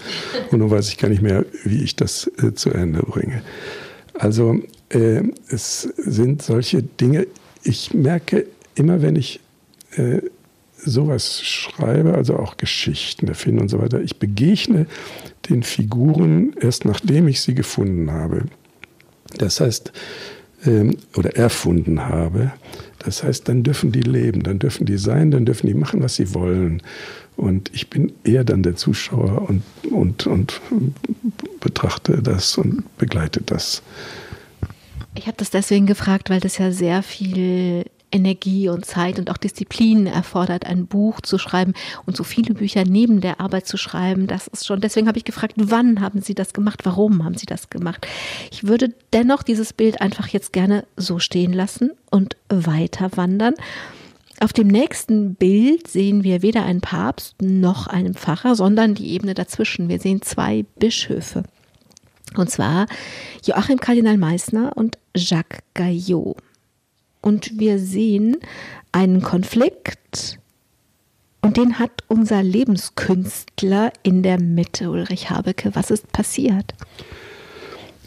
und 0.50 0.58
nun 0.58 0.70
weiß 0.70 0.88
ich 0.88 0.98
gar 0.98 1.08
nicht 1.08 1.22
mehr, 1.22 1.44
wie 1.64 1.82
ich 1.82 1.96
das 1.96 2.30
äh, 2.42 2.54
zu 2.54 2.70
Ende 2.70 3.00
bringe. 3.02 3.42
Also 4.14 4.60
äh, 4.88 5.22
es 5.48 5.82
sind 5.82 6.42
solche 6.42 6.82
Dinge, 6.82 7.26
ich 7.62 7.94
merke 7.94 8.46
immer, 8.74 9.02
wenn 9.02 9.16
ich 9.16 9.40
äh, 9.96 10.20
sowas 10.76 11.42
schreibe, 11.42 12.14
also 12.14 12.36
auch 12.36 12.56
Geschichten 12.56 13.28
erfinde 13.28 13.62
und 13.62 13.68
so 13.68 13.80
weiter, 13.80 14.00
ich 14.00 14.18
begegne 14.18 14.86
den 15.48 15.62
Figuren 15.62 16.54
erst 16.60 16.84
nachdem 16.84 17.28
ich 17.28 17.40
sie 17.40 17.54
gefunden 17.54 18.10
habe. 18.10 18.46
Das 19.38 19.60
heißt, 19.60 19.92
ähm, 20.64 20.96
oder 21.16 21.36
erfunden 21.36 22.06
habe. 22.06 22.52
Das 22.98 23.22
heißt, 23.22 23.48
dann 23.48 23.62
dürfen 23.62 23.92
die 23.92 24.02
leben, 24.02 24.42
dann 24.42 24.58
dürfen 24.58 24.86
die 24.86 24.98
sein, 24.98 25.30
dann 25.30 25.46
dürfen 25.46 25.66
die 25.66 25.74
machen, 25.74 26.02
was 26.02 26.16
sie 26.16 26.34
wollen. 26.34 26.82
Und 27.36 27.70
ich 27.72 27.88
bin 27.88 28.12
eher 28.24 28.44
dann 28.44 28.62
der 28.62 28.76
Zuschauer 28.76 29.48
und, 29.48 29.62
und, 29.90 30.26
und 30.26 30.60
betrachte 31.60 32.22
das 32.22 32.58
und 32.58 32.84
begleite 32.98 33.40
das. 33.40 33.82
Ich 35.14 35.26
habe 35.26 35.36
das 35.38 35.50
deswegen 35.50 35.86
gefragt, 35.86 36.30
weil 36.30 36.40
das 36.40 36.58
ja 36.58 36.70
sehr 36.70 37.02
viel 37.02 37.84
Energie 38.12 38.68
und 38.68 38.84
Zeit 38.84 39.18
und 39.18 39.30
auch 39.30 39.36
Disziplin 39.36 40.06
erfordert, 40.06 40.66
ein 40.66 40.86
Buch 40.86 41.20
zu 41.20 41.38
schreiben 41.38 41.74
und 42.06 42.16
so 42.16 42.24
viele 42.24 42.54
Bücher 42.54 42.84
neben 42.84 43.20
der 43.20 43.40
Arbeit 43.40 43.66
zu 43.66 43.76
schreiben. 43.76 44.26
Das 44.26 44.46
ist 44.48 44.66
schon, 44.66 44.80
deswegen 44.80 45.08
habe 45.08 45.18
ich 45.18 45.24
gefragt, 45.24 45.54
wann 45.56 46.00
haben 46.00 46.20
Sie 46.22 46.34
das 46.34 46.52
gemacht? 46.52 46.80
Warum 46.84 47.24
haben 47.24 47.36
Sie 47.36 47.46
das 47.46 47.70
gemacht? 47.70 48.06
Ich 48.50 48.64
würde 48.64 48.94
dennoch 49.12 49.42
dieses 49.42 49.72
Bild 49.72 50.00
einfach 50.00 50.28
jetzt 50.28 50.52
gerne 50.52 50.84
so 50.96 51.18
stehen 51.18 51.52
lassen 51.52 51.90
und 52.10 52.36
weiter 52.48 53.16
wandern. 53.16 53.54
Auf 54.42 54.54
dem 54.54 54.68
nächsten 54.68 55.34
Bild 55.34 55.86
sehen 55.88 56.24
wir 56.24 56.40
weder 56.40 56.64
einen 56.64 56.80
Papst 56.80 57.42
noch 57.42 57.86
einen 57.86 58.14
Pfarrer, 58.14 58.54
sondern 58.54 58.94
die 58.94 59.10
Ebene 59.10 59.34
dazwischen. 59.34 59.90
Wir 59.90 60.00
sehen 60.00 60.22
zwei 60.22 60.64
Bischöfe. 60.78 61.44
Und 62.36 62.50
zwar 62.50 62.86
Joachim 63.44 63.80
Kardinal 63.80 64.16
Meissner 64.16 64.72
und 64.76 64.98
Jacques 65.14 65.60
Gaillot. 65.74 66.36
Und 67.20 67.58
wir 67.58 67.78
sehen 67.78 68.36
einen 68.92 69.22
Konflikt 69.22 70.38
und 71.42 71.56
den 71.56 71.78
hat 71.78 72.02
unser 72.08 72.42
Lebenskünstler 72.42 73.92
in 74.02 74.22
der 74.22 74.40
Mitte, 74.40 74.90
Ulrich 74.90 75.30
Habecke. 75.30 75.74
Was 75.74 75.90
ist 75.90 76.12
passiert? 76.12 76.74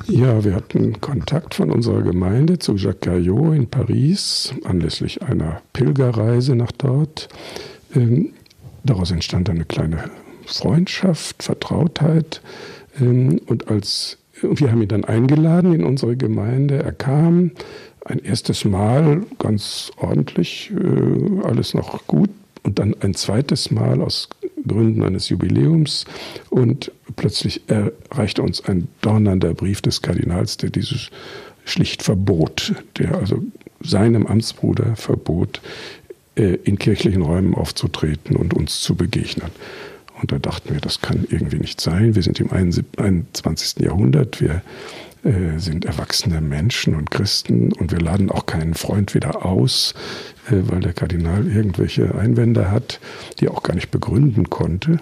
Ja, 0.07 0.43
wir 0.43 0.53
hatten 0.53 0.99
Kontakt 1.01 1.55
von 1.55 1.71
unserer 1.71 2.01
Gemeinde 2.01 2.59
zu 2.59 2.75
Jacques 2.75 3.01
Caillot 3.01 3.53
in 3.55 3.67
Paris 3.67 4.53
anlässlich 4.65 5.21
einer 5.21 5.61
Pilgerreise 5.71 6.55
nach 6.55 6.71
dort. 6.71 7.29
Ähm, 7.95 8.33
daraus 8.83 9.11
entstand 9.11 9.49
eine 9.49 9.65
kleine 9.65 10.09
Freundschaft, 10.45 11.41
Vertrautheit. 11.41 12.41
Ähm, 12.99 13.39
und 13.47 13.69
als 13.69 14.17
wir 14.41 14.71
haben 14.71 14.81
ihn 14.81 14.89
dann 14.89 15.05
eingeladen 15.05 15.73
in 15.73 15.83
unsere 15.85 16.17
Gemeinde. 16.17 16.83
Er 16.83 16.91
kam 16.91 17.51
ein 18.05 18.19
erstes 18.19 18.65
Mal 18.65 19.23
ganz 19.39 19.91
ordentlich, 19.97 20.71
äh, 20.71 21.45
alles 21.45 21.73
noch 21.73 22.05
gut. 22.07 22.29
Und 22.63 22.79
dann 22.79 22.95
ein 23.01 23.13
zweites 23.13 23.71
Mal 23.71 24.01
aus 24.01 24.29
Gründen 24.65 25.03
eines 25.03 25.27
Jubiläums 25.27 26.05
und 26.49 26.91
plötzlich 27.17 27.61
erreichte 27.67 28.41
uns 28.41 28.63
ein 28.63 28.87
donnernder 29.01 29.53
Brief 29.53 29.81
des 29.81 30.01
Kardinals, 30.01 30.55
der 30.57 30.69
dieses 30.69 31.09
schlicht 31.65 32.03
verbot, 32.03 32.73
der 32.97 33.15
also 33.15 33.43
seinem 33.81 34.25
Amtsbruder 34.25 34.95
verbot, 34.95 35.61
äh, 36.35 36.55
in 36.63 36.79
kirchlichen 36.79 37.21
Räumen 37.21 37.53
aufzutreten 37.53 38.35
und 38.37 38.53
uns 38.53 38.81
zu 38.81 38.95
begegnen. 38.95 39.51
Und 40.21 40.31
da 40.31 40.39
dachten 40.39 40.73
wir, 40.73 40.79
das 40.79 41.01
kann 41.01 41.25
irgendwie 41.29 41.57
nicht 41.57 41.81
sein. 41.81 42.15
Wir 42.15 42.23
sind 42.23 42.39
im 42.39 42.51
21. 42.51 43.83
Jahrhundert, 43.83 44.39
wir 44.39 44.61
äh, 45.23 45.57
sind 45.57 45.85
erwachsene 45.85 46.41
Menschen 46.41 46.95
und 46.95 47.11
Christen 47.11 47.71
und 47.73 47.91
wir 47.91 47.99
laden 47.99 48.29
auch 48.29 48.45
keinen 48.45 48.73
Freund 48.73 49.13
wieder 49.13 49.45
aus, 49.45 49.93
äh, 50.47 50.55
weil 50.63 50.81
der 50.81 50.93
Kardinal 50.93 51.47
irgendwelche 51.47 52.15
Einwände 52.15 52.69
hat, 52.71 52.99
die 53.39 53.45
er 53.45 53.51
auch 53.51 53.63
gar 53.63 53.75
nicht 53.75 53.91
begründen 53.91 54.49
konnte 54.49 54.99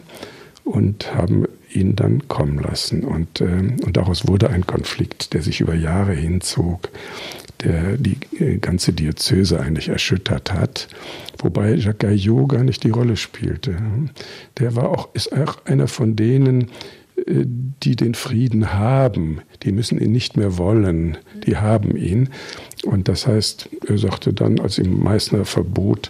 und 0.63 1.15
haben 1.15 1.45
ihn 1.74 1.95
dann 1.95 2.28
kommen 2.28 2.59
lassen. 2.59 3.03
Und, 3.03 3.41
äh, 3.41 3.45
und 3.45 3.97
daraus 3.97 4.28
wurde 4.28 4.49
ein 4.49 4.67
Konflikt, 4.67 5.34
der 5.34 5.41
sich 5.41 5.61
über 5.61 5.74
Jahre 5.74 6.13
hinzog, 6.13 6.89
der 7.63 7.97
die 7.97 8.17
äh, 8.39 8.57
ganze 8.57 8.93
Diözese 8.93 9.59
eigentlich 9.59 9.89
erschüttert 9.89 10.53
hat, 10.53 10.88
wobei 11.39 11.74
Jacques 11.76 11.99
Gaillot 11.99 12.49
gar 12.49 12.63
nicht 12.63 12.84
die 12.84 12.89
Rolle 12.89 13.17
spielte. 13.17 13.78
Der 14.59 14.76
war 14.76 14.89
auch, 14.89 15.09
ist 15.13 15.34
auch 15.34 15.65
einer 15.65 15.88
von 15.88 16.15
denen, 16.15 16.69
die 17.26 17.95
den 17.95 18.13
Frieden 18.13 18.74
haben, 18.74 19.41
die 19.63 19.72
müssen 19.72 19.99
ihn 19.99 20.11
nicht 20.11 20.38
mehr 20.38 20.57
wollen, 20.57 21.17
die 21.45 21.57
haben 21.57 21.95
ihn. 21.95 22.30
Und 22.84 23.07
das 23.07 23.28
heißt, 23.28 23.69
er 23.88 23.97
sagte 23.97 24.34
dann, 24.34 24.59
als 24.59 24.78
ihm 24.80 25.01
Meißner 25.03 25.45
verbot, 25.45 26.09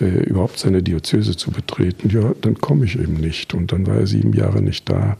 äh, 0.00 0.24
überhaupt 0.24 0.58
seine 0.58 0.82
Diözese 0.82 1.36
zu 1.36 1.50
betreten, 1.50 2.10
ja, 2.10 2.34
dann 2.40 2.58
komme 2.58 2.84
ich 2.84 2.98
eben 2.98 3.14
nicht. 3.14 3.54
Und 3.54 3.72
dann 3.72 3.86
war 3.86 3.96
er 3.96 4.06
sieben 4.06 4.32
Jahre 4.32 4.62
nicht 4.62 4.88
da 4.88 5.16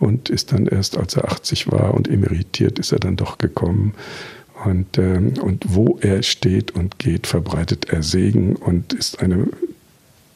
und 0.00 0.30
ist 0.30 0.52
dann 0.52 0.66
erst, 0.66 0.96
als 0.96 1.16
er 1.16 1.30
80 1.30 1.70
war 1.70 1.94
und 1.94 2.08
emeritiert, 2.08 2.78
ist 2.78 2.92
er 2.92 2.98
dann 2.98 3.16
doch 3.16 3.38
gekommen. 3.38 3.94
Und, 4.64 4.98
ähm, 4.98 5.34
und 5.40 5.64
wo 5.68 5.98
er 6.00 6.22
steht 6.22 6.72
und 6.72 6.98
geht, 6.98 7.26
verbreitet 7.26 7.90
er 7.90 8.02
Segen 8.02 8.56
und 8.56 8.92
ist 8.92 9.20
eine 9.20 9.46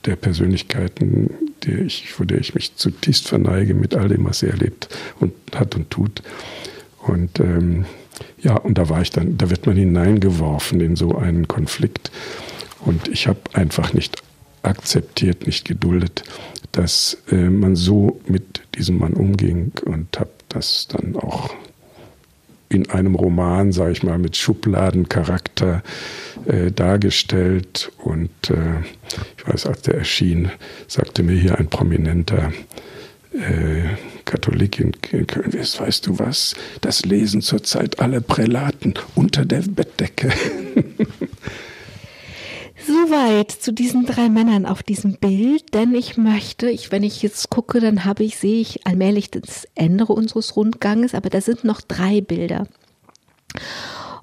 der 0.04 0.16
Persönlichkeiten, 0.16 1.30
der 1.64 1.80
ich, 1.80 2.12
vor 2.12 2.26
der 2.26 2.38
ich 2.38 2.54
mich 2.54 2.76
zutiefst 2.76 3.28
verneige 3.28 3.74
mit 3.74 3.94
all 3.94 4.08
dem, 4.08 4.24
was 4.24 4.42
er 4.42 4.50
erlebt 4.50 4.88
und 5.20 5.32
hat 5.54 5.74
und 5.74 5.90
tut. 5.90 6.22
Und 6.98 7.40
ähm, 7.40 7.84
ja, 8.40 8.56
und 8.56 8.78
da 8.78 8.88
war 8.88 9.02
ich 9.02 9.10
dann, 9.10 9.38
da 9.38 9.50
wird 9.50 9.66
man 9.66 9.76
hineingeworfen 9.76 10.80
in 10.80 10.96
so 10.96 11.16
einen 11.16 11.48
Konflikt. 11.48 12.10
Und 12.84 13.08
ich 13.08 13.28
habe 13.28 13.40
einfach 13.52 13.92
nicht 13.92 14.22
akzeptiert, 14.62 15.46
nicht 15.46 15.64
geduldet, 15.66 16.24
dass 16.72 17.18
äh, 17.30 17.48
man 17.50 17.76
so 17.76 18.20
mit 18.26 18.62
diesem 18.74 18.98
Mann 18.98 19.14
umging 19.14 19.72
und 19.84 20.18
habe 20.18 20.30
das 20.48 20.88
dann 20.88 21.16
auch 21.16 21.54
in 22.72 22.88
einem 22.90 23.14
Roman, 23.14 23.72
sage 23.72 23.92
ich 23.92 24.02
mal, 24.02 24.18
mit 24.18 24.36
Schubladencharakter 24.36 25.82
äh, 26.46 26.70
dargestellt. 26.70 27.92
Und 27.98 28.30
äh, 28.50 28.80
ich 29.36 29.46
weiß, 29.46 29.66
als 29.66 29.82
der 29.82 29.96
erschien, 29.96 30.50
sagte 30.88 31.22
mir 31.22 31.36
hier 31.38 31.58
ein 31.58 31.68
prominenter 31.68 32.52
äh, 33.34 33.94
Katholik 34.24 34.80
in, 34.80 34.92
Köln, 35.00 35.52
weißt 35.52 36.06
du 36.06 36.18
was, 36.18 36.54
das 36.80 37.04
lesen 37.04 37.42
zurzeit 37.42 38.00
alle 38.00 38.20
Prälaten 38.20 38.94
unter 39.14 39.44
der 39.44 39.62
Bettdecke. 39.62 40.30
Soweit 42.86 43.50
zu 43.50 43.72
diesen 43.72 44.06
drei 44.06 44.28
Männern 44.28 44.66
auf 44.66 44.82
diesem 44.82 45.16
Bild, 45.18 45.74
denn 45.74 45.94
ich 45.94 46.16
möchte, 46.16 46.68
ich, 46.68 46.90
wenn 46.90 47.02
ich 47.02 47.22
jetzt 47.22 47.50
gucke, 47.50 47.80
dann 47.80 48.04
habe 48.04 48.24
ich, 48.24 48.38
sehe 48.38 48.60
ich 48.60 48.86
allmählich 48.86 49.30
das 49.30 49.68
Ende 49.74 50.06
unseres 50.06 50.56
Rundganges, 50.56 51.14
aber 51.14 51.30
da 51.30 51.40
sind 51.40 51.64
noch 51.64 51.80
drei 51.80 52.20
Bilder. 52.20 52.66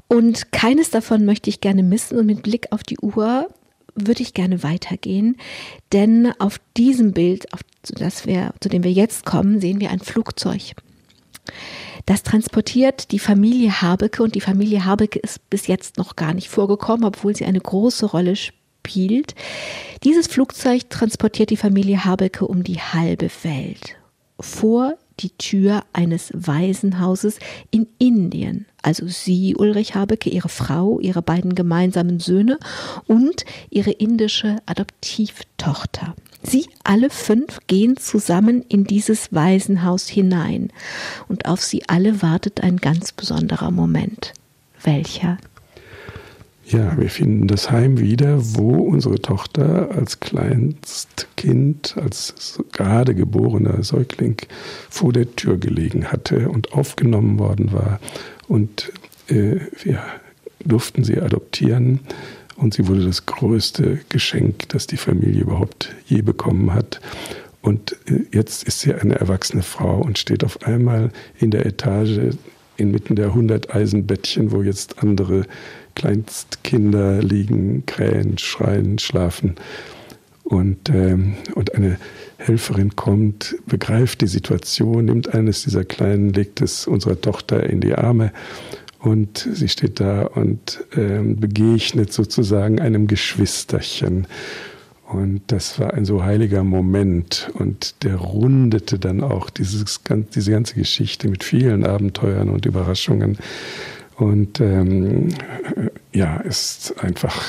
Und 0.08 0.52
keines 0.52 0.90
davon 0.90 1.26
möchte 1.26 1.50
ich 1.50 1.62
gerne 1.62 1.84
missen 1.84 2.18
und 2.18 2.26
mit 2.26 2.42
Blick 2.44 2.68
auf 2.72 2.84
die 2.84 3.00
Uhr 3.00 3.48
würde 3.96 4.24
ich 4.24 4.34
gerne 4.34 4.64
weitergehen, 4.64 5.38
denn 5.92 6.34
auf 6.40 6.60
diesem 6.78 7.14
Bild, 7.14 7.54
auf 7.54 7.62
das 7.84 8.26
wir, 8.26 8.54
zu 8.60 8.70
dem 8.70 8.84
wir 8.84 8.92
jetzt 8.92 9.26
kommen, 9.26 9.60
sehen 9.62 9.80
wir 9.80 9.92
ein 9.92 10.00
Flugzeug. 10.00 10.76
Das 12.06 12.24
transportiert 12.24 13.12
die 13.12 13.20
Familie 13.20 13.82
Habecke 13.82 14.24
und 14.24 14.36
die 14.36 14.42
Familie 14.42 14.86
Habecke 14.86 15.20
ist 15.20 15.50
bis 15.50 15.68
jetzt 15.68 15.98
noch 15.98 16.16
gar 16.16 16.34
nicht 16.34 16.50
vorgekommen, 16.50 17.06
obwohl 17.06 17.36
sie 17.36 17.46
eine 17.46 17.60
große 17.60 18.06
Rolle 18.06 18.36
spielt. 18.36 19.36
Dieses 20.04 20.28
Flugzeug 20.28 20.90
transportiert 20.90 21.50
die 21.50 21.58
Familie 21.58 22.06
Habecke 22.06 22.48
um 22.48 22.64
die 22.64 22.80
halbe 22.80 23.30
Welt. 23.44 23.96
Vor 24.40 24.96
die 25.20 25.32
Tür 25.32 25.84
eines 25.94 26.32
Waisenhauses 26.34 27.40
in 27.72 27.88
Indien. 27.98 28.66
Also 28.82 29.08
sie, 29.08 29.56
Ulrich 29.56 29.96
Habecke, 29.96 30.30
ihre 30.30 30.50
Frau, 30.50 31.00
ihre 31.00 31.22
beiden 31.22 31.56
gemeinsamen 31.56 32.20
Söhne 32.20 32.58
und 33.06 33.44
ihre 33.70 33.92
indische 33.92 34.58
Adoptivtochter. 34.66 36.16
Sie 36.44 36.68
alle 36.84 37.10
fünf 37.10 37.60
gehen 37.68 37.98
zusammen 37.98 38.64
in 38.70 38.86
dieses 38.86 39.34
Waisenhaus 39.34 40.08
hinein 40.08 40.72
und 41.28 41.48
auf 41.48 41.62
sie 41.62 41.84
alle 41.88 42.22
wartet 42.22 42.62
ein 42.62 42.78
ganz 42.78 43.12
besonderer 43.12 43.72
Moment. 43.72 44.34
Welcher? 44.84 45.38
Ja, 46.66 46.96
wir 47.00 47.10
finden 47.10 47.48
das 47.48 47.72
Heim 47.72 48.00
wieder, 48.00 48.38
wo 48.56 48.76
unsere 48.76 49.20
Tochter 49.20 49.90
als 49.92 50.20
Kleinstkind, 50.20 51.96
als 51.98 52.60
gerade 52.72 53.16
geborener 53.16 53.82
Säugling 53.82 54.38
vor 54.88 55.12
der 55.12 55.36
Tür 55.36 55.58
gelegen 55.58 56.12
hatte 56.12 56.50
und 56.50 56.74
aufgenommen 56.74 57.40
worden 57.40 57.72
war. 57.72 58.00
Und 58.48 58.92
äh, 59.30 59.62
wir 59.82 60.04
durften 60.64 61.04
sie 61.04 61.20
adoptieren. 61.20 62.02
Und 62.60 62.74
sie 62.74 62.88
wurde 62.88 63.06
das 63.06 63.26
größte 63.26 64.02
Geschenk, 64.10 64.68
das 64.70 64.86
die 64.86 64.98
Familie 64.98 65.42
überhaupt 65.42 65.96
je 66.06 66.22
bekommen 66.22 66.74
hat. 66.74 67.00
Und 67.62 67.94
äh, 68.06 68.26
jetzt 68.32 68.64
ist 68.64 68.82
sie 68.82 68.94
eine 68.94 69.16
erwachsene 69.16 69.64
Frau 69.64 70.02
und 70.02 70.18
steht 70.18 70.44
auf 70.44 70.64
einmal 70.64 71.12
in 71.40 71.52
der 71.52 71.66
Etage 71.66 72.36
inmitten 72.76 73.16
der 73.16 73.28
100 73.28 73.74
Eisenbettchen, 73.74 74.52
wo 74.52 74.62
jetzt 74.62 75.02
andere 75.04 75.46
Kleinstkinder 75.96 77.22
liegen, 77.22 77.86
krähen, 77.86 78.38
schreien, 78.38 79.00
schlafen. 79.00 79.56
Und, 80.44 80.90
ähm, 80.90 81.36
und 81.56 81.76
eine 81.76 81.98
Helferin 82.38 82.96
kommt, 82.96 83.56
begreift 83.68 84.22
die 84.22 84.28
Situation, 84.28 85.06
nimmt 85.06 85.34
eines 85.34 85.64
dieser 85.64 85.86
Kleinen, 85.86 86.34
legt 86.34 86.62
es 86.62 86.88
unserer 86.88 87.20
Tochter 87.22 87.70
in 87.70 87.82
die 87.82 87.94
Arme 87.94 88.32
und 89.00 89.48
sie 89.52 89.70
steht 89.70 90.00
da 90.00 90.24
und 90.24 90.84
ähm, 90.96 91.38
begegnet 91.38 92.12
sozusagen 92.12 92.80
einem 92.80 93.08
Geschwisterchen. 93.08 94.28
Und 95.08 95.42
das 95.48 95.80
war 95.80 95.94
ein 95.96 96.06
so 96.06 96.24
heiliger 96.24 96.64
Moment 96.64 97.50
und 97.54 98.04
der 98.04 98.18
rundete 98.18 99.00
dann 99.00 99.24
auch 99.24 99.50
dieses, 99.50 100.02
diese 100.36 100.52
ganze 100.52 100.76
Geschichte 100.76 101.30
mit 101.30 101.44
vielen 101.44 101.84
Abenteuern 101.84 102.50
und 102.50 102.66
Überraschungen. 102.66 103.38
Und 104.18 104.60
ähm, 104.60 105.30
ja, 106.12 106.38
ist 106.38 106.94
einfach 107.02 107.42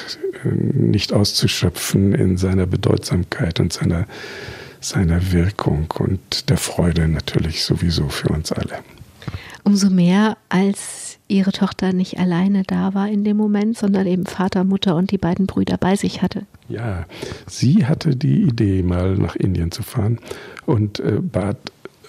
äh, 0.45 0.49
nicht 0.49 1.13
auszuschöpfen 1.13 2.15
in 2.15 2.37
seiner 2.37 2.67
Bedeutsamkeit 2.67 3.59
und 3.59 3.73
seiner, 3.73 4.07
seiner 4.81 5.33
Wirkung 5.33 5.93
und 5.99 6.49
der 6.49 6.59
Freude 6.59 7.09
natürlich 7.09 7.65
sowieso 7.65 8.09
für 8.09 8.29
uns 8.29 8.53
alle. 8.53 8.79
Umso 9.65 9.91
mehr, 9.91 10.37
als 10.49 11.10
ihre 11.31 11.53
Tochter 11.53 11.93
nicht 11.93 12.19
alleine 12.19 12.63
da 12.65 12.95
war 12.95 13.09
in 13.09 13.25
dem 13.25 13.37
Moment, 13.37 13.79
sondern 13.79 14.07
eben 14.07 14.27
Vater, 14.27 14.65
Mutter 14.65 14.97
und 14.97 15.11
die 15.11 15.19
beiden 15.19 15.47
Brüder 15.47 15.77
bei 15.79 15.97
sich 15.97 16.23
hatte. 16.23 16.43
Ja, 16.69 17.07
sie 17.47 17.87
hatte 17.87 18.17
die 18.17 18.43
Idee, 18.43 18.83
mal 18.83 19.17
nach 19.17 19.37
Indien 19.37 19.71
zu 19.71 19.83
fahren 19.83 20.19
und 20.67 21.01
äh, 21.01 21.19
bat 21.21 21.57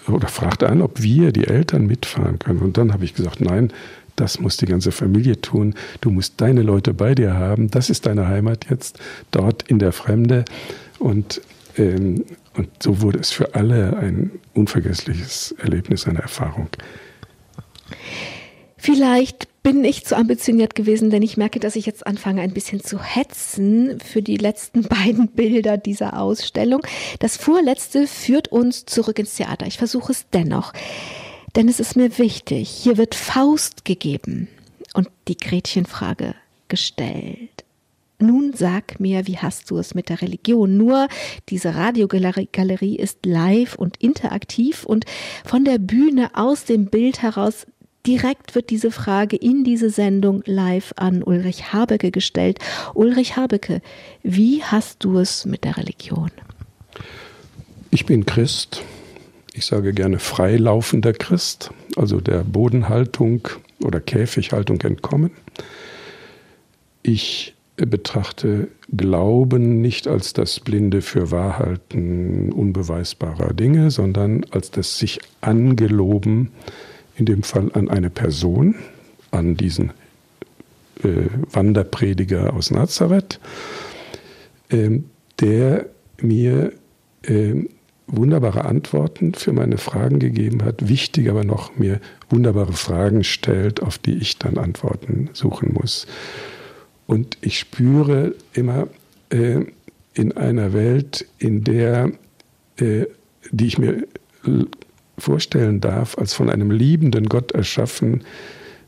oder 0.08 0.28
fragte 0.28 0.68
an, 0.68 0.82
ob 0.82 1.02
wir, 1.02 1.32
die 1.32 1.48
Eltern, 1.48 1.86
mitfahren 1.86 2.40
können. 2.40 2.60
Und 2.60 2.78
dann 2.78 2.92
habe 2.94 3.06
ich 3.06 3.14
gesagt, 3.14 3.42
nein, 3.42 3.72
das 4.16 4.40
muss 4.40 4.58
die 4.58 4.66
ganze 4.66 4.92
Familie 4.92 5.42
tun. 5.42 5.76
Du 6.02 6.10
musst 6.12 6.42
deine 6.42 6.62
Leute 6.62 6.94
bei 6.94 7.16
dir 7.16 7.34
haben. 7.34 7.70
Das 7.70 7.90
ist 7.90 8.06
deine 8.06 8.28
Heimat 8.28 8.68
jetzt, 8.70 9.00
dort 9.32 9.64
in 9.64 9.80
der 9.80 9.92
Fremde. 9.92 10.46
Und, 11.00 11.42
ähm, 11.78 12.26
und 12.56 12.70
so 12.82 13.02
wurde 13.02 13.20
es 13.20 13.32
für 13.32 13.56
alle 13.56 13.98
ein 13.98 14.32
unvergessliches 14.54 15.56
Erlebnis, 15.60 16.08
eine 16.08 16.20
Erfahrung. 16.20 16.68
Vielleicht 18.84 19.48
bin 19.62 19.86
ich 19.86 20.06
zu 20.06 20.18
ambitioniert 20.18 20.74
gewesen, 20.74 21.12
denn 21.12 21.22
ich 21.22 21.38
merke, 21.38 21.60
dass 21.60 21.76
ich 21.76 21.86
jetzt 21.86 22.08
anfange, 22.08 22.42
ein 22.42 22.52
bisschen 22.52 22.84
zu 22.84 23.00
hetzen 23.00 24.00
für 24.00 24.24
die 24.24 24.38
letzten 24.38 24.82
beiden 24.90 25.28
Bilder 25.28 25.78
dieser 25.78 26.20
Ausstellung. 26.20 26.82
Das 27.20 27.38
vorletzte 27.38 28.08
führt 28.08 28.48
uns 28.48 28.88
zurück 28.88 29.20
ins 29.20 29.36
Theater. 29.36 29.68
Ich 29.68 29.78
versuche 29.78 30.12
es 30.14 30.26
dennoch. 30.34 30.74
Denn 31.56 31.70
es 31.70 31.80
ist 31.80 31.96
mir 31.96 32.18
wichtig, 32.18 32.72
hier 32.72 32.98
wird 32.98 33.14
Faust 33.14 33.86
gegeben 33.86 34.48
und 34.96 35.10
die 35.28 35.38
Gretchenfrage 35.38 36.34
gestellt. 36.68 37.64
Nun 38.18 38.54
sag 38.56 39.00
mir, 39.00 39.28
wie 39.28 39.38
hast 39.38 39.70
du 39.70 39.78
es 39.78 39.94
mit 39.94 40.10
der 40.10 40.24
Religion? 40.24 40.78
Nur 40.78 41.08
diese 41.50 41.76
Radiogalerie 41.76 42.96
ist 42.96 43.28
live 43.28 43.76
und 43.76 43.98
interaktiv 43.98 44.86
und 44.86 45.06
von 45.46 45.66
der 45.66 45.78
Bühne 45.78 46.32
aus 46.34 46.66
dem 46.66 46.88
Bild 46.88 47.22
heraus 47.22 47.68
direkt 48.06 48.56
wird 48.56 48.70
diese 48.70 48.92
Frage 48.92 49.36
in 49.36 49.64
diese 49.64 49.90
Sendung 49.90 50.44
live 50.46 50.94
an 50.96 51.24
Ulrich 51.24 51.74
Habecke 51.74 52.12
gestellt. 52.12 52.60
Ulrich 52.94 53.36
Habecke, 53.38 53.82
wie 54.24 54.64
hast 54.64 55.04
du 55.04 55.20
es 55.20 55.46
mit 55.46 55.64
der 55.64 55.78
Religion? 55.78 56.32
Ich 57.90 58.06
bin 58.06 58.26
Christ 58.26 58.84
ich 59.54 59.66
sage 59.66 59.94
gerne 59.94 60.20
freilaufender 60.20 61.14
Christ, 61.14 61.72
also 61.98 62.22
der 62.22 62.44
Bodenhaltung 62.44 63.48
oder 63.84 64.00
Käfighaltung 64.00 64.80
entkommen. 64.82 65.32
Ich 67.04 67.54
betrachte 67.76 68.70
Glauben 68.96 69.82
nicht 69.82 70.08
als 70.08 70.34
das 70.34 70.60
blinde 70.60 71.02
Fürwahrhalten 71.02 72.54
unbeweisbarer 72.54 73.54
Dinge, 73.54 73.92
sondern 73.92 74.46
als 74.52 74.72
das 74.72 74.98
sich 75.00 75.20
angeloben, 75.42 76.52
in 77.22 77.26
dem 77.28 77.44
Fall 77.44 77.72
an 77.74 77.88
eine 77.88 78.10
Person, 78.10 78.74
an 79.30 79.56
diesen 79.56 79.92
äh, 81.04 81.28
Wanderprediger 81.52 82.52
aus 82.52 82.72
Nazareth, 82.72 83.40
äh, 84.70 85.00
der 85.40 85.86
mir 86.20 86.74
äh, 87.22 87.54
wunderbare 88.08 88.66
Antworten 88.66 89.36
für 89.36 89.54
meine 89.54 89.78
Fragen 89.78 90.18
gegeben 90.18 90.66
hat, 90.66 90.90
wichtig 90.90 91.30
aber 91.30 91.44
noch 91.44 91.76
mir 91.78 92.02
wunderbare 92.32 92.74
Fragen 92.74 93.24
stellt, 93.24 93.84
auf 93.84 94.00
die 94.00 94.18
ich 94.18 94.40
dann 94.40 94.58
Antworten 94.58 95.30
suchen 95.34 95.74
muss. 95.74 96.08
Und 97.06 97.38
ich 97.42 97.60
spüre 97.60 98.34
immer, 98.54 98.88
äh, 99.30 99.60
in 100.16 100.32
einer 100.32 100.74
Welt, 100.74 101.28
in 101.38 101.64
der, 101.64 102.12
äh, 102.78 103.06
die 103.52 103.68
ich 103.68 103.78
mir 103.78 104.08
vorstellen 105.22 105.80
darf, 105.82 106.18
als 106.18 106.34
von 106.34 106.50
einem 106.50 106.72
liebenden 106.72 107.30
Gott 107.30 107.52
erschaffen, 107.52 108.24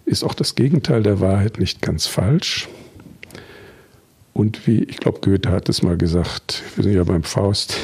ist 0.06 0.24
auch 0.24 0.34
das 0.34 0.56
Gegenteil 0.56 1.04
der 1.04 1.20
Wahrheit 1.20 1.60
nicht 1.60 1.82
ganz 1.82 2.08
falsch. 2.08 2.68
Und 4.34 4.68
wie, 4.68 4.84
ich 4.84 4.98
glaube, 4.98 5.20
Goethe 5.22 5.52
hat 5.52 5.70
es 5.70 5.84
mal 5.84 5.98
gesagt, 5.98 6.64
wir 6.76 6.84
sind 6.84 6.94
ja 6.94 7.04
beim 7.04 7.24
Faust, 7.24 7.78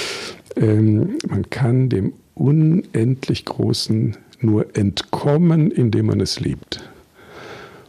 ähm, 0.56 1.18
man 1.28 1.48
kann 1.50 1.88
dem 1.88 2.12
unendlich 2.34 3.44
Großen 3.44 4.16
nur 4.40 4.76
entkommen, 4.76 5.70
indem 5.70 6.06
man 6.06 6.20
es 6.20 6.40
liebt. 6.40 6.82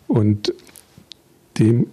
Und 0.08 0.54
dem 1.58 1.88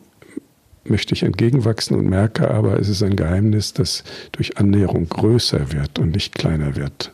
möchte 0.85 1.15
ich 1.15 1.23
entgegenwachsen 1.23 1.97
und 1.97 2.09
merke 2.09 2.51
aber, 2.51 2.79
es 2.79 2.89
ist 2.89 3.03
ein 3.03 3.17
Geheimnis, 3.17 3.73
das 3.73 4.05
durch 4.33 4.59
Annäherung 4.59 5.09
größer 5.09 5.73
wird 5.73 5.99
und 5.99 6.11
nicht 6.13 6.35
kleiner 6.35 6.77
wird. 6.77 7.13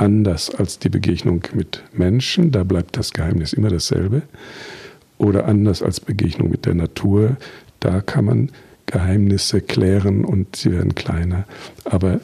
Anders 0.00 0.48
als 0.48 0.78
die 0.78 0.88
Begegnung 0.88 1.42
mit 1.52 1.82
Menschen, 1.92 2.52
da 2.52 2.64
bleibt 2.64 2.96
das 2.96 3.12
Geheimnis 3.12 3.52
immer 3.52 3.68
dasselbe. 3.68 4.22
Oder 5.18 5.44
anders 5.44 5.82
als 5.82 6.00
Begegnung 6.00 6.50
mit 6.50 6.64
der 6.64 6.72
Natur, 6.72 7.36
da 7.80 8.00
kann 8.00 8.24
man 8.24 8.50
Geheimnisse 8.86 9.60
klären 9.60 10.24
und 10.24 10.56
sie 10.56 10.72
werden 10.72 10.94
kleiner. 10.94 11.44
Aber 11.84 12.18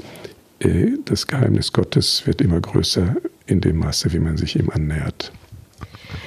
äh, 0.61 0.93
das 1.05 1.27
Geheimnis 1.27 1.71
Gottes 1.71 2.27
wird 2.27 2.41
immer 2.41 2.63
größer 2.63 3.15
in 3.45 3.61
dem 3.61 3.77
Maße, 3.77 4.11
wie 4.15 4.21
man 4.21 4.39
sich 4.39 4.59
ihm 4.59 4.71
annähert. 4.71 5.31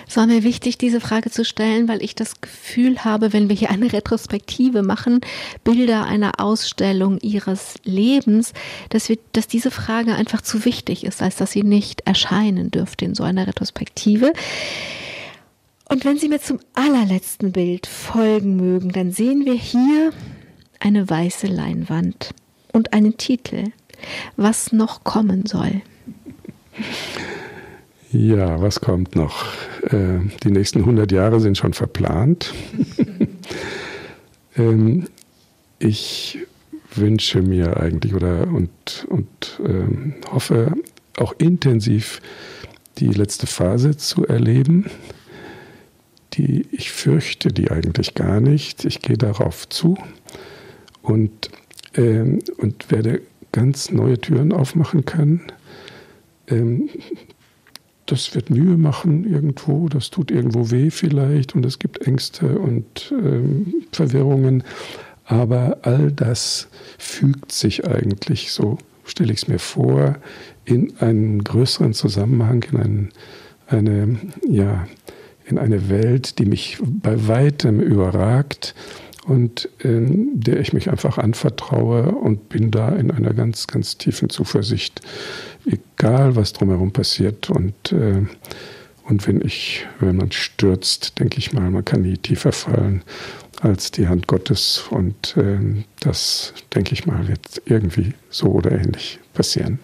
Es 0.09 0.17
war 0.17 0.25
mir 0.25 0.41
wichtig, 0.43 0.79
diese 0.79 1.01
Frage 1.01 1.29
zu 1.29 1.45
stellen, 1.45 1.87
weil 1.87 2.01
ich 2.01 2.15
das 2.15 2.41
Gefühl 2.41 3.05
habe, 3.05 3.31
wenn 3.31 3.47
wir 3.47 3.55
hier 3.55 3.69
eine 3.69 3.93
Retrospektive 3.93 4.81
machen, 4.81 5.21
Bilder 5.63 6.05
einer 6.05 6.39
Ausstellung 6.39 7.19
ihres 7.19 7.75
Lebens, 7.83 8.53
dass, 8.89 9.07
wir, 9.07 9.19
dass 9.33 9.47
diese 9.47 9.69
Frage 9.69 10.15
einfach 10.15 10.41
zu 10.41 10.65
wichtig 10.65 11.03
ist, 11.03 11.21
als 11.21 11.35
dass 11.35 11.51
sie 11.51 11.61
nicht 11.61 12.01
erscheinen 12.07 12.71
dürfte 12.71 13.05
in 13.05 13.13
so 13.13 13.21
einer 13.21 13.45
Retrospektive. 13.45 14.33
Und 15.87 16.05
wenn 16.05 16.17
Sie 16.17 16.27
mir 16.27 16.41
zum 16.41 16.59
allerletzten 16.73 17.51
Bild 17.51 17.85
folgen 17.85 18.55
mögen, 18.55 18.91
dann 18.91 19.11
sehen 19.11 19.45
wir 19.45 19.53
hier 19.53 20.11
eine 20.79 21.07
weiße 21.07 21.45
Leinwand 21.45 22.31
und 22.73 22.93
einen 22.93 23.17
Titel, 23.17 23.65
was 24.37 24.71
noch 24.71 25.03
kommen 25.03 25.45
soll. 25.45 25.83
Ja, 28.11 28.59
was 28.59 28.81
kommt 28.81 29.15
noch? 29.15 29.45
Äh, 29.83 30.19
die 30.43 30.49
nächsten 30.49 30.79
100 30.79 31.11
Jahre 31.11 31.39
sind 31.39 31.57
schon 31.57 31.73
verplant. 31.73 32.53
ähm, 34.57 35.07
ich 35.77 36.39
wünsche 36.95 37.43
mir 37.43 37.77
eigentlich 37.77 38.15
oder 38.15 38.47
und, 38.47 39.05
und 39.09 39.59
ähm, 39.63 40.15
hoffe 40.31 40.73
auch 41.17 41.33
intensiv 41.37 42.19
die 42.97 43.09
letzte 43.09 43.45
Phase 43.45 43.95
zu 43.95 44.25
erleben. 44.25 44.85
Die 46.33 46.65
ich 46.71 46.91
fürchte 46.91 47.49
die 47.49 47.69
eigentlich 47.69 48.15
gar 48.15 48.39
nicht. 48.39 48.85
Ich 48.85 49.01
gehe 49.01 49.17
darauf 49.17 49.69
zu 49.69 49.97
und, 51.03 51.51
ähm, 51.93 52.39
und 52.57 52.89
werde 52.89 53.21
ganz 53.51 53.91
neue 53.91 54.19
Türen 54.19 54.51
aufmachen 54.51 55.05
können. 55.05 55.41
Das 58.09 58.33
wird 58.33 58.49
Mühe 58.49 58.75
machen 58.75 59.31
irgendwo, 59.31 59.87
das 59.87 60.09
tut 60.09 60.31
irgendwo 60.31 60.71
weh 60.71 60.89
vielleicht 60.89 61.53
und 61.53 61.63
es 61.63 61.77
gibt 61.77 62.07
Ängste 62.07 62.57
und 62.57 63.13
ähm, 63.13 63.83
Verwirrungen. 63.91 64.63
Aber 65.25 65.77
all 65.83 66.11
das 66.11 66.69
fügt 66.97 67.51
sich 67.51 67.85
eigentlich, 67.85 68.51
so 68.51 68.79
stelle 69.05 69.31
ich 69.31 69.43
es 69.43 69.47
mir 69.47 69.59
vor, 69.59 70.15
in 70.65 70.97
einen 70.97 71.43
größeren 71.43 71.93
Zusammenhang, 71.93 72.65
in 72.71 72.79
einen, 72.79 73.09
eine, 73.67 74.17
ja, 74.47 74.87
in 75.45 75.59
eine 75.59 75.89
Welt, 75.89 76.39
die 76.39 76.45
mich 76.45 76.79
bei 76.81 77.27
weitem 77.27 77.79
überragt 77.79 78.73
und 79.27 79.69
ähm, 79.83 80.31
der 80.33 80.59
ich 80.59 80.73
mich 80.73 80.89
einfach 80.89 81.19
anvertraue 81.19 82.11
und 82.11 82.49
bin 82.49 82.71
da 82.71 82.89
in 82.89 83.11
einer 83.11 83.35
ganz, 83.35 83.67
ganz 83.67 83.99
tiefen 83.99 84.29
Zuversicht, 84.29 85.01
egal 85.69 86.35
was 86.35 86.53
drumherum 86.53 86.91
passiert. 86.91 87.49
Und, 87.49 87.91
äh, 87.91 88.25
und 89.05 89.27
wenn 89.27 89.41
ich, 89.41 89.85
wenn 89.99 90.17
man 90.17 90.31
stürzt, 90.31 91.19
denke 91.19 91.37
ich 91.37 91.53
mal, 91.53 91.69
man 91.71 91.85
kann 91.85 92.01
nie 92.01 92.17
tiefer 92.17 92.51
fallen 92.51 93.03
als 93.61 93.91
die 93.91 94.07
Hand 94.07 94.27
Gottes. 94.27 94.83
Und 94.89 95.35
äh, 95.37 95.83
das, 95.99 96.53
denke 96.73 96.93
ich 96.93 97.05
mal, 97.05 97.27
wird 97.27 97.61
irgendwie 97.65 98.13
so 98.29 98.47
oder 98.47 98.71
ähnlich 98.71 99.19
passieren. 99.33 99.79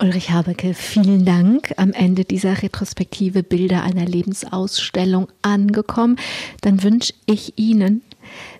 Ulrich 0.00 0.30
Habecke, 0.30 0.74
vielen 0.74 1.24
Dank. 1.24 1.72
Am 1.76 1.92
Ende 1.92 2.24
dieser 2.24 2.62
Retrospektive 2.62 3.42
Bilder 3.42 3.82
einer 3.82 4.06
Lebensausstellung 4.06 5.26
angekommen. 5.42 6.16
Dann 6.60 6.84
wünsche 6.84 7.14
ich 7.26 7.54
Ihnen, 7.58 8.02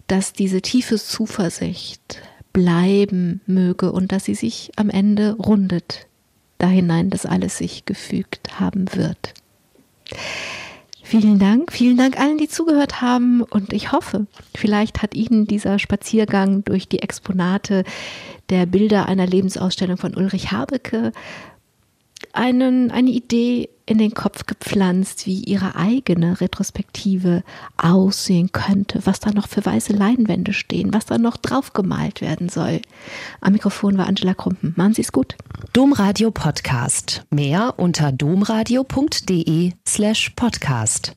dass 0.08 0.32
diese 0.32 0.62
tiefe 0.62 0.96
Zuversicht 0.96 2.20
bleiben 2.52 3.40
möge 3.46 3.92
und 3.92 4.12
dass 4.12 4.24
sie 4.24 4.34
sich 4.34 4.72
am 4.76 4.90
Ende 4.90 5.36
rundet, 5.36 6.06
da 6.58 6.68
hinein, 6.68 7.10
dass 7.10 7.26
alles 7.26 7.58
sich 7.58 7.84
gefügt 7.84 8.60
haben 8.60 8.86
wird. 8.94 9.34
Vielen 11.02 11.38
Dank, 11.38 11.72
vielen 11.72 11.96
Dank 11.96 12.20
allen, 12.20 12.36
die 12.36 12.48
zugehört 12.48 13.00
haben 13.00 13.42
und 13.42 13.72
ich 13.72 13.92
hoffe, 13.92 14.26
vielleicht 14.54 15.00
hat 15.00 15.14
Ihnen 15.14 15.46
dieser 15.46 15.78
Spaziergang 15.78 16.64
durch 16.64 16.86
die 16.86 16.98
Exponate 16.98 17.84
der 18.50 18.66
Bilder 18.66 19.06
einer 19.06 19.26
Lebensausstellung 19.26 19.96
von 19.96 20.14
Ulrich 20.14 20.52
Habecke 20.52 21.12
einen, 22.32 22.90
eine 22.90 23.10
Idee 23.10 23.70
in 23.88 23.98
den 23.98 24.12
Kopf 24.12 24.44
gepflanzt, 24.46 25.26
wie 25.26 25.42
ihre 25.44 25.74
eigene 25.74 26.40
Retrospektive 26.40 27.42
aussehen 27.78 28.52
könnte, 28.52 29.00
was 29.04 29.18
da 29.20 29.30
noch 29.30 29.48
für 29.48 29.64
weiße 29.64 29.94
Leinwände 29.94 30.52
stehen, 30.52 30.92
was 30.92 31.06
da 31.06 31.16
noch 31.16 31.38
drauf 31.38 31.72
gemalt 31.72 32.20
werden 32.20 32.50
soll. 32.50 32.82
Am 33.40 33.54
Mikrofon 33.54 33.96
war 33.96 34.06
Angela 34.06 34.34
Krumpen. 34.34 34.74
Machen 34.76 34.92
Sie 34.92 35.02
es 35.02 35.12
gut. 35.12 35.36
Domradio 35.72 36.30
Podcast. 36.30 37.24
Mehr 37.30 37.74
unter 37.78 38.12
domradio.de 38.12 39.72
slash 39.86 40.30
podcast. 40.36 41.14